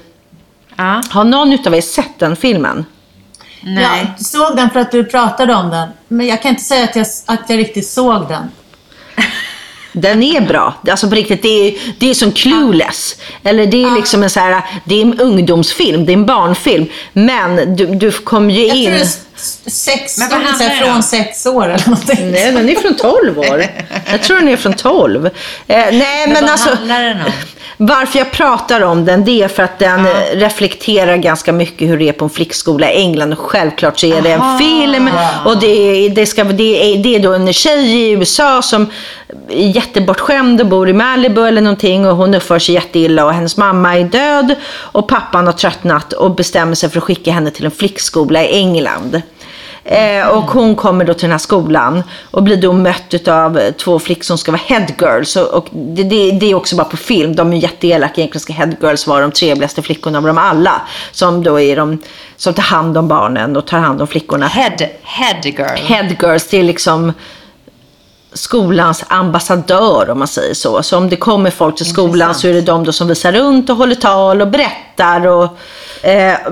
Ja, 0.75 1.01
Har 1.09 1.23
någon 1.23 1.53
utav 1.53 1.75
er 1.75 1.81
sett 1.81 2.19
den 2.19 2.35
filmen? 2.35 2.85
nej. 3.61 3.83
Jag 4.17 4.25
såg 4.25 4.55
den 4.55 4.69
för 4.69 4.79
att 4.79 4.91
du 4.91 5.03
pratade 5.03 5.53
om 5.53 5.69
den. 5.69 5.89
Men 6.07 6.27
jag 6.27 6.41
kan 6.41 6.49
inte 6.49 6.63
säga 6.63 6.83
att 6.83 6.95
jag, 6.95 7.05
att 7.25 7.49
jag 7.49 7.57
riktigt 7.59 7.87
såg 7.87 8.27
den. 8.27 8.43
Den 9.93 10.23
är 10.23 10.41
bra. 10.41 10.73
Alltså 10.87 11.09
på 11.09 11.15
riktigt, 11.15 11.41
det 11.41 11.67
är, 11.67 11.73
det 11.97 12.09
är 12.09 12.13
som 12.13 12.31
Clueless. 12.31 13.15
Eller 13.43 13.65
det 13.65 13.83
är 13.83 13.95
liksom 13.95 14.23
en 14.23 14.29
så 14.29 14.39
här, 14.39 14.61
det 14.85 14.95
är 14.95 15.01
en 15.01 15.19
ungdomsfilm, 15.19 16.05
det 16.05 16.11
är 16.11 16.17
en 16.17 16.25
barnfilm. 16.25 16.85
Men 17.13 17.75
du, 17.75 17.85
du 17.85 18.11
kommer 18.11 18.53
ju 18.53 18.67
in... 18.67 19.05
sex, 19.65 20.17
Men 20.17 20.29
vad 20.29 20.39
handlar 20.39 20.69
det 20.69 20.85
från 20.85 21.03
sex 21.03 21.45
år 21.45 21.65
eller 21.69 21.89
någonting. 21.89 22.31
Nej, 22.31 22.51
den 22.51 22.69
är 22.69 22.75
från 22.75 22.95
12 22.95 23.39
år. 23.39 23.65
Jag 24.11 24.23
tror 24.23 24.37
den 24.37 24.47
är 24.49 24.57
från 24.57 24.73
12. 24.73 25.25
Eh, 25.25 25.31
nej, 25.67 26.27
men, 26.27 26.33
vad 26.33 26.43
alltså... 26.51 26.69
handlar 26.69 27.01
den 27.01 27.17
om? 27.17 27.31
Varför 27.77 28.19
jag 28.19 28.31
pratar 28.31 28.81
om 28.81 29.05
den, 29.05 29.25
det 29.25 29.43
är 29.43 29.47
för 29.47 29.63
att 29.63 29.79
den 29.79 30.05
eh, 30.05 30.11
reflekterar 30.33 31.17
ganska 31.17 31.51
mycket 31.53 31.89
hur 31.89 31.97
det 31.97 32.09
är 32.09 32.13
på 32.13 32.25
en 32.25 32.29
flickskola 32.29 32.91
i 32.91 32.95
England. 32.95 33.33
Och 33.33 33.39
självklart 33.39 33.99
så 33.99 34.07
är 34.07 34.21
det 34.21 34.31
en 34.31 34.57
film. 34.59 35.09
Och 35.45 35.59
det, 35.59 35.67
är- 35.67 36.09
det, 36.09 36.25
ska, 36.25 36.43
det, 36.43 36.93
är, 36.93 37.03
det 37.03 37.15
är 37.15 37.19
då 37.19 37.33
en 37.33 37.53
tjej 37.53 37.85
i 37.91 38.11
USA 38.11 38.61
som 38.61 38.87
är 39.49 39.67
jättebortskämd 39.67 40.61
och 40.61 40.67
bor 40.67 40.89
i 40.89 40.93
Malibu 40.93 41.47
eller 41.47 41.61
någonting. 41.61 42.07
Och 42.07 42.15
hon 42.15 42.33
uppför 42.35 42.59
sig 42.59 42.75
jätteilla 42.75 43.25
och 43.25 43.33
hennes 43.33 43.57
mamma 43.57 43.97
är 43.97 44.03
död. 44.03 44.55
Och 44.73 45.07
pappan 45.07 45.45
har 45.45 45.53
tröttnat 45.53 46.13
och 46.13 46.35
bestämmer 46.35 46.75
sig 46.75 46.89
för 46.89 46.97
att 46.97 47.03
skicka 47.03 47.31
henne 47.31 47.51
till 47.51 47.65
en 47.65 47.71
flickskola 47.71 48.43
i 48.43 48.57
England. 48.59 49.21
Eh, 49.85 50.27
och 50.27 50.43
hon 50.43 50.75
kommer 50.75 51.05
då 51.05 51.13
till 51.13 51.21
den 51.21 51.31
här 51.31 51.37
skolan 51.37 52.03
och 52.31 52.43
blir 52.43 52.57
då 52.57 52.73
mött 52.73 53.27
av 53.27 53.71
två 53.71 53.99
flickor 53.99 54.23
som 54.23 54.37
ska 54.37 54.51
vara 54.51 54.61
headgirls. 54.65 55.35
Och, 55.35 55.53
och 55.53 55.67
det, 55.71 56.03
det, 56.03 56.31
det 56.31 56.51
är 56.51 56.55
också 56.55 56.75
bara 56.75 56.87
på 56.87 56.97
film. 56.97 57.35
De 57.35 57.53
är 57.53 57.57
jätteelaka. 57.57 58.13
Egentligen 58.21 58.41
ska 58.41 58.53
headgirls 58.53 59.07
vara 59.07 59.21
de 59.21 59.31
trevligaste 59.31 59.81
flickorna 59.81 60.17
av 60.17 60.23
dem 60.23 60.37
alla. 60.37 60.81
Som 61.11 61.43
då 61.43 61.59
är 61.59 61.75
de 61.75 62.01
som 62.37 62.53
tar 62.53 62.63
hand 62.63 62.97
om 62.97 63.07
barnen 63.07 63.55
och 63.57 63.67
tar 63.67 63.77
hand 63.77 64.01
om 64.01 64.07
flickorna. 64.07 64.47
Head, 64.47 64.87
head 65.03 65.41
girl. 65.43 65.77
Headgirls, 65.85 66.47
det 66.47 66.57
är 66.57 66.63
liksom 66.63 67.13
skolans 68.33 69.03
ambassadör 69.07 70.09
om 70.09 70.19
man 70.19 70.27
säger 70.27 70.53
så. 70.53 70.83
Så 70.83 70.97
om 70.97 71.09
det 71.09 71.15
kommer 71.15 71.49
folk 71.49 71.75
till 71.75 71.85
skolan 71.85 72.11
Intressant. 72.13 72.37
så 72.37 72.47
är 72.47 72.53
det 72.53 72.61
de 72.61 72.83
då 72.83 72.91
som 72.91 73.07
visar 73.07 73.31
runt 73.31 73.69
och 73.69 73.75
håller 73.75 73.95
tal 73.95 74.41
och 74.41 74.47
berättar. 74.47 75.27
Och, 75.27 75.57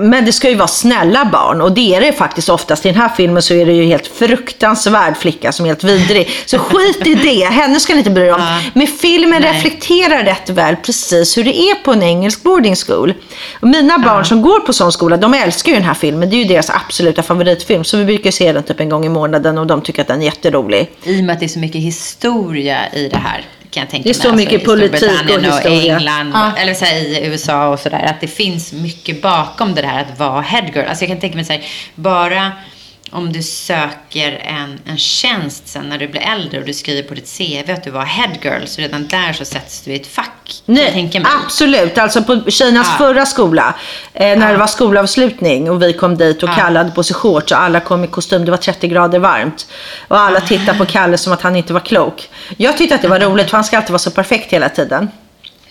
men 0.00 0.24
det 0.24 0.32
ska 0.32 0.48
ju 0.48 0.54
vara 0.54 0.68
snälla 0.68 1.24
barn 1.24 1.60
och 1.60 1.72
det 1.72 1.94
är 1.94 2.00
det 2.00 2.12
faktiskt 2.12 2.48
oftast. 2.48 2.86
I 2.86 2.88
den 2.88 3.00
här 3.00 3.08
filmen 3.16 3.42
så 3.42 3.54
är 3.54 3.66
det 3.66 3.72
ju 3.72 3.84
helt 3.84 4.06
fruktansvärd 4.06 5.16
flicka 5.16 5.52
som 5.52 5.66
är 5.66 5.70
helt 5.70 5.84
vidrig. 5.84 6.30
Så 6.46 6.58
skit 6.58 7.06
i 7.06 7.14
det, 7.14 7.44
henne 7.44 7.80
ska 7.80 7.92
ni 7.92 7.98
inte 7.98 8.10
bry 8.10 8.26
er 8.26 8.32
om. 8.32 8.40
Ja. 8.40 8.60
Men 8.74 8.86
filmen 8.86 9.42
Nej. 9.42 9.52
reflekterar 9.52 10.24
rätt 10.24 10.50
väl 10.50 10.76
precis 10.76 11.38
hur 11.38 11.44
det 11.44 11.60
är 11.60 11.74
på 11.74 11.92
en 11.92 12.02
engelsk 12.02 12.42
boarding 12.42 12.76
school. 12.76 13.14
Och 13.60 13.68
mina 13.68 13.98
barn 13.98 14.24
som 14.24 14.42
går 14.42 14.60
på 14.60 14.72
sån 14.72 14.92
skola, 14.92 15.16
de 15.16 15.34
älskar 15.34 15.72
ju 15.72 15.78
den 15.78 15.86
här 15.86 15.94
filmen. 15.94 16.30
Det 16.30 16.36
är 16.36 16.38
ju 16.38 16.44
deras 16.44 16.70
absoluta 16.70 17.22
favoritfilm. 17.22 17.84
Så 17.84 17.96
vi 17.96 18.04
brukar 18.04 18.30
se 18.30 18.52
den 18.52 18.62
typ 18.62 18.80
en 18.80 18.88
gång 18.88 19.06
i 19.06 19.08
månaden 19.08 19.58
och 19.58 19.66
de 19.66 19.82
tycker 19.82 20.02
att 20.02 20.08
den 20.08 20.20
är 20.20 20.24
jätterolig. 20.24 20.90
I 21.02 21.20
och 21.20 21.24
med 21.24 21.32
att 21.32 21.40
det 21.40 21.46
är 21.46 21.48
så 21.48 21.58
mycket 21.58 21.80
historia 21.80 22.92
i 22.92 23.08
det 23.08 23.16
här. 23.16 23.44
Kan 23.72 23.80
jag 23.80 23.90
tänka 23.90 24.04
Det 24.04 24.10
är 24.10 24.14
så 24.14 24.28
mig. 24.28 24.36
mycket 24.36 24.62
i 24.62 24.64
politik 24.64 25.02
och 25.36 25.42
historia. 25.44 25.94
England, 25.96 26.30
Ja. 26.34 26.52
eller 26.56 26.74
så 26.74 26.84
här, 26.84 26.94
i 26.96 27.20
USA 27.26 27.68
och 27.68 27.78
sådär. 27.80 28.02
Att 28.04 28.20
det 28.20 28.26
finns 28.26 28.72
mycket 28.72 29.22
bakom 29.22 29.74
det 29.74 29.86
här 29.86 30.00
att 30.12 30.18
vara 30.18 30.40
headgirl. 30.40 30.86
Alltså 30.88 31.04
jag 31.04 31.08
kan 31.08 31.20
tänka 31.20 31.36
mig 31.36 31.44
så 31.44 31.52
här, 31.52 31.62
bara 31.94 32.52
om 33.12 33.32
du 33.32 33.42
söker 33.42 34.32
en, 34.44 34.78
en 34.86 34.98
tjänst 34.98 35.68
sen 35.68 35.88
när 35.88 35.98
du 35.98 36.08
blir 36.08 36.20
äldre 36.20 36.60
och 36.60 36.66
du 36.66 36.72
skriver 36.74 37.08
på 37.08 37.14
ditt 37.14 37.38
CV 37.38 37.70
att 37.72 37.84
du 37.84 37.90
var 37.90 38.04
headgirl. 38.04 38.66
Så 38.66 38.80
redan 38.80 39.08
där 39.08 39.32
så 39.32 39.44
sätts 39.44 39.82
du 39.82 39.92
i 39.92 39.96
ett 39.96 40.06
fack. 40.06 40.62
Nej, 40.66 41.10
absolut. 41.44 41.98
Alltså 41.98 42.22
på 42.22 42.50
tjejernas 42.50 42.86
Ja. 42.90 42.98
förra 42.98 43.26
skola, 43.26 43.74
eh, 44.14 44.38
när 44.38 44.52
det 44.52 44.58
var 44.58 44.66
skolavslutning 44.66 45.70
och 45.70 45.82
vi 45.82 45.92
kom 45.92 46.16
dit 46.16 46.42
och 46.42 46.48
Ja. 46.48 46.54
Kalle 46.54 46.78
hade 46.78 46.90
på 46.90 47.02
sig 47.02 47.14
shorts 47.16 47.52
och 47.52 47.60
alla 47.60 47.80
kom 47.80 48.04
i 48.04 48.06
kostym. 48.06 48.44
Det 48.44 48.50
var 48.50 48.58
30 48.58 48.88
grader 48.88 49.18
varmt. 49.18 49.66
Och 50.08 50.18
alla 50.18 50.40
tittade 50.40 50.78
på 50.78 50.86
Kalle 50.86 51.18
som 51.18 51.32
att 51.32 51.42
han 51.42 51.56
inte 51.56 51.72
var 51.72 51.80
klok. 51.80 52.28
Jag 52.56 52.76
tyckte 52.78 52.94
att 52.94 53.02
det 53.02 53.08
var 53.08 53.20
roligt 53.20 53.50
för 53.50 53.56
han 53.56 53.64
ska 53.64 53.76
alltid 53.76 53.90
vara 53.90 53.98
så 53.98 54.10
perfekt 54.10 54.52
hela 54.52 54.68
tiden. 54.68 55.08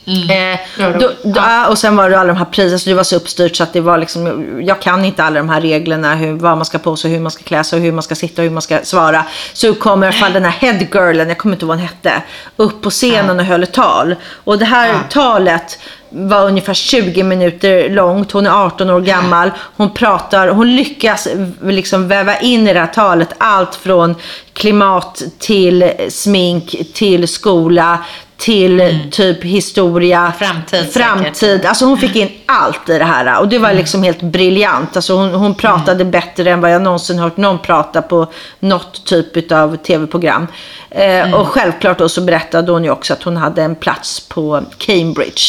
Eh, 0.05 0.59
Ja, 0.79 0.89
då, 0.99 1.11
då, 1.23 1.31
ja, 1.35 1.67
och 1.67 1.77
sen 1.77 1.95
var 1.95 2.09
det 2.09 2.19
alla 2.19 2.27
de 2.33 2.37
här 2.37 2.45
priserna, 2.45 2.79
så 2.79 2.89
det 2.89 2.95
var 2.95 3.03
så 3.03 3.15
uppstyrt 3.15 3.55
så 3.55 3.63
att 3.63 3.73
det 3.73 3.81
var 3.81 3.97
liksom, 3.97 4.45
jag 4.65 4.81
kan 4.81 5.05
inte 5.05 5.23
alla 5.23 5.39
de 5.39 5.49
här 5.49 5.61
reglerna, 5.61 6.15
hur, 6.15 6.33
vad 6.33 6.57
man 6.57 6.65
ska 6.65 6.79
på 6.79 6.95
sig, 6.95 7.11
hur 7.11 7.19
man 7.19 7.31
ska 7.31 7.43
klä 7.43 7.63
sig, 7.63 7.79
hur 7.79 7.91
man 7.91 8.03
ska 8.03 8.15
sitta 8.15 8.41
och 8.41 8.43
hur 8.43 8.51
man 8.51 8.61
ska 8.61 8.79
svara. 8.83 9.25
Så 9.53 9.73
kom 9.73 10.03
i 10.03 10.07
alla 10.07 10.15
fall 10.15 10.33
den 10.33 10.43
här 10.45 10.51
headgirlen, 10.51 11.27
jag 11.27 11.37
kommer 11.37 11.55
inte 11.55 11.65
ihåg 11.65 11.67
vad 11.69 11.77
hon 11.77 11.87
hette, 11.87 12.21
upp 12.55 12.81
på 12.81 12.89
scenen 12.89 13.39
och 13.39 13.45
höll 13.45 13.63
ett 13.63 13.73
tal. 13.73 14.15
Och 14.43 14.57
det 14.59 14.65
här 14.65 14.95
talet 15.09 15.79
var 16.09 16.45
ungefär 16.45 16.73
20 16.73 17.23
minuter 17.23 17.89
långt, 17.89 18.31
hon 18.31 18.45
är 18.47 18.65
18 18.65 18.89
år 18.89 19.01
gammal, 19.01 19.51
hon 19.77 19.93
pratar, 19.93 20.47
hon 20.47 20.75
lyckas 20.75 21.27
liksom 21.63 22.07
väva 22.07 22.39
in 22.39 22.67
i 22.67 22.73
det 22.73 22.79
här 22.79 22.87
talet 22.87 23.29
allt 23.37 23.75
från 23.75 24.15
klimat 24.53 25.21
till 25.39 25.91
smink, 26.09 26.75
till 26.93 27.27
skola, 27.27 27.97
till 28.41 28.99
typ 29.11 29.43
historia, 29.43 30.33
Framtid 30.39 30.93
framtid. 30.93 31.35
säkert. 31.35 31.65
Alltså 31.65 31.85
hon 31.85 31.97
fick 31.97 32.15
in 32.15 32.29
allt 32.45 32.89
i 32.89 32.97
det 32.97 33.03
här 33.05 33.39
och 33.39 33.47
det 33.47 33.59
var 33.59 33.73
liksom 33.73 34.03
helt 34.03 34.21
briljant. 34.21 34.95
Alltså 34.95 35.13
hon, 35.15 35.29
hon 35.33 35.55
pratade 35.55 36.05
bättre 36.05 36.51
än 36.51 36.61
vad 36.61 36.71
jag 36.73 36.81
någonsin 36.81 37.19
hört 37.19 37.37
någon 37.37 37.59
prata 37.59 38.01
på 38.01 38.27
något 38.59 39.05
typ 39.05 39.51
av 39.51 39.75
tv-program. 39.77 40.47
Eh, 40.89 41.33
Och 41.33 41.47
självklart 41.47 41.97
då 41.97 42.09
så 42.09 42.21
berättade 42.21 42.71
hon 42.71 42.83
ju 42.83 42.89
också 42.91 43.13
att 43.13 43.23
hon 43.23 43.37
hade 43.37 43.61
en 43.63 43.75
plats 43.75 44.19
på 44.19 44.63
Cambridge 44.77 45.41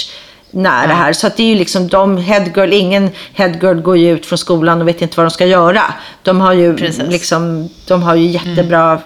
när 0.50 0.88
det 0.88 0.94
här. 0.94 1.12
Så 1.12 1.26
att 1.26 1.36
det 1.36 1.42
är 1.42 1.46
ju 1.46 1.54
liksom 1.54 1.88
de 1.88 2.16
headgirl, 2.18 2.72
ingen 2.72 3.10
headgirl 3.34 3.80
går 3.80 3.96
ju 3.96 4.10
ut 4.10 4.26
från 4.26 4.38
skolan 4.38 4.80
och 4.80 4.88
vet 4.88 5.02
inte 5.02 5.16
vad 5.16 5.26
de 5.26 5.30
ska 5.30 5.46
göra. 5.46 5.82
De 6.22 6.40
har 6.40 6.52
ju 6.52 6.76
Precis. 6.76 7.02
liksom, 7.10 7.68
de 7.86 8.02
har 8.02 8.14
ju 8.14 8.26
jättebra 8.26 8.98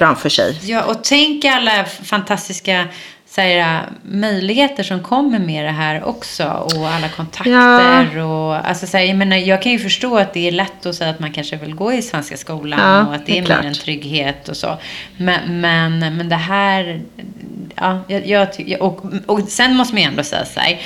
framför 0.00 0.28
sig. 0.28 0.58
Ja, 0.62 0.82
och 0.84 1.04
tänk 1.04 1.44
alla 1.44 1.84
fantastiska 1.84 2.88
så 3.26 3.40
här, 3.40 3.82
möjligheter 4.02 4.82
som 4.82 5.02
kommer 5.02 5.38
med 5.38 5.64
det 5.64 5.70
här 5.70 6.04
också. 6.04 6.44
Och 6.44 6.88
alla 6.88 7.08
kontakter. 7.08 8.18
Och, 8.18 8.68
alltså, 8.68 8.86
så 8.86 8.96
här, 8.96 9.04
jag, 9.04 9.16
menar, 9.16 9.36
jag 9.36 9.62
kan 9.62 9.72
ju 9.72 9.78
förstå 9.78 10.18
att 10.18 10.34
det 10.34 10.48
är 10.48 10.52
lätt 10.52 10.86
att 10.86 10.94
säga 10.94 11.10
att 11.10 11.20
man 11.20 11.32
kanske 11.32 11.56
vill 11.56 11.74
gå 11.74 11.92
i 11.92 12.02
svenska 12.02 12.36
skolan. 12.36 12.80
Ja, 12.80 13.06
och 13.06 13.14
att 13.14 13.26
det 13.26 13.32
det 13.32 13.38
är 13.38 13.42
är 13.42 13.46
klart. 13.46 13.60
mer 13.62 13.68
en 13.68 13.74
trygghet 13.74 14.48
och 14.48 14.56
så. 14.56 14.78
Men, 15.16 15.60
men, 15.60 15.98
men 15.98 16.28
det 16.28 16.36
här... 16.36 17.02
Ja, 17.74 18.00
jag, 18.08 18.26
jag, 18.26 18.82
och, 18.82 19.04
och 19.26 19.40
sen 19.48 19.76
måste 19.76 19.94
man 19.94 20.02
ju 20.02 20.08
ändå 20.08 20.22
säga 20.22 20.44
så 20.44 20.60
här. 20.60 20.80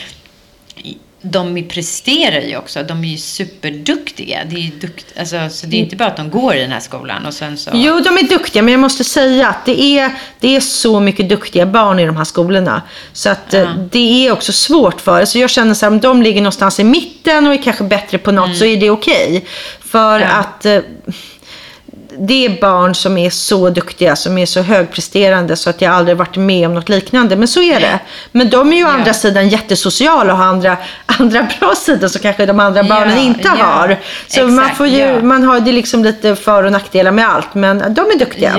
De 1.26 1.62
presterar 1.68 2.40
ju 2.40 2.56
också. 2.56 2.82
De 2.82 3.04
är 3.04 3.08
ju 3.08 3.16
superduktiga. 3.16 4.40
Det 4.50 4.56
är 4.56 4.60
ju 4.60 4.70
dukt, 4.70 5.06
alltså, 5.18 5.48
så 5.50 5.66
det 5.66 5.76
är 5.76 5.80
inte 5.80 5.96
bara 5.96 6.08
att 6.08 6.16
de 6.16 6.30
går 6.30 6.54
i 6.54 6.60
den 6.60 6.72
här 6.72 6.80
skolan 6.80 7.26
och 7.26 7.34
sen 7.34 7.56
så... 7.56 7.70
Jo, 7.74 8.00
de 8.00 8.18
är 8.18 8.28
duktiga, 8.28 8.62
men 8.62 8.72
jag 8.72 8.80
måste 8.80 9.04
säga 9.04 9.48
att 9.48 9.66
det 9.66 9.82
är, 9.98 10.10
det 10.40 10.56
är 10.56 10.60
så 10.60 11.00
mycket 11.00 11.28
duktiga 11.28 11.66
barn 11.66 11.98
i 11.98 12.06
de 12.06 12.16
här 12.16 12.24
skolorna. 12.24 12.82
Så 13.12 13.30
att 13.30 13.54
eh, 13.54 13.76
det 13.90 14.26
är 14.26 14.32
också 14.32 14.52
svårt 14.52 15.00
för 15.00 15.24
Så 15.24 15.38
jag 15.38 15.50
känner 15.50 15.74
så 15.74 15.86
här, 15.86 15.92
om 15.92 16.00
de 16.00 16.22
ligger 16.22 16.40
någonstans 16.40 16.80
i 16.80 16.84
mitten 16.84 17.46
och 17.46 17.54
är 17.54 17.62
kanske 17.62 17.84
bättre 17.84 18.18
på 18.18 18.32
något 18.32 18.56
så 18.56 18.64
är 18.64 18.76
det 18.76 18.90
okej. 18.90 19.44
För 19.80 20.20
Ja. 20.20 20.26
att 20.26 20.66
eh, 20.66 20.78
det 22.18 22.46
är 22.46 22.60
barn 22.60 22.94
som 22.94 23.18
är 23.18 23.30
så 23.30 23.70
duktiga, 23.70 24.16
som 24.16 24.38
är 24.38 24.46
så 24.46 24.62
högpresterande 24.62 25.56
så 25.56 25.70
att 25.70 25.80
jag 25.80 25.92
aldrig 25.92 26.16
varit 26.16 26.36
med 26.36 26.66
om 26.66 26.74
något 26.74 26.88
liknande. 26.88 27.36
Men 27.36 27.48
så 27.48 27.62
är 27.62 27.80
det. 27.80 27.98
Men 28.32 28.50
de 28.50 28.72
är 28.72 28.76
ju 28.76 28.84
å 28.84 28.88
andra 28.88 29.14
sidan 29.14 29.48
jättesociala 29.48 30.32
och 30.32 30.38
har 30.38 30.46
andra, 30.46 30.76
andra 31.06 31.46
bra 31.60 31.74
sidor 31.74 32.08
som 32.08 32.20
kanske 32.20 32.46
de 32.46 32.60
andra 32.60 32.82
barnen 32.82 33.18
inte 33.18 33.52
ja, 33.58 33.64
har. 33.64 33.96
Så 34.26 34.42
man 34.42 34.58
exakt, 34.58 34.76
får 34.76 34.86
ju, 34.86 35.22
man 35.22 35.42
har 35.42 35.60
det 35.60 35.72
liksom 35.72 36.04
lite 36.04 36.36
för 36.36 36.64
och 36.64 36.72
nackdelar 36.72 37.10
med 37.10 37.28
allt. 37.28 37.54
Men 37.54 37.78
de 37.78 38.00
är 38.00 38.18
duktiga. 38.18 38.54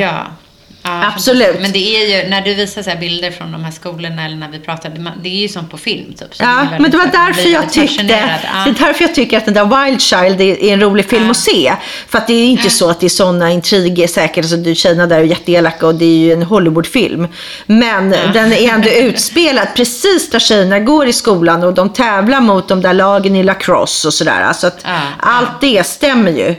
Ja. 0.86 0.92
Ja, 1.02 1.12
Absolut. 1.16 1.62
Men 1.62 1.72
det 1.72 1.80
är 1.80 2.24
ju, 2.24 2.30
när 2.30 2.42
du 2.42 2.54
visar 2.54 2.84
så 2.84 2.92
bilder 3.00 3.32
från 3.32 3.52
de 3.52 3.64
här 3.64 3.72
skolorna 3.72 4.26
eller 4.26 4.36
när 4.36 4.50
vi 4.50 4.60
pratar, 4.60 4.90
det, 4.90 5.12
det 5.24 5.30
är 5.30 5.34
ju 5.42 5.48
som 5.48 5.68
på 5.70 5.78
film 5.78 6.14
typ. 6.14 6.36
Så 6.36 6.44
Ja, 6.44 6.56
väldigt 6.56 6.80
men 6.82 6.92
det 6.92 6.98
var 6.98 7.06
så 7.06 7.12
därför 7.12 7.50
jag 7.50 7.72
tyckte. 7.72 8.04
Ja. 8.04 8.64
det 8.66 8.70
är 8.84 8.86
därför 8.88 9.04
jag 9.04 9.16
tycker 9.16 9.38
att 9.38 9.46
den 9.46 9.54
där 9.54 9.86
Wild 9.86 10.02
Child 10.02 10.42
är, 10.42 10.64
en 10.74 10.82
rolig 10.82 11.06
film 11.06 11.30
att 11.32 11.38
se. 11.38 11.74
För 12.08 12.18
att 12.18 12.28
det 12.28 12.34
är 12.34 12.46
inte 12.48 12.70
så 12.70 12.90
att 12.90 13.00
det 13.00 13.06
är 13.08 13.10
sådana 13.10 13.52
intriger 13.52 14.08
säkert, 14.08 14.38
alltså 14.38 14.58
du- 14.58 14.76
tjejerna 14.76 15.08
där 15.08 15.18
är 15.20 15.24
jätteelaka 15.24 15.88
och 15.88 15.96
det 15.96 16.06
är 16.06 16.18
ju 16.18 16.34
en 16.34 16.44
Hollywoodfilm. 16.44 17.28
Men 17.66 18.10
den 18.10 18.54
är 18.54 18.70
ändå 18.74 18.90
utspelad 18.96 19.68
precis 19.76 20.30
där 20.30 20.40
tjejerna 20.40 20.80
går 20.80 21.08
i 21.08 21.14
skolan 21.14 21.64
och 21.64 21.74
de 21.74 21.90
tävlar 21.94 22.42
mot 22.42 22.68
de 22.68 22.82
där 22.82 22.94
lagen 22.94 23.36
i 23.36 23.44
lacrosse 23.44 24.08
och 24.08 24.14
sådär. 24.14 24.42
Alltså 24.42 24.68
att 24.68 24.80
Ja, 24.84 25.00
allt 25.20 25.62
det 25.62 25.84
stämmer 25.88 26.32
ju. 26.32 26.56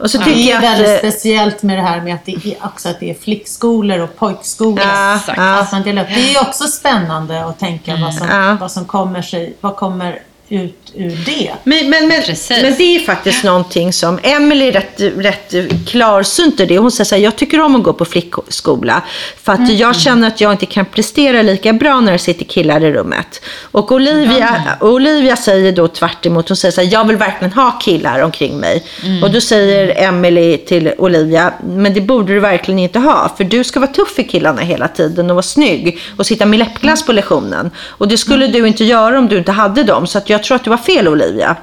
Och 0.00 0.10
så 0.10 0.18
Det 0.18 0.24
tycker 0.24 0.40
är 0.40 0.50
jag 0.50 0.56
att... 0.56 0.62
väldigt 0.64 0.88
eh, 1.04 1.10
speciellt 1.10 1.62
med 1.62 1.78
det 1.78 1.82
här 1.82 2.00
med 2.00 2.14
att 2.14 2.24
det 2.24 2.32
är 2.46 2.56
också 2.66 2.88
att 2.88 3.00
det 3.00 3.10
är 3.10 3.14
flickskolor 3.14 3.98
och 3.98 4.16
pojkskolor. 4.16 4.80
Ja. 4.86 5.20
Att 5.60 5.72
man 5.72 5.82
delar 5.82 6.02
upp. 6.02 6.08
Det 6.14 6.34
är 6.34 6.40
också 6.42 6.64
spännande 6.64 7.44
att 7.44 7.58
tänka 7.58 7.96
vad, 7.96 8.14
som, 8.14 8.28
Ja. 8.28 8.56
vad 8.60 8.72
som 8.72 8.84
kommer 8.84 9.22
sig, 9.22 9.56
vad 9.60 9.76
kommer 9.76 10.18
ut 10.50 10.92
ur 10.94 11.10
det. 11.26 11.52
Men, 11.64 11.90
men, 11.90 12.08
men, 12.08 12.22
men 12.62 12.74
det 12.78 12.96
är 12.96 12.98
faktiskt 12.98 13.44
någonting 13.44 13.92
som 13.92 14.18
Emily 14.22 14.68
är 14.68 14.72
rätt, 14.72 15.00
rätt 15.00 15.54
klarsynt 15.86 16.60
i 16.60 16.66
det. 16.66 16.78
Hon 16.78 16.90
säger 16.90 17.04
så 17.04 17.14
här, 17.14 17.22
jag 17.22 17.36
tycker 17.36 17.60
om 17.60 17.76
att 17.76 17.82
gå 17.82 17.92
på 17.92 18.04
flickskola. 18.04 19.02
För 19.42 19.52
att 19.52 19.72
jag 19.72 19.96
känner 19.96 20.28
att 20.28 20.40
jag 20.40 20.52
inte 20.52 20.66
kan 20.66 20.86
prestera 20.86 21.42
lika 21.42 21.72
bra 21.72 22.00
när 22.00 22.12
det 22.12 22.18
sitter 22.18 22.44
killar 22.44 22.84
i 22.84 22.92
rummet. 22.92 23.42
Och 23.62 23.92
Olivia, 23.92 24.76
Olivia 24.80 25.36
säger 25.36 25.72
då 25.72 25.88
tvärt 25.88 26.26
emot, 26.26 26.48
hon 26.48 26.56
säger 26.56 26.72
så 26.72 26.80
här, 26.80 26.88
jag 26.92 27.04
vill 27.06 27.16
verkligen 27.16 27.52
ha 27.52 27.70
killar 27.70 28.22
omkring 28.22 28.56
mig. 28.56 28.84
Och 29.22 29.30
då 29.30 29.40
säger 29.40 30.08
Emily 30.08 30.56
till 30.56 30.92
Olivia, 30.98 31.52
men 31.64 31.94
det 31.94 32.00
borde 32.00 32.32
du 32.32 32.40
verkligen 32.40 32.78
inte 32.78 32.98
ha. 32.98 33.34
För 33.36 33.44
du 33.44 33.64
ska 33.64 33.80
vara 33.80 33.90
tuff 33.92 34.14
för 34.14 34.22
killarna 34.22 34.60
hela 34.60 34.88
tiden 34.88 35.30
och 35.30 35.36
vara 35.36 35.42
snygg. 35.42 35.98
Och 36.16 36.26
sitta 36.26 36.46
med 36.46 36.58
läppglass 36.58 37.06
på 37.06 37.12
lektionen. 37.12 37.70
Och 37.88 38.08
det 38.08 38.18
skulle 38.18 38.46
du 38.46 38.66
inte 38.66 38.84
göra 38.84 39.18
om 39.18 39.28
du 39.28 39.38
inte 39.38 39.52
hade 39.52 39.84
dem. 39.84 40.06
Så 40.06 40.18
att 40.18 40.30
jag 40.30 40.39
tror 40.42 40.56
att 40.56 40.64
du 40.64 40.70
var 40.70 40.76
fel 40.76 41.08
Olivia. 41.08 41.56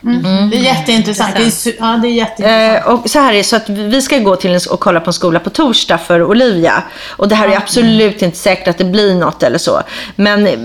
Det 0.00 0.56
är 0.56 0.62
jätteintressant. 0.62 1.36
Det 1.36 1.42
är, 1.42 1.74
ja, 1.78 1.98
det 2.02 2.08
är 2.08 2.12
jätteintressant. 2.12 2.86
Eh, 2.86 2.92
och 2.92 3.10
så 3.10 3.18
här 3.18 3.34
är 3.34 3.42
så 3.42 3.56
att 3.56 3.68
vi 3.68 4.02
ska 4.02 4.18
gå 4.18 4.36
till 4.36 4.54
en, 4.54 4.60
och 4.70 4.80
kolla 4.80 5.00
på 5.00 5.10
en 5.10 5.14
skola 5.14 5.40
på 5.40 5.50
torsdag 5.50 5.98
för 5.98 6.22
Olivia. 6.22 6.82
Och 7.08 7.28
det 7.28 7.34
här 7.34 7.48
är 7.48 7.56
absolut 7.56 8.22
inte 8.22 8.38
säkert 8.38 8.68
att 8.68 8.78
det 8.78 8.84
blir 8.84 9.14
något 9.14 9.42
eller 9.42 9.58
så. 9.58 9.82
Men 10.16 10.46
eh, 10.46 10.58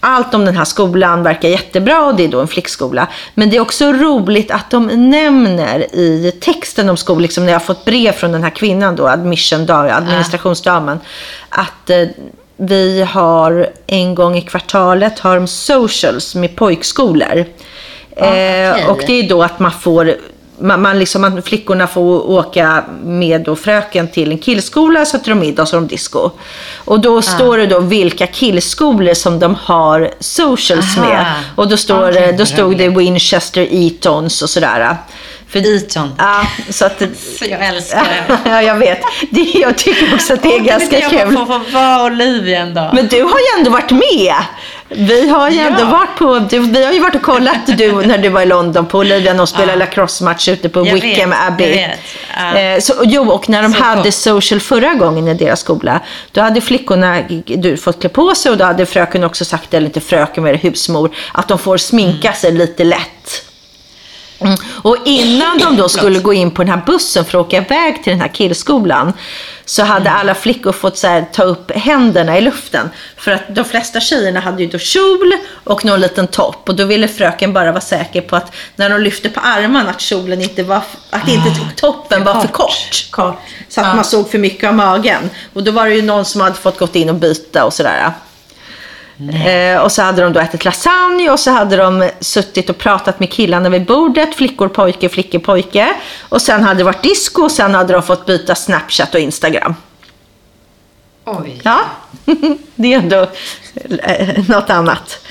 allt 0.00 0.34
om 0.34 0.44
den 0.44 0.56
här 0.56 0.64
skolan 0.64 1.22
verkar 1.22 1.48
jättebra 1.48 2.04
och 2.04 2.14
det 2.14 2.24
är 2.24 2.28
då 2.28 2.40
en 2.40 2.48
flickskola. 2.48 3.08
Men 3.34 3.50
det 3.50 3.56
är 3.56 3.60
också 3.60 3.92
roligt 3.92 4.50
att 4.50 4.70
de 4.70 5.10
nämner 5.10 5.94
i 5.94 6.32
texten 6.40 6.88
om 6.88 6.96
skolan, 6.96 7.22
liksom 7.22 7.46
när 7.46 7.52
jag 7.52 7.60
har 7.60 7.64
fått 7.64 7.84
brev 7.84 8.12
från 8.12 8.32
den 8.32 8.42
här 8.42 8.50
kvinnan 8.50 8.96
då, 8.96 9.08
admission 9.08 9.70
administrationsdamen, 9.70 11.00
att 11.48 11.90
eh, 11.90 12.08
vi 12.68 13.02
har 13.02 13.68
en 13.86 14.14
gång 14.14 14.36
i 14.36 14.40
kvartalet 14.40 15.18
har 15.18 15.36
de 15.36 15.46
socials 15.46 16.34
med 16.34 16.56
pojkskolor. 16.56 17.44
Eh, 18.16 18.70
okej. 18.70 18.86
och 18.88 19.02
det 19.06 19.12
är 19.12 19.28
då 19.28 19.42
att 19.42 19.58
man 19.58 19.72
får 19.72 20.14
man, 20.58 20.82
man 20.82 20.98
liksom, 20.98 21.20
man, 21.22 21.42
flickorna 21.42 21.86
får 21.86 22.30
åka 22.30 22.84
med 23.04 23.40
då 23.40 23.56
fröken 23.56 24.08
till 24.08 24.32
en 24.32 24.38
killskola 24.38 25.04
så 25.04 25.16
att 25.16 25.24
de 25.24 25.34
middag 25.34 25.62
och 25.62 25.68
så 25.68 25.76
har 25.76 25.80
de 25.80 25.88
disco. 25.88 26.30
Och 26.84 27.00
då 27.00 27.22
står 27.22 27.58
det 27.58 27.66
då 27.66 27.78
vilka 27.80 28.26
killskolor 28.26 29.14
som 29.14 29.38
de 29.38 29.54
har 29.54 30.10
socials 30.20 30.98
Aha. 30.98 31.08
med. 31.08 31.26
Och 31.56 31.68
då, 31.68 31.76
står, 31.76 32.12
det- 32.12 32.32
då 32.32 32.46
stod 32.46 32.78
det 32.78 32.88
Winchester, 32.88 33.68
Eatons 33.70 34.42
och 34.42 34.50
sådär. 34.50 34.96
För, 35.52 35.76
Eton. 35.76 36.14
Ja, 36.18 36.46
så 36.70 36.84
att, 36.84 37.02
Så 37.38 37.44
jag 37.50 37.66
älskar 37.66 38.04
det. 38.04 38.38
ja, 38.50 38.62
jag 38.62 38.74
vet. 38.74 39.00
Det, 39.30 39.40
jag 39.40 39.78
tycker 39.78 40.14
också 40.14 40.34
att 40.34 40.42
det 40.42 40.54
är 40.56 40.60
ganska 40.60 40.98
jag 41.00 41.10
kul. 41.10 41.36
få, 41.36 41.46
få 41.46 41.58
vara 41.72 42.04
Olivia 42.04 42.60
en 42.60 42.74
dag? 42.74 42.90
Men 42.94 43.08
du 43.08 43.22
har 43.22 43.38
ju 43.38 43.58
ändå 43.58 43.70
varit 43.70 43.90
med. 43.90 44.34
Vi 44.88 45.28
har 45.28 45.50
ju 45.50 45.58
ändå 45.60 45.80
Ja. 45.80 45.84
varit 45.86 46.16
på, 46.18 46.38
du, 46.38 46.58
vi 46.58 46.84
har 46.84 46.92
ju 46.92 47.00
varit 47.00 47.14
och 47.14 47.22
kollat 47.22 47.56
du, 47.66 47.92
när 47.92 48.18
du 48.18 48.28
var 48.28 48.42
i 48.42 48.46
London 48.46 48.86
på 48.86 48.98
Olivia 48.98 49.32
när 49.32 49.38
hon 49.38 49.46
spelade 49.46 49.78
lacrosse-match 49.78 50.48
ute 50.48 50.68
på 50.68 50.86
Jag 50.86 50.94
Wickham 50.94 51.30
vet, 51.30 51.38
Abbey. 51.48 51.80
jag. 51.80 51.90
Ja. 52.54 52.58
Eh, 52.58 52.80
så, 52.80 52.94
jo, 53.04 53.30
och 53.30 53.48
när 53.48 53.62
de 53.62 53.72
Så 53.72 53.82
hade 53.82 54.02
coolt. 54.02 54.14
social 54.14 54.60
förra 54.60 54.94
gången 54.94 55.28
i 55.28 55.34
deras 55.34 55.60
skola, 55.60 56.00
då 56.32 56.40
hade 56.40 56.60
flickorna 56.60 57.18
du, 57.46 57.76
fått 57.76 58.00
klä 58.00 58.08
på 58.08 58.34
sig 58.34 58.50
och 58.52 58.58
då 58.58 58.64
hade 58.64 58.86
fröken 58.86 59.24
också 59.24 59.44
sagt, 59.44 59.74
eller 59.74 59.86
inte 59.86 60.00
fröken, 60.00 60.44
men 60.44 60.54
husmor, 60.54 61.14
att 61.32 61.48
de 61.48 61.58
får 61.58 61.76
sminka 61.76 62.28
Mm. 62.28 62.40
sig 62.40 62.52
lite 62.52 62.84
lätt. 62.84 63.44
Mm. 64.46 64.58
Och 64.82 64.96
innan 65.04 65.58
de 65.58 65.76
då 65.76 65.88
skulle 65.88 66.18
gå 66.18 66.32
in 66.32 66.50
på 66.50 66.62
den 66.64 66.72
här 66.72 66.82
bussen 66.86 67.24
för 67.24 67.38
att 67.40 67.46
åka 67.46 67.56
iväg 67.56 68.02
till 68.04 68.10
den 68.10 68.20
här 68.20 68.28
killskolan 68.28 69.12
så 69.64 69.82
hade 69.82 70.08
Mm. 70.10 70.20
alla 70.20 70.34
flickor 70.34 70.72
fått 70.72 70.98
så 70.98 71.06
här, 71.06 71.24
ta 71.32 71.42
upp 71.42 71.70
händerna 71.76 72.38
i 72.38 72.40
luften. 72.40 72.90
För 73.16 73.30
att 73.30 73.42
de 73.54 73.64
flesta 73.64 74.00
tjejerna 74.00 74.40
hade 74.40 74.62
ju 74.62 74.68
då 74.68 74.78
kjol 74.78 75.32
och 75.64 75.84
någon 75.84 76.00
liten 76.00 76.26
topp. 76.26 76.68
Och 76.68 76.74
då 76.76 76.84
ville 76.84 77.08
fröken 77.08 77.52
bara 77.52 77.72
vara 77.72 77.80
säker 77.80 78.20
på 78.20 78.36
att 78.36 78.54
när 78.76 78.90
de 78.90 79.00
lyfte 79.00 79.28
på 79.28 79.40
armarna 79.40 79.90
att 79.90 80.00
kjolen 80.00 80.42
inte 80.42 80.62
var, 80.62 80.82
att 81.10 81.28
inte 81.28 81.50
toppen 81.76 82.24
var 82.24 82.40
för 82.40 82.48
kort. 82.48 83.06
Kort. 83.10 83.38
Så 83.68 83.80
att 83.80 83.86
Ja. 83.86 83.94
man 83.94 84.04
såg 84.04 84.30
för 84.30 84.38
mycket 84.38 84.68
av 84.68 84.74
magen. 84.74 85.30
Och 85.52 85.62
då 85.62 85.70
var 85.70 85.86
det 85.86 85.94
ju 85.94 86.02
någon 86.02 86.24
som 86.24 86.40
hade 86.40 86.56
fått 86.56 86.78
gått 86.78 86.96
in 86.96 87.08
och 87.08 87.14
byta 87.14 87.64
och 87.64 87.72
sådär. 87.72 88.12
Eh, 89.18 89.82
och 89.82 89.92
så 89.92 90.02
hade 90.02 90.22
de 90.22 90.32
då 90.32 90.40
ätit 90.40 90.64
lasagne 90.64 91.30
och 91.30 91.40
så 91.40 91.50
hade 91.50 91.76
de 91.76 92.10
suttit 92.20 92.70
och 92.70 92.78
pratat 92.78 93.20
med 93.20 93.32
killarna 93.32 93.68
vid 93.68 93.86
bordet. 93.86 94.34
Flickor, 94.34 94.68
pojke, 94.68 95.08
flickor, 95.08 95.38
pojke. 95.38 95.94
Och 96.20 96.42
sen 96.42 96.62
hade 96.62 96.80
det 96.80 96.84
varit 96.84 97.02
disco 97.02 97.42
och 97.42 97.52
sen 97.52 97.74
hade 97.74 97.92
de 97.92 98.02
fått 98.02 98.26
byta 98.26 98.54
Snapchat 98.54 99.14
och 99.14 99.20
Instagram. 99.20 99.74
Oj. 101.24 101.60
Ja, 101.64 101.80
det 102.74 102.94
är 102.94 102.98
ändå 102.98 103.26
eh, 104.02 104.48
något 104.48 104.70
annat. 104.70 105.26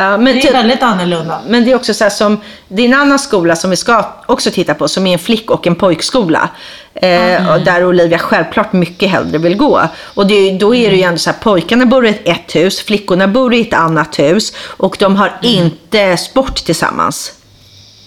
Ja, 0.00 0.16
men, 0.16 0.24
Det 0.24 0.40
är 0.40 0.42
typ- 0.42 0.54
väldigt 0.54 0.82
annorlunda. 0.82 1.40
men 1.46 1.64
det 1.64 1.70
är 1.70 1.74
också 1.76 1.94
så 1.94 2.04
här 2.04 2.10
som, 2.10 2.40
det 2.68 2.82
är 2.82 2.86
en 2.86 2.94
annan 2.94 3.18
skola 3.18 3.56
som 3.56 3.70
vi 3.70 3.76
ska 3.76 4.04
också 4.26 4.50
titta 4.50 4.74
på 4.74 4.88
som 4.88 5.06
är 5.06 5.12
en 5.12 5.18
flick 5.18 5.50
och 5.50 5.66
en 5.66 5.74
pojkskola. 5.74 6.48
Eh, 6.94 7.52
och 7.52 7.60
där 7.60 7.84
Olivia 7.84 8.18
självklart 8.18 8.72
mycket 8.72 9.10
hellre 9.10 9.38
vill 9.38 9.56
gå. 9.56 9.82
Och 10.14 10.26
det, 10.26 10.58
då 10.58 10.74
är 10.74 10.90
det 10.90 10.96
ju 10.96 11.02
ändå 11.02 11.18
så 11.18 11.30
här, 11.30 11.36
pojkarna 11.42 11.86
bor 11.86 12.06
i 12.06 12.18
ett, 12.24 12.56
hus, 12.56 12.80
flickorna 12.80 13.28
bor 13.28 13.54
i 13.54 13.60
ett 13.60 13.74
annat 13.74 14.18
hus 14.18 14.52
och 14.66 14.96
de 15.00 15.16
har 15.16 15.32
inte 15.42 16.16
sport 16.16 16.54
tillsammans. 16.54 17.32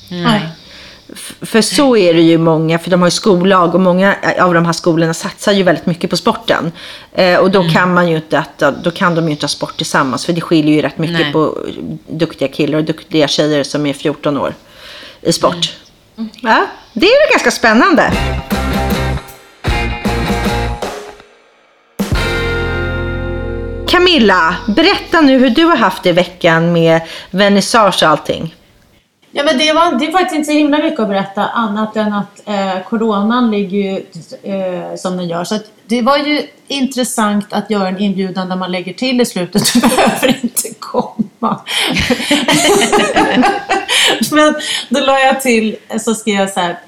Nej. 0.10 0.42
För 1.46 1.62
så 1.62 1.98
är 1.98 2.14
det 2.14 2.22
ju 2.22 2.38
många, 2.38 2.80
för 2.80 2.92
de 2.92 3.02
har 3.02 3.08
ju 3.08 3.12
skollag 3.12 3.76
och 3.76 3.82
många 3.82 4.16
av 4.40 4.54
de 4.54 4.66
här 4.66 4.74
skolorna 4.74 5.14
satsar 5.14 5.52
ju 5.52 5.64
väldigt 5.64 5.86
mycket 5.86 6.10
på 6.10 6.18
sporten. 6.18 6.72
Eh, 7.14 7.38
och 7.38 7.52
då 7.52 7.70
kan 7.70 7.94
man 7.94 8.10
ju 8.10 8.16
inte, 8.16 8.40
att, 8.40 8.84
då 8.84 8.92
kan 8.92 9.16
de 9.16 9.26
ju 9.26 9.32
inte 9.32 9.44
ha 9.44 9.50
sport 9.50 9.78
tillsammans 9.78 10.26
för 10.26 10.34
det 10.34 10.42
skiljer 10.42 10.76
ju 10.76 10.82
rätt 10.82 10.98
mycket 10.98 11.20
Nej. 11.20 11.32
på 11.32 11.58
duktiga 12.08 12.48
killar 12.48 12.78
och 12.78 12.84
duktiga 12.84 13.28
tjejer 13.28 13.64
som 13.64 13.86
är 13.86 13.94
14 13.94 14.38
år 14.38 14.54
i 15.22 15.34
sport. 15.34 15.74
Ja, 16.42 16.66
det 16.94 17.06
är 17.06 17.28
ju 17.28 17.32
ganska 17.32 17.52
spännande. 17.52 18.12
Camilla, 23.88 24.56
berätta 24.68 25.22
nu 25.22 25.40
hur 25.40 25.50
du 25.50 25.64
har 25.66 25.78
haft 25.78 26.04
det 26.04 26.10
i 26.10 26.12
veckan 26.12 26.74
med 26.74 27.02
vernissage 27.32 28.04
och 28.04 28.10
allting. 28.10 28.56
Ja, 29.36 29.44
men 29.44 29.58
det, 29.58 29.74
var, 29.74 30.00
det 30.00 30.08
är 30.08 30.12
faktiskt 30.12 30.36
inte 30.36 30.46
så 30.46 30.52
himla 30.52 30.78
mycket 30.78 31.00
att 31.00 31.08
berätta 31.08 31.48
annat 31.48 31.96
än 31.96 32.14
att 32.14 32.42
eh, 32.46 32.84
coronan 32.90 33.52
ligger 33.52 33.78
ju 33.78 34.06
eh, 34.44 34.96
som 34.96 35.18
den 35.18 35.28
gör. 35.28 35.44
Så 35.44 35.60
det 35.88 36.02
var 36.02 36.18
ju 36.18 36.48
intressant 36.68 37.54
att 37.54 37.70
göra 37.70 37.88
en 37.88 38.00
inbjudan 38.00 38.50
där 38.50 38.56
man 38.56 38.72
lägger 38.72 38.94
till 38.94 39.22
i 39.22 39.26
slutet. 39.26 39.74
Du 39.74 39.80
behöver 39.80 40.28
inte 40.44 40.70
komma. 40.80 41.24
men 44.32 44.56
då 44.90 45.00
la 45.00 45.20
jag 45.20 45.42
till, 45.42 45.76
så 46.00 46.16
skrev 46.16 46.36
jag 46.36 46.50
så 46.50 46.60
här. 46.60 46.80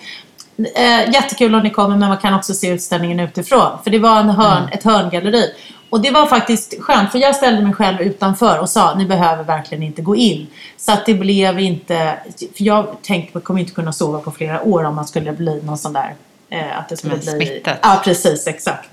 Eh, 0.76 1.14
jättekul 1.14 1.56
om 1.56 1.64
ni 1.64 1.70
kommer 1.70 1.98
men 1.98 2.10
man 2.10 2.18
kan 2.18 2.34
också 2.34 2.54
se 2.54 2.70
utställningen 2.70 3.20
utifrån. 3.20 3.78
För 3.84 3.92
det 3.92 4.00
var 4.00 4.20
en 4.20 4.30
hörn, 4.30 4.70
ett 4.72 4.84
hörngalleri. 4.84 5.52
Och 5.96 6.02
det 6.02 6.12
var 6.12 6.26
faktiskt 6.26 6.74
skönt 6.80 7.12
för 7.12 7.20
jag 7.20 7.36
ställde 7.36 7.62
mig 7.62 7.74
själv 7.74 8.02
utanför 8.02 8.60
och 8.60 8.70
sa 8.70 8.96
ni 8.96 9.06
behöver 9.06 9.44
verkligen 9.44 9.84
inte 9.84 10.02
gå 10.02 10.16
in. 10.16 10.48
Så 10.78 10.92
att 10.92 11.06
det 11.06 11.14
blev 11.14 11.60
inte, 11.60 12.18
för 12.38 12.64
jag 12.64 12.88
tänkte 13.02 13.32
jag 13.34 13.44
kommer 13.44 13.60
inte 13.60 13.72
kunna 13.72 13.94
sova 13.94 14.20
på 14.20 14.32
flera 14.32 14.64
år 14.64 14.84
om 14.84 14.96
man 14.96 15.08
skulle 15.08 15.32
bli 15.32 15.62
någon 15.64 15.78
sån 15.78 15.94
där 15.94 16.16
eh, 16.50 16.80
att 16.80 16.90
det 16.90 16.98
skulle 16.98 17.16
bli... 17.16 17.26
smittat. 17.26 17.78
Ja 17.82 18.02
precis, 18.04 18.48
exakt. 18.48 18.90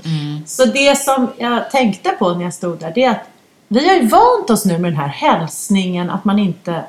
Så 0.47 0.65
det 0.65 0.99
som 0.99 1.33
jag 1.39 1.71
tänkte 1.71 2.11
på 2.11 2.35
när 2.35 2.45
jag 2.45 2.55
stod 2.55 2.79
där 2.79 2.93
det 2.95 3.05
är 3.05 3.11
att 3.11 3.29
vi 3.69 3.89
har 3.89 3.95
ju 3.95 4.07
vant 4.07 4.51
oss 4.51 4.65
nu 4.65 4.79
med 4.79 4.93
den 4.93 5.01
här 5.01 5.09
hälsningen 5.09 6.11
att 6.11 6.25
man 6.25 6.39
inte 6.39 6.85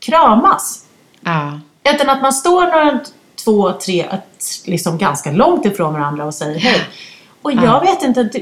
kramas. 0.00 0.84
Ja. 1.20 1.60
Utan 1.84 2.10
att 2.10 2.22
man 2.22 2.32
står 2.32 2.62
några 2.62 3.00
två, 3.44 3.72
tre, 3.72 4.06
liksom 4.64 4.98
ganska 4.98 5.32
långt 5.32 5.66
ifrån 5.66 5.92
varandra 5.92 6.24
och 6.24 6.34
säger 6.34 6.58
hej. 6.58 6.80
Och 7.42 7.52
jag 7.52 7.80
vet 7.80 8.02
inte, 8.02 8.22
det, 8.22 8.38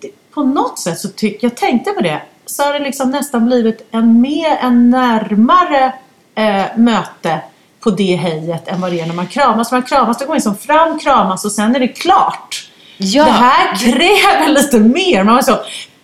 det, 0.00 0.10
på 0.34 0.44
något 0.44 0.78
sätt 0.78 0.98
så 0.98 1.08
tycker 1.08 1.46
jag 1.46 1.56
tänkte 1.56 1.90
på 1.90 2.00
det, 2.00 2.22
så 2.46 2.62
har 2.62 2.72
det 2.72 2.78
liksom 2.78 3.10
nästan 3.10 3.46
blivit 3.46 3.88
en 3.90 4.20
mer, 4.20 4.56
en 4.60 4.90
närmare 4.90 5.92
eh, 6.34 6.64
möte 6.76 7.40
på 7.80 7.90
det 7.90 8.16
hejet 8.16 8.68
än 8.68 8.80
vad 8.80 8.92
det 8.92 9.00
är 9.00 9.06
när 9.06 9.14
man 9.14 9.26
kramas. 9.26 9.72
Man 9.72 9.82
kramas, 9.82 10.18
då 10.18 10.24
går 10.24 10.28
man 10.28 10.36
liksom 10.36 10.56
fram, 10.56 10.98
kramas 10.98 11.44
och 11.44 11.52
sen 11.52 11.76
är 11.76 11.80
det 11.80 11.88
klart. 11.88 12.70
Ja. 12.96 13.24
Det 13.24 13.30
här 13.30 13.76
kräver 13.76 14.48
lite 14.48 14.80
mer. 14.80 15.24
Man 15.24 15.34
måste 15.34 15.52
så 15.52 15.58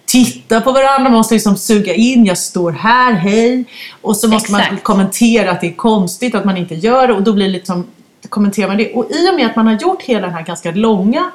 titta 0.06 0.60
på 0.60 0.72
varandra, 0.72 0.98
man 0.98 1.12
måste 1.12 1.34
liksom 1.34 1.56
suga 1.56 1.94
in, 1.94 2.24
jag 2.24 2.38
står 2.38 2.72
här, 2.72 3.12
hej. 3.12 3.64
Och 4.00 4.16
så 4.16 4.28
måste 4.28 4.52
man 4.52 4.60
Exakt. 4.60 4.82
kommentera 4.82 5.50
att 5.50 5.60
det 5.60 5.66
är 5.66 5.74
konstigt 5.74 6.34
att 6.34 6.44
man 6.44 6.56
inte 6.56 6.74
gör 6.74 7.08
det 7.08 7.14
och 7.14 7.22
då 7.22 7.32
blir 7.32 7.46
det 7.46 7.52
liksom, 7.52 7.86
kommenterar 8.28 8.68
man 8.68 8.76
det. 8.76 8.92
Och 8.92 9.10
i 9.10 9.30
och 9.30 9.34
med 9.34 9.46
att 9.46 9.56
man 9.56 9.66
har 9.66 9.74
gjort 9.74 10.02
hela 10.02 10.26
den 10.26 10.34
här 10.34 10.42
ganska 10.42 10.70
långa 10.70 11.30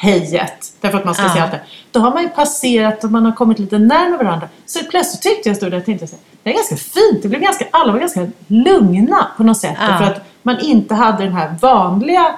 hejet, 0.00 0.72
därför 0.80 0.98
att 0.98 1.04
man 1.04 1.14
ska 1.14 1.24
Ja. 1.24 1.34
se 1.34 1.40
allt 1.40 1.50
det. 1.52 1.60
Då 1.90 2.00
har 2.00 2.10
man 2.14 2.22
ju 2.22 2.28
passerat 2.28 3.04
och 3.04 3.10
man 3.10 3.24
har 3.24 3.32
kommit 3.32 3.58
lite 3.58 3.78
närmare 3.78 4.24
varandra. 4.24 4.48
Så 4.66 4.84
plötsligt 4.90 5.22
tyckte 5.22 5.48
jag 5.48 5.56
stod 5.56 5.70
där 5.70 5.78
och 5.78 5.84
tänkte 5.84 6.06
här, 6.06 6.18
det 6.42 6.50
är 6.50 6.54
ganska 6.54 6.76
fint. 6.76 7.22
Det 7.22 7.28
blev 7.28 7.40
ganska, 7.40 7.66
alla 7.70 7.92
var 7.92 8.00
ganska 8.00 8.28
lugna 8.46 9.26
på 9.36 9.42
något 9.42 9.56
sätt. 9.58 9.76
Ja. 9.80 9.86
Därför 9.86 10.04
att 10.04 10.22
man 10.42 10.60
inte 10.60 10.94
hade 10.94 11.24
den 11.24 11.32
här 11.32 11.54
vanliga 11.60 12.34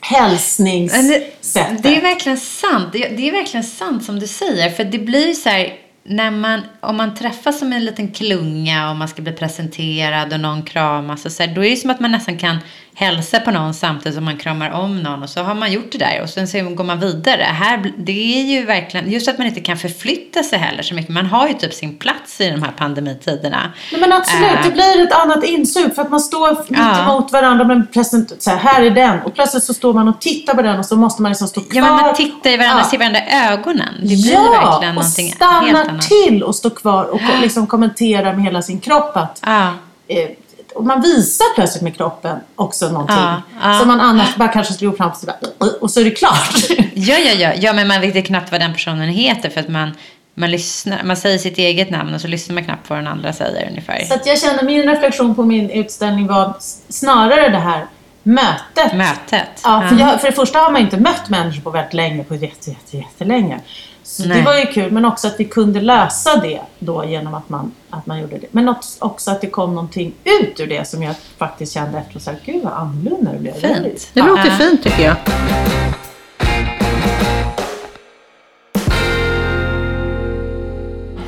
hälsningssättet. 0.00 1.82
det 1.82 1.96
är 1.96 2.02
verkligen 2.02 2.38
sant. 2.38 2.88
Det, 2.92 3.28
är 3.28 3.32
verkligen 3.32 3.64
sant 3.64 4.04
som 4.04 4.20
du 4.20 4.26
säger. 4.26 4.70
För 4.70 4.84
det 4.84 4.98
blir 4.98 5.32
så 5.32 5.48
här, 5.48 5.72
när 6.04 6.30
man, 6.30 6.60
om 6.80 6.96
man 6.96 7.14
träffas 7.14 7.58
som 7.58 7.72
en 7.72 7.84
liten 7.84 8.08
klunga 8.12 8.90
och 8.90 8.96
man 8.96 9.08
ska 9.08 9.22
bli 9.22 9.32
presenterad 9.32 10.32
och 10.32 10.40
någon 10.40 10.62
kramas 10.62 11.24
och 11.24 11.32
så 11.32 11.42
här, 11.42 11.54
då 11.54 11.64
är 11.64 11.70
det 11.70 11.76
som 11.76 11.90
att 11.90 12.00
man 12.00 12.12
nästan 12.12 12.38
kan 12.38 12.58
hälsa 12.96 13.40
på 13.40 13.50
någon 13.50 13.74
samtidigt 13.74 14.14
som 14.14 14.24
man 14.24 14.36
kramar 14.36 14.70
om 14.70 15.02
någon 15.02 15.22
och 15.22 15.30
så 15.30 15.42
har 15.42 15.54
man 15.54 15.72
gjort 15.72 15.92
det 15.92 15.98
där 15.98 16.20
och 16.22 16.30
sen 16.30 16.48
så 16.48 16.60
går 16.60 16.84
man 16.84 17.00
vidare. 17.00 17.42
Här, 17.42 17.92
det 17.98 18.12
är 18.40 18.42
ju 18.44 18.64
verkligen, 18.64 19.10
just 19.12 19.28
att 19.28 19.38
man 19.38 19.46
inte 19.46 19.60
kan 19.60 19.76
förflytta 19.76 20.42
sig 20.42 20.58
heller 20.58 20.82
så 20.82 20.94
mycket. 20.94 21.10
Man 21.10 21.26
har 21.26 21.48
ju 21.48 21.54
typ 21.54 21.74
sin 21.74 21.96
plats 21.98 22.40
i 22.40 22.50
de 22.50 22.62
här 22.62 22.72
pandemitiderna. 22.72 23.72
Nej, 23.92 24.00
men 24.00 24.12
absolut, 24.12 24.50
Äh. 24.52 24.62
det 24.64 24.70
blir 24.70 25.02
ett 25.06 25.12
annat 25.12 25.44
insug 25.44 25.94
för 25.94 26.02
att 26.02 26.10
man 26.10 26.20
står 26.20 26.50
mitt 26.50 26.78
Ja. 26.80 27.02
emot 27.04 27.32
varandra 27.32 27.64
med 27.64 27.76
en 27.76 27.86
present, 27.86 28.32
så 28.42 28.50
här, 28.50 28.56
här 28.58 28.82
är 28.82 28.90
den 28.90 29.20
och 29.22 29.34
plötsligt 29.34 29.64
så 29.64 29.74
står 29.74 29.94
man 29.94 30.08
och 30.08 30.20
tittar 30.20 30.54
på 30.54 30.62
den 30.62 30.78
och 30.78 30.86
så 30.86 30.96
måste 30.96 31.22
man 31.22 31.30
liksom 31.30 31.48
stå 31.48 31.60
kvar. 31.60 31.70
Ja, 31.80 31.84
men 31.96 31.96
man 32.06 32.14
tittar 32.14 32.50
i 32.50 32.56
varandra, 32.56 32.78
Ja. 32.84 32.90
ser 32.90 32.98
varandra 32.98 33.20
i 33.20 33.46
ögonen. 33.52 33.94
Det 34.00 34.06
blir 34.06 34.32
ja, 34.32 34.40
verkligen 34.50 34.96
och 34.96 35.02
någonting 35.02 35.26
helt 35.26 35.36
stannar 35.36 35.84
annat. 35.84 36.02
till 36.02 36.42
och 36.42 36.54
står 36.54 36.70
kvar 36.70 37.04
och 37.04 37.20
liksom 37.40 37.66
kommenterar 37.66 38.32
med 38.34 38.44
hela 38.44 38.62
sin 38.62 38.80
kropp 38.80 39.16
att 39.16 39.40
Ja. 39.46 39.66
eh, 40.08 40.28
och 40.74 40.84
man 40.84 41.00
visar 41.00 41.54
plötsligt 41.54 41.82
med 41.82 41.96
kroppen 41.96 42.38
också 42.56 42.88
någonting. 42.88 43.16
Ja, 43.16 43.42
ja. 43.62 43.78
Som 43.78 43.88
man 43.88 44.00
annars 44.00 44.36
bara 44.36 44.48
kanske 44.48 44.74
skulle 44.74 44.90
gjort 44.90 44.96
fram 44.96 45.12
bara, 45.26 45.36
och 45.80 45.90
så 45.90 46.00
är 46.00 46.04
det 46.04 46.10
klart. 46.10 46.54
Ja, 46.96 47.18
ja, 47.18 47.32
ja. 47.32 47.52
ja, 47.56 47.72
men 47.72 47.88
man 47.88 48.00
vet 48.00 48.26
knappt 48.26 48.52
vad 48.52 48.60
den 48.60 48.72
personen 48.72 49.08
heter 49.08 49.50
för 49.50 49.60
att 49.60 49.68
man, 49.68 49.94
man, 50.34 50.50
lyssnar, 50.50 51.02
man 51.04 51.16
säger 51.16 51.38
sitt 51.38 51.58
eget 51.58 51.90
namn 51.90 52.14
och 52.14 52.20
så 52.20 52.28
lyssnar 52.28 52.54
man 52.54 52.64
knappt 52.64 52.88
på 52.88 52.94
vad 52.94 52.98
den 52.98 53.12
andra 53.12 53.32
säger 53.32 53.68
ungefär. 53.68 54.04
så 54.04 54.18
jag 54.24 54.40
känner 54.40 54.62
min 54.62 54.82
reflektion 54.82 55.34
på 55.34 55.42
min 55.42 55.70
utställning 55.70 56.26
var 56.26 56.54
snarare 56.88 57.48
det 57.48 57.58
här 57.58 57.86
mötet. 58.22 58.94
Mötet. 58.94 59.60
Ja, 59.64 59.84
för, 59.88 59.96
jag, 59.96 60.20
för 60.20 60.28
det 60.28 60.34
första 60.34 60.58
har 60.58 60.70
man 60.70 60.80
inte 60.80 60.96
mött 60.96 61.28
människor 61.28 61.62
på 61.62 61.70
väldigt 61.70 61.94
länge, 61.94 62.24
på 62.24 62.34
jätte, 62.34 62.70
jätte, 62.70 62.96
jättelänge. 62.96 63.60
Så 64.06 64.22
det 64.22 64.28
Nej. 64.28 64.42
var 64.42 64.54
ju 64.58 64.66
kul, 64.66 64.90
men 64.92 65.04
också 65.04 65.26
att 65.28 65.34
vi 65.40 65.44
kunde 65.44 65.80
lösa 65.80 66.36
det 66.40 66.60
då 66.78 67.04
genom 67.04 67.34
att 67.34 67.48
man, 67.48 67.72
att 67.90 68.06
man 68.06 68.20
gjorde 68.20 68.38
det. 68.38 68.46
Men 68.50 68.68
också- 69.00 69.30
att 69.30 69.40
det 69.40 69.46
kom 69.46 69.74
någonting 69.74 70.12
ut 70.24 70.60
ur 70.60 70.66
det 70.66 70.88
som 70.88 71.02
jag 71.02 71.14
faktiskt 71.38 71.72
kände 71.72 71.98
efter 71.98 72.18
så 72.20 72.30
här, 72.30 72.38
gud 72.44 72.62
vad 72.64 72.72
annorlunda 72.72 73.32
det 73.32 73.38
blev. 73.38 73.52
Fint. 73.52 74.10
Det 74.14 74.22
låter 74.22 74.46
Ja. 74.46 74.56
fint 74.58 74.82
tycker 74.82 75.04
jag. 75.04 75.16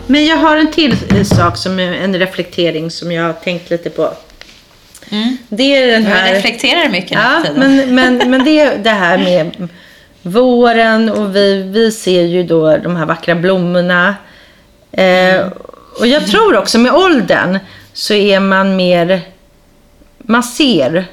Men 0.06 0.26
jag 0.26 0.36
har 0.36 0.56
en 0.56 0.70
till 0.72 0.96
eh, 1.16 1.22
sak, 1.24 1.56
som 1.56 1.80
är 1.80 1.92
en 1.92 2.18
reflektering 2.18 2.90
som 2.90 3.12
jag 3.12 3.22
har 3.24 3.32
tänkt 3.32 3.70
lite 3.70 3.90
på. 3.90 4.12
Det 5.48 5.62
är 5.76 5.86
den 5.86 6.02
Jag 6.02 6.10
här... 6.10 6.34
reflekterar 6.34 6.88
mycket 6.88 7.10
Ja, 7.12 7.42
men, 7.56 7.94
men, 7.94 8.30
men 8.30 8.44
det 8.44 8.60
är 8.60 8.78
det 8.78 8.90
här 8.90 9.18
med 9.18 9.68
våren 10.26 11.10
och 11.10 11.36
vi, 11.36 11.62
vi 11.62 11.92
ser 11.92 12.22
ju 12.22 12.42
då 12.42 12.76
de 12.76 12.96
här 12.96 13.06
vackra 13.06 13.34
blommorna. 13.34 14.14
Eh, 14.92 15.46
och 15.98 16.06
jag 16.06 16.26
tror 16.26 16.56
också 16.56 16.78
med 16.78 16.92
åldern 16.92 17.58
så 17.92 18.14
är 18.14 18.40
man 18.40 18.76
mer, 18.76 19.20
man 20.18 20.42
ser 20.42 21.04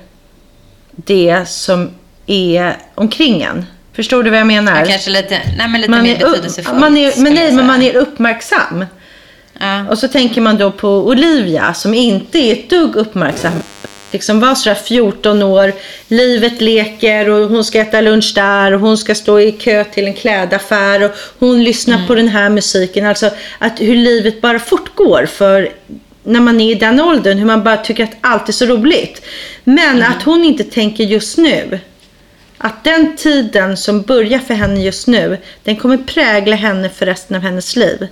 det 0.91 1.49
som 1.49 1.89
är 2.25 2.77
omkring 2.95 3.41
en. 3.41 3.65
Förstår 3.93 4.23
du 4.23 4.29
vad 4.29 4.39
jag 4.39 4.47
menar? 4.47 4.79
Ja, 4.79 4.85
kanske 4.85 5.09
lite, 5.09 5.41
nej, 5.57 5.67
men 5.67 5.81
lite 5.81 5.91
man 5.91 6.03
mer 6.03 6.17
betydelsefullt. 6.19 6.79
man 6.79 6.97
är, 6.97 7.21
men 7.21 7.33
nej, 7.33 7.51
men 7.51 7.67
man 7.67 7.81
är 7.81 7.95
uppmärksam. 7.95 8.85
Ja. 9.59 9.89
Och 9.89 9.97
så 9.97 10.07
tänker 10.07 10.41
man 10.41 10.57
då 10.57 10.71
på 10.71 10.89
Olivia 10.89 11.73
som 11.73 11.93
inte 11.93 12.39
är 12.39 12.53
ett 12.53 12.69
dugg 12.69 12.95
uppmärksam. 12.95 13.53
Liksom 14.13 14.39
var 14.39 14.55
sådär 14.55 14.75
14 14.75 15.43
år, 15.43 15.73
livet 16.07 16.61
leker 16.61 17.29
och 17.29 17.49
hon 17.49 17.63
ska 17.63 17.79
äta 17.81 18.01
lunch 18.01 18.31
där 18.35 18.71
och 18.71 18.79
hon 18.79 18.97
ska 18.97 19.15
stå 19.15 19.39
i 19.39 19.51
kö 19.51 19.83
till 19.83 20.05
en 20.05 20.13
klädaffär 20.13 21.03
och 21.03 21.11
hon 21.39 21.63
lyssnar 21.63 22.07
på 22.07 22.15
den 22.15 22.27
här 22.27 22.49
musiken. 22.49 23.05
Alltså 23.05 23.29
att 23.59 23.81
hur 23.81 23.95
livet 23.95 24.41
bara 24.41 24.59
fortgår 24.59 25.25
för 25.25 25.69
när 26.23 26.39
man 26.39 26.61
är 26.61 26.71
i 26.71 26.75
den 26.75 26.99
åldern, 26.99 27.37
hur 27.37 27.45
man 27.45 27.63
bara 27.63 27.77
tycker 27.77 28.03
att 28.03 28.15
allt 28.21 28.49
är 28.49 28.53
så 28.53 28.65
roligt. 28.65 29.25
Men 29.63 30.03
att 30.03 30.23
hon 30.23 30.43
inte 30.43 30.63
tänker 30.63 31.03
just 31.03 31.37
nu. 31.37 31.79
Att 32.57 32.83
den 32.83 33.17
tiden 33.17 33.77
som 33.77 34.01
börjar 34.01 34.39
för 34.39 34.53
henne 34.53 34.83
just 34.83 35.07
nu, 35.07 35.37
den 35.63 35.75
kommer 35.75 35.97
prägla 35.97 36.55
henne 36.55 36.89
för 36.89 37.05
resten 37.05 37.35
av 37.35 37.41
hennes 37.41 37.75
liv. 37.75 38.07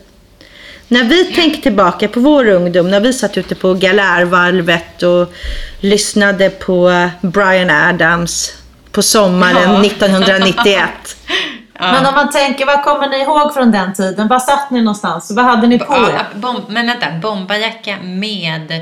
När 0.92 1.04
vi 1.04 1.26
tänker 1.26 1.62
tillbaka 1.62 2.08
på 2.08 2.20
vår 2.20 2.48
ungdom, 2.48 2.92
när 2.92 3.00
vi 3.00 3.14
satt 3.14 3.38
ute 3.38 3.56
på 3.56 3.74
galärvarvet 3.74 5.04
och 5.04 5.34
lyssnade 5.80 6.50
på 6.50 7.10
Brian 7.22 7.70
Adams 7.70 8.54
på 8.92 9.02
sommaren 9.02 9.72
Ja. 9.74 9.86
1991. 9.86 10.89
Men 11.80 12.06
om 12.06 12.14
man 12.16 12.30
tänker, 12.32 12.66
vad 12.66 12.84
kommer 12.84 13.10
ni 13.10 13.18
ihåg 13.22 13.54
från 13.54 13.72
den 13.72 13.94
tiden? 13.94 14.28
Var 14.28 14.39
satt 14.39 14.72
ni 14.72 14.82
någonstans? 14.82 15.32
Vad 15.32 15.46
hade 15.46 15.68
ni 15.68 15.80
på 15.80 15.86
Ja, 15.94 16.10
er? 16.10 16.26
bom, 16.39 16.66
men 16.70 16.88
vänta, 16.88 17.12
bombarjacka 17.22 17.98
med 18.02 18.82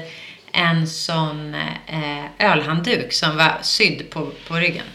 en 0.51 0.87
sån 0.87 1.55
eh, 1.87 2.51
ölhandduk 2.51 3.13
som 3.13 3.37
var 3.37 3.57
sydd 3.61 4.09
på, 4.09 4.27
på 4.47 4.53
ryggen. 4.55 4.85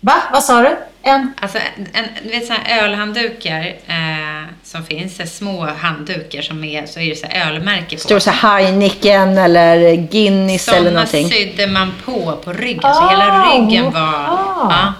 Va? 0.00 0.14
Vad 0.32 0.44
sa 0.44 0.62
du? 0.62 0.76
En? 1.02 1.32
Alltså, 1.40 1.58
en, 1.76 1.86
en, 1.92 2.04
du 2.22 2.28
vet 2.30 2.48
här 2.50 2.84
ölhanddukar 2.84 3.66
eh, 3.86 4.48
som 4.72 4.84
finns, 4.84 5.16
så 5.16 5.26
små 5.26 5.66
handdukar 5.78 6.42
som 6.42 6.64
är, 6.64 6.86
så 6.86 7.00
är 7.00 7.08
det 7.10 7.16
så 7.16 7.26
ölmärke 7.26 7.96
på. 7.96 8.02
Står 8.02 8.14
det 8.14 8.20
så 8.20 8.30
Heineken 8.30 9.38
eller 9.38 9.94
Guinness 9.96 10.68
eller 10.68 10.78
Sådana 10.78 10.90
någonting. 10.90 11.30
sydde 11.30 11.66
man 11.66 11.92
på 12.04 12.36
på 12.44 12.52
ryggen, 12.52 12.82
så 12.94 13.08
hela 13.08 13.24
Ah, 13.32 13.54
ryggen 13.58 13.84
var... 13.84 14.00
ah. 14.00 14.68
Ja, 14.70 14.92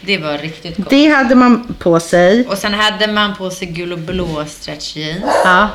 det 0.00 0.18
var 0.18 0.38
riktigt 0.38 0.76
gott. 0.76 0.90
Det 0.90 1.06
hade 1.06 1.34
man 1.34 1.74
på 1.78 2.00
sig. 2.00 2.46
Och 2.46 2.58
sen 2.58 2.74
hade 2.74 3.06
man 3.06 3.36
på 3.36 3.50
sig 3.50 3.66
gul 3.68 3.92
och 3.92 3.98
blå 3.98 4.44
stretch 4.48 4.96
jeans. 4.96 5.24
Ja. 5.44 5.68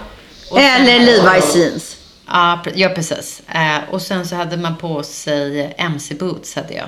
Eller 0.57 0.99
Levi's 0.99 1.57
jeans. 1.57 1.97
Ja 2.75 2.89
precis. 2.95 3.41
Eh, 3.55 3.77
och 3.93 4.01
sen 4.01 4.27
så 4.27 4.35
hade 4.35 4.57
man 4.57 4.77
på 4.77 5.03
sig 5.03 5.73
MC-boots 5.77 6.55
hade 6.55 6.73
jag. 6.73 6.87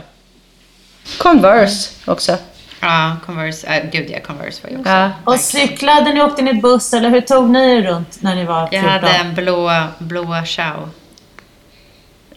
Converse 1.17 1.89
också. 2.05 2.37
Ja, 2.85 3.15
Converse. 3.25 3.67
Äh, 3.67 3.83
gud 3.91 4.09
ja, 4.09 4.19
Converse 4.19 4.63
var 4.63 4.69
jag 4.71 4.79
också. 4.79 4.91
Ja. 4.91 5.11
Och 5.23 5.39
cyklade 5.39 6.13
ni, 6.13 6.21
åkte 6.21 6.41
ni 6.41 6.53
buss 6.53 6.93
eller 6.93 7.09
hur 7.09 7.21
tog 7.21 7.49
ni 7.49 7.77
er 7.77 7.81
runt 7.81 8.21
när 8.21 8.35
ni 8.35 8.45
var 8.45 8.61
Jag 8.61 8.69
14? 8.69 8.89
hade 8.89 9.07
en 9.09 9.35
blå, 9.35 9.71
blå 9.99 10.25
chow. 10.45 10.89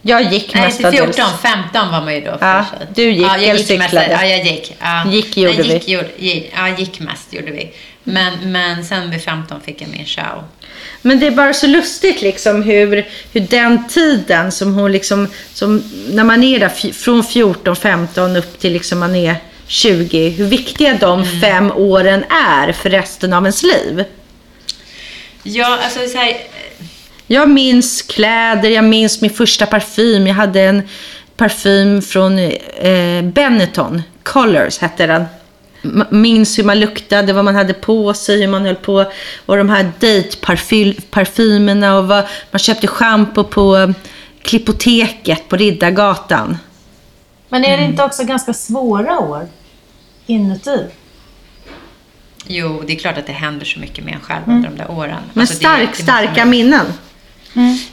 Jag 0.01 0.21
gick 0.33 0.53
Nej, 0.55 0.63
mestadels. 0.63 1.15
14, 1.15 1.25
15 1.41 1.91
var 1.91 2.01
man 2.01 2.15
ju 2.15 2.21
då 2.21 2.37
för 2.37 2.47
Ja, 2.47 2.65
sig. 2.77 2.87
du 2.95 3.11
gick 3.11 3.25
ja, 3.27 3.37
jag 3.37 3.55
gick 3.57 3.77
mest, 3.79 3.89
cyklade? 3.89 4.11
Ja, 4.11 4.25
jag 4.25 4.45
gick. 4.45 4.77
Ja. 4.81 5.05
Gick 5.07 5.37
gjorde 5.37 5.57
Nej, 5.57 5.67
gick, 5.73 5.87
vi. 5.87 5.91
Gjorde, 5.93 6.09
gick, 6.17 6.53
ja, 6.57 6.69
gick 6.77 6.99
mest 6.99 7.33
gjorde 7.33 7.51
vi. 7.51 7.71
Men, 8.03 8.51
men 8.51 8.85
sen 8.85 9.11
vid 9.11 9.21
15 9.23 9.61
fick 9.61 9.81
jag 9.81 9.89
min 9.89 10.05
chow. 10.05 10.43
Men 11.01 11.19
det 11.19 11.27
är 11.27 11.31
bara 11.31 11.53
så 11.53 11.67
lustigt 11.67 12.21
liksom 12.21 12.63
hur, 12.63 13.07
hur 13.33 13.41
den 13.41 13.87
tiden 13.87 14.51
som 14.51 14.73
hon 14.73 14.91
liksom, 14.91 15.27
som 15.53 15.83
när 16.09 16.23
man 16.23 16.43
är 16.43 16.59
där 16.59 16.93
från 16.93 17.23
14, 17.23 17.75
15 17.75 18.35
upp 18.35 18.59
till 18.59 18.73
liksom 18.73 18.99
man 18.99 19.15
är 19.15 19.35
20, 19.69 20.29
hur 20.29 20.45
viktiga 20.45 20.97
de 20.99 21.19
Mm. 21.23 21.41
fem 21.41 21.71
åren 21.71 22.23
är 22.29 22.71
för 22.71 22.89
resten 22.89 23.33
av 23.33 23.43
ens 23.43 23.63
liv. 23.63 24.03
Ja, 25.43 25.79
alltså 25.83 25.99
så 26.07 26.17
här, 26.17 26.37
Jag 27.27 27.49
minns 27.49 28.01
kläder, 28.01 28.69
jag 28.69 28.83
minns 28.83 29.21
min 29.21 29.31
första 29.31 29.65
parfym. 29.65 30.27
Jag 30.27 30.33
hade 30.35 30.61
en 30.61 30.81
parfym 31.37 32.01
från 32.01 32.39
eh, 32.39 33.21
Benetton, 33.23 34.01
Colors 34.23 34.77
hette 34.79 35.07
den. 35.07 35.25
Minns 36.09 36.59
hur 36.59 36.63
man 36.63 36.79
luktade, 36.79 37.33
vad 37.33 37.45
man 37.45 37.55
hade 37.55 37.73
på 37.73 38.13
sig, 38.13 38.41
hur 38.41 38.47
man 38.47 38.65
höll 38.65 38.75
på. 38.75 39.05
Och 39.45 39.57
de 39.57 39.69
här 39.69 39.91
date-parfymerna 39.99 41.97
och 41.97 42.07
vad, 42.07 42.23
man 42.51 42.59
köpte 42.59 42.87
schampo 42.87 43.43
på 43.43 43.77
eh, 43.77 43.89
Klippoteket 44.41 45.49
på 45.49 45.55
Riddargatan. 45.55 46.57
Men 47.49 47.65
är 47.65 47.69
det 47.69 47.75
Mm. 47.83 47.89
inte 47.91 48.03
också 48.03 48.23
ganska 48.23 48.53
svåra 48.53 49.19
år 49.19 49.47
inuti? 50.29 50.85
Jo, 52.47 52.83
det 52.87 52.93
är 52.93 52.99
klart 52.99 53.17
att 53.17 53.27
det 53.27 53.33
händer 53.33 53.65
så 53.65 53.79
mycket 53.79 54.03
med 54.05 54.13
en 54.13 54.19
själv 54.19 54.43
under 54.47 54.69
de 54.69 54.77
där 54.77 54.91
åren. 54.91 55.09
Mm. 55.11 55.23
Men 55.33 55.41
Alltså, 55.41 55.53
det- 55.53 55.59
stark, 55.59 55.79
det 55.81 55.87
måste 55.87 56.03
starka 56.03 56.39
man- 56.41 56.49
minnen. 56.49 56.85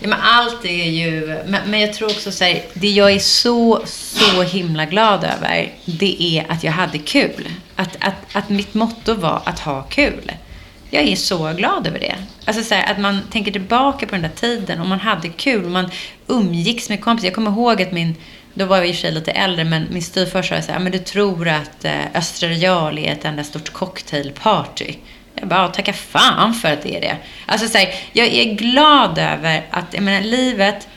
Ja, 0.01 0.09
men 0.09 0.19
allt 0.21 0.65
är 0.65 0.91
ju... 0.91 1.27
Men, 1.47 1.71
men 1.71 1.81
jag 1.81 1.93
tror 1.95 2.09
också 2.11 2.33
så 2.33 2.45
här, 2.45 2.63
det 2.75 2.89
jag 2.91 3.13
är 3.13 3.19
så, 3.19 3.83
så 3.87 4.43
himla 4.43 4.85
glad 4.85 5.25
över, 5.25 5.73
det 5.85 6.23
är 6.23 6.47
att 6.53 6.65
jag 6.65 6.73
hade 6.73 6.99
kul. 6.99 7.49
Att, 7.77 7.97
att, 8.01 8.15
att 8.37 8.49
mitt 8.49 8.75
motto 8.75 9.15
var 9.15 9.43
att 9.45 9.59
ha 9.61 9.83
kul. 9.83 10.33
Jag 10.91 11.03
är 11.05 11.17
så 11.17 11.53
glad 11.53 11.87
över 11.87 11.99
det. 11.99 12.15
Alltså 12.45 12.63
så 12.63 12.75
här, 12.75 12.93
att 12.93 12.99
man 12.99 13.21
tänker 13.33 13.53
tillbaka 13.53 14.07
på 14.07 14.13
den 14.13 14.23
där 14.23 14.31
tiden 14.41 14.81
och 14.81 14.87
man 14.87 15.01
hade 15.01 15.29
kul. 15.29 15.65
och 15.65 15.71
Man 15.71 15.91
umgicks 16.27 16.89
med 16.89 17.01
kompisar. 17.01 17.27
Jag 17.27 17.35
kommer 17.35 17.51
ihåg 17.51 17.83
att 17.83 17.93
min, 17.93 18.15
då 18.59 18.65
var 18.65 18.77
jag 18.77 18.89
i 18.89 18.91
och 18.91 18.95
för 18.95 19.01
sig 19.01 19.13
lite 19.13 19.31
äldre, 19.31 19.65
men 19.65 19.87
min 19.91 20.03
styvfar 20.03 20.43
sa 20.43 20.63
så 20.63 20.73
här, 20.73 20.79
men 20.79 20.93
du 20.93 20.99
tror 20.99 21.49
att 21.49 21.85
eh, 21.85 22.07
Östra 22.15 22.49
Real 22.49 22.99
är 22.99 23.13
ett 23.13 23.25
enda 23.25 23.45
stort 23.45 23.73
cocktailparty. 23.73 24.95
Jag 25.35 25.49
bara, 25.49 25.69
tacka 25.69 25.93
fan 25.93 26.55
för 26.55 26.73
att 26.73 26.83
det 26.83 26.97
är 26.97 27.01
det. 27.01 27.17
Alltså 27.47 27.69
så 27.69 27.79
här, 27.79 27.95
jag 28.13 28.27
är 28.27 28.55
glad 28.55 29.19
över 29.19 29.67
att, 29.71 29.95
jag 29.95 30.03
menar, 30.03 30.21
livet, 30.21 30.89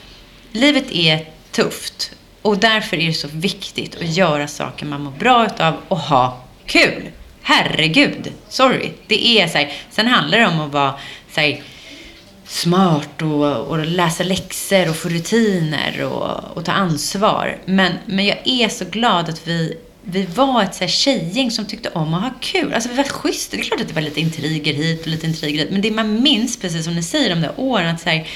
livet 0.51 0.91
är 0.91 1.25
tufft. 1.51 2.11
Och 2.41 2.57
därför 2.57 2.97
är 2.97 3.07
det 3.07 3.13
så 3.13 3.27
viktigt 3.27 3.95
att 3.95 4.15
göra 4.15 4.47
saker 4.47 4.85
man 4.85 5.01
mår 5.01 5.11
bra 5.11 5.45
utav 5.45 5.73
och 5.87 5.99
ha 5.99 6.41
kul. 6.65 7.09
Herregud, 7.41 8.33
sorry. 8.49 8.91
Det 9.07 9.27
är 9.27 9.47
så 9.47 9.57
här, 9.57 9.73
sen 9.89 10.07
handlar 10.07 10.39
det 10.39 10.47
om 10.47 10.59
att 10.59 10.71
vara 10.71 10.93
så 11.31 11.41
här, 11.41 11.61
smart 12.49 13.21
och, 13.21 13.67
och 13.67 13.85
läsa 13.85 14.23
läxor 14.23 14.89
och 14.89 14.95
få 14.95 15.09
rutiner 15.09 16.03
och, 16.03 16.57
och 16.57 16.65
ta 16.65 16.71
ansvar. 16.71 17.57
Men, 17.65 17.93
men 18.05 18.25
jag 18.25 18.37
är 18.45 18.69
så 18.69 18.85
glad 18.85 19.29
att 19.29 19.47
vi, 19.47 19.77
vi 20.03 20.25
var 20.35 20.63
ett 20.63 20.75
så 20.75 20.83
här 20.83 20.91
tjejgäng 20.91 21.51
som 21.51 21.65
tyckte 21.65 21.89
om 21.89 22.13
att 22.13 22.21
ha 22.23 22.31
kul. 22.39 22.73
Alltså 22.73 22.89
vi 22.89 22.95
var 22.95 23.03
schyssta. 23.03 23.57
Det 23.57 23.61
är 23.61 23.65
klart 23.65 23.81
att 23.81 23.87
det 23.87 23.93
var 23.93 24.01
lite 24.01 24.19
intriger 24.19 24.73
hit 24.73 25.01
och 25.01 25.07
lite 25.07 25.27
intriger 25.27 25.57
dit. 25.57 25.71
Men 25.71 25.81
det 25.81 25.91
man 25.91 26.23
minns, 26.23 26.59
precis 26.59 26.85
som 26.85 26.95
ni 26.95 27.03
säger, 27.03 27.29
de 27.29 27.41
där 27.41 27.51
åren, 27.57 27.95
att, 27.95 28.01
så 28.01 28.09
här, 28.09 28.27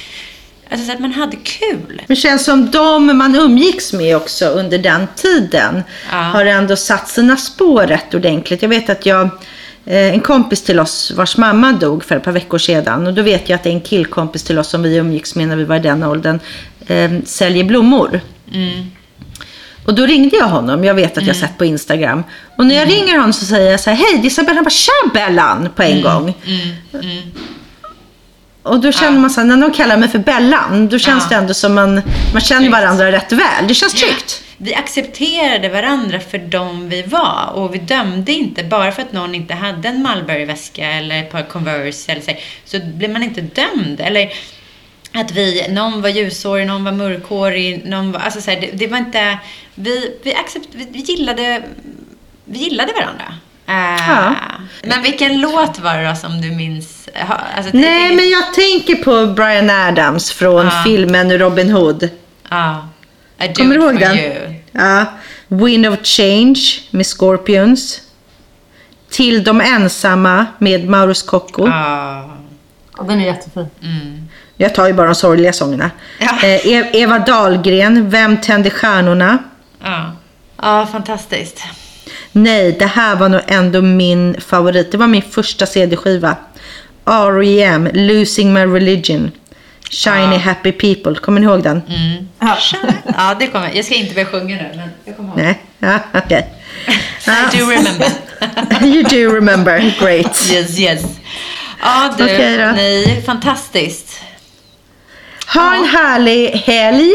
alltså 0.70 0.86
så 0.88 0.94
att 0.94 1.00
man 1.00 1.12
hade 1.12 1.38
kul. 1.44 2.02
Det 2.08 2.16
känns 2.16 2.46
som 2.46 2.72
de 2.72 3.18
man 3.18 3.36
umgicks 3.36 3.94
med 3.94 4.16
också 4.18 4.46
under 4.46 4.78
den 4.78 5.08
tiden 5.16 5.84
Ja. 6.12 6.18
har 6.18 6.46
ändå 6.46 6.76
satt 6.76 7.10
sina 7.10 7.38
spår 7.38 7.88
rätt 7.88 8.14
ordentligt. 8.14 8.62
Jag 8.62 8.70
vet 8.70 8.90
att 8.90 9.06
jag, 9.06 9.30
en 9.86 10.20
kompis 10.20 10.62
till 10.64 10.80
oss 10.80 11.12
vars 11.16 11.38
mamma 11.38 11.72
dog 11.72 12.04
för 12.04 12.16
ett 12.16 12.24
par 12.24 12.32
veckor 12.32 12.58
sedan 12.58 13.08
och 13.08 13.14
då 13.14 13.22
vet 13.22 13.50
jag 13.50 13.56
att 13.56 13.66
en 13.66 13.82
killkompis 13.82 14.44
till 14.44 14.60
oss 14.60 14.68
som 14.70 14.82
vi 14.84 14.96
umgicks 14.96 15.36
med 15.36 15.48
när 15.48 15.56
vi 15.56 15.64
var 15.64 15.76
i 15.76 15.80
den 15.80 16.04
åldern 16.04 16.40
eh, 16.88 17.12
säljer 17.26 17.64
blommor. 17.64 18.22
Och 19.86 19.94
då 19.96 20.06
ringde 20.06 20.38
jag 20.38 20.46
honom, 20.48 20.84
jag 20.84 20.94
vet 20.94 21.18
att 21.18 21.28
jag 21.28 21.36
sett 21.36 21.58
på 21.58 21.66
Instagram. 21.66 22.24
Och 22.58 22.66
när 22.66 22.76
jag 22.76 22.90
ringer 22.90 23.18
honom 23.18 23.34
så 23.34 23.46
säger 23.46 23.72
jag 23.72 23.80
så 23.80 23.90
här, 23.90 23.98
hej 23.98 24.18
det 24.22 24.28
är 24.28 24.28
Isabella. 24.28 24.56
Han 24.56 24.64
bara, 24.64 24.70
tja 24.70 24.92
Bellan 25.14 25.70
på 25.76 25.84
en 25.84 26.02
gång. 26.02 26.34
Och 28.64 28.80
då 28.80 28.92
känner 28.92 29.20
man 29.20 29.30
så 29.30 29.40
här, 29.42 29.48
när 29.48 29.56
någon 29.58 29.72
kallar 29.72 29.98
mig 29.98 30.10
för 30.10 30.20
Bellan, 30.20 30.88
då 30.90 31.00
känns 31.00 31.24
Ja. 31.24 31.30
det 31.30 31.36
ändå 31.36 31.54
som 31.54 31.74
man, 31.74 32.02
man 32.34 32.42
känner 32.42 32.70
varandra 32.70 33.12
rätt 33.12 33.32
väl. 33.32 33.68
Det 33.68 33.74
känns 33.74 33.94
tryggt. 33.94 34.43
Vi 34.64 34.76
accepterade 34.76 35.70
varandra 35.70 36.20
för 36.20 36.38
de 36.38 36.90
vi 36.90 37.02
var 37.02 37.50
och 37.54 37.74
vi 37.76 37.78
dömde 37.80 38.32
inte. 38.32 38.64
Bara 38.64 38.92
för 38.92 39.02
att 39.02 39.12
någon 39.14 39.36
inte 39.36 39.54
hade 39.54 39.88
en 39.90 40.04
Mulberry-väska 40.04 40.92
eller 40.92 41.20
ett 41.20 41.32
par 41.32 41.42
Converse 41.42 42.12
eller 42.12 42.22
så, 42.22 42.32
så 42.66 42.80
blev 42.86 43.10
man 43.10 43.24
inte 43.24 43.42
dömd. 43.42 44.00
Eller 44.00 44.30
att 45.14 45.32
vi, 45.32 45.68
någon 45.70 46.02
var 46.02 46.10
ljushårig, 46.10 46.68
någon 46.68 46.84
var 46.84 46.92
mörkhårig, 46.92 47.86
någon 47.86 48.12
var, 48.12 48.20
alltså 48.20 48.42
så 48.42 48.52
här, 48.52 48.62
det, 48.62 48.70
det 48.74 48.88
var 48.88 48.98
inte, 48.98 49.38
vi, 49.76 50.18
vi, 50.24 50.36
accept, 50.36 50.68
vi, 50.72 50.88
vi 50.92 51.00
gillade, 51.00 51.64
vi 52.46 52.60
gillade 52.60 52.94
varandra. 52.94 53.34
Ja. 53.66 54.36
Men 54.84 55.02
vilken 55.04 55.42
låt 55.42 55.80
var 55.80 55.98
det 55.98 56.10
då 56.10 56.16
som 56.16 56.42
du 56.42 56.52
minns? 56.52 57.10
Alltså, 57.56 57.72
Nej, 57.78 58.10
det- 58.10 58.16
men 58.16 58.30
jag 58.30 58.54
tänker 58.54 58.96
på 58.96 59.34
Brian 59.34 59.70
Adams 59.70 60.32
från 60.32 60.66
Ja. 60.66 60.84
filmen 60.86 61.40
Robin 61.40 61.70
Hood. 61.72 62.10
Ja. 62.50 62.90
I 63.46 63.48
do 63.48 63.54
Kommer 63.54 63.76
du 63.78 63.82
ihåg 63.84 63.94
for 63.94 64.00
den? 64.00 64.18
you. 64.18 64.54
Ja. 64.72 65.06
Wind 65.48 65.88
of 65.88 66.00
Change 66.04 66.60
med 66.92 67.06
Scorpions. 67.06 68.02
Till 69.12 69.44
de 69.44 69.62
ensamma 69.62 70.46
med 70.58 70.90
Mauro 70.90 71.14
Scocco. 71.14 71.68
Ja. 71.68 72.38
Ja, 72.98 73.04
den 73.04 73.20
är 73.22 73.26
jättefin. 73.26 73.68
Mm. 73.84 74.28
Jag 74.58 74.76
tar 74.76 74.88
ju 74.88 74.94
bara 74.94 75.06
de 75.08 75.16
sorgliga 75.16 75.54
sångerna. 75.54 75.92
Ja. 76.20 76.30
Eh, 76.44 76.68
E- 76.68 76.90
Eva 76.94 77.20
Dahlgren, 77.20 78.10
Vem 78.10 78.38
tände 78.42 78.70
stjärnorna? 78.70 79.38
Ja. 79.84 80.12
ja, 80.62 80.88
fantastiskt. 80.92 81.64
Nej, 82.32 82.72
det 82.80 82.86
här 82.86 83.16
var 83.16 83.30
nog 83.30 83.42
ändå 83.48 83.82
min 83.82 84.36
favorit. 84.42 84.92
Det 84.92 84.98
var 84.98 85.08
min 85.08 85.22
första 85.22 85.66
CD-skiva. 85.66 86.36
R.E.M. 87.06 87.90
Losing 87.94 88.54
My 88.54 88.60
Religion. 88.66 89.32
Shiny 89.94 90.38
Happy 90.38 90.72
People. 90.72 91.16
Kommer 91.16 91.40
ni 91.40 91.46
ihåg 91.46 91.64
den? 91.64 91.82
Ja. 92.40 92.58
Ja, 93.18 93.36
det 93.40 93.48
kommer 93.48 93.72
Jag 93.74 93.86
ska 93.86 93.96
inte 93.96 94.14
börja 94.14 94.28
sjunga 94.28 94.56
nu, 94.56 94.72
men 94.76 94.90
jag 95.06 95.18
kommer 95.18 95.30
ihåg. 95.30 95.38
Nej? 95.38 95.62
Ja, 95.80 96.00
okej. 96.14 96.50
I 97.28 97.58
do 97.58 97.66
remember. 97.70 98.08
you 98.86 99.04
do 99.04 99.36
remember. 99.36 99.94
Great. 100.00 100.52
yes, 100.52 100.80
yes. 100.80 101.04
Ja, 101.82 102.14
du. 102.18 102.24
Okej 102.24 102.58
då. 102.58 102.66
Nej, 102.66 103.22
fantastiskt. 103.26 104.22
Ha 105.54 105.76
en 105.76 105.86
härlig 105.86 106.50
helg. 106.50 107.12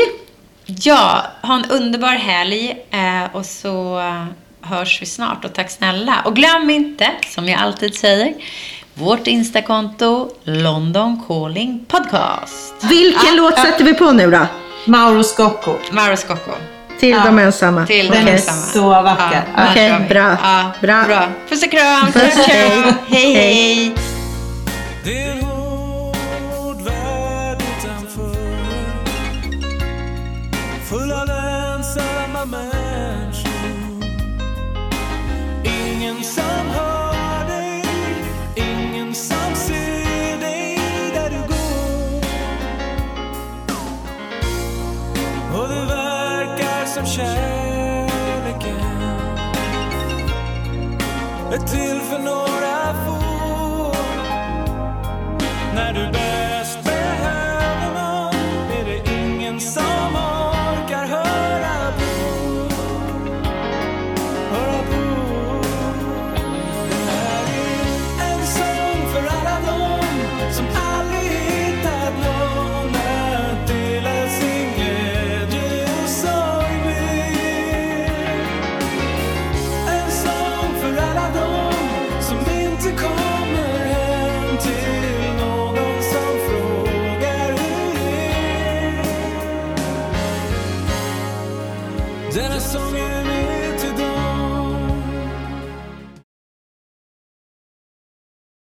Ja, 0.66 1.26
ha 1.42 1.54
en 1.54 1.70
underbar 1.70 2.12
helg 2.12 2.76
eh, 2.90 3.36
och 3.36 3.46
så 3.46 3.98
eh, 3.98 4.24
hörs 4.60 5.02
vi 5.02 5.06
snart 5.06 5.44
och 5.44 5.54
tack 5.54 5.70
snälla. 5.70 6.22
Och 6.24 6.36
glöm 6.36 6.70
inte, 6.70 7.10
som 7.26 7.48
jag 7.48 7.60
alltid 7.60 7.94
säger, 7.94 8.34
vårt 8.98 9.26
Instakonto 9.26 10.28
London 10.44 11.22
Calling 11.28 11.84
Podcast. 11.88 12.74
Vilken 12.90 13.36
låt 13.36 13.54
sätter 13.60 13.84
vi 13.84 13.94
på 13.94 14.10
nu 14.12 14.30
då? 14.30 14.46
Mauro 14.84 15.22
Scocco. 15.22 15.74
Mauro 15.90 16.16
Scocco. 16.16 16.50
Till 17.00 17.08
Ja. 17.10 17.22
de 17.24 17.38
ensamma. 17.38 17.86
Till. 17.86 18.10
Den 18.10 18.28
är 18.28 18.32
ensamma. 18.32 18.58
så 18.62 18.88
vacker. 18.88 19.42
Ja, 19.56 19.62
Okej, 19.70 19.96
vi. 20.02 20.08
bra. 20.14 20.36
Ja, 20.42 20.70
Bra. 20.80 21.04
bra. 21.06 21.22
Puss 21.48 21.62
och 21.64 21.70
kram. 21.70 22.12
Puss, 22.12 22.32
ciao. 22.34 22.44
hej. 22.46 22.94
Hej, 23.08 23.34
hej. 23.34 23.94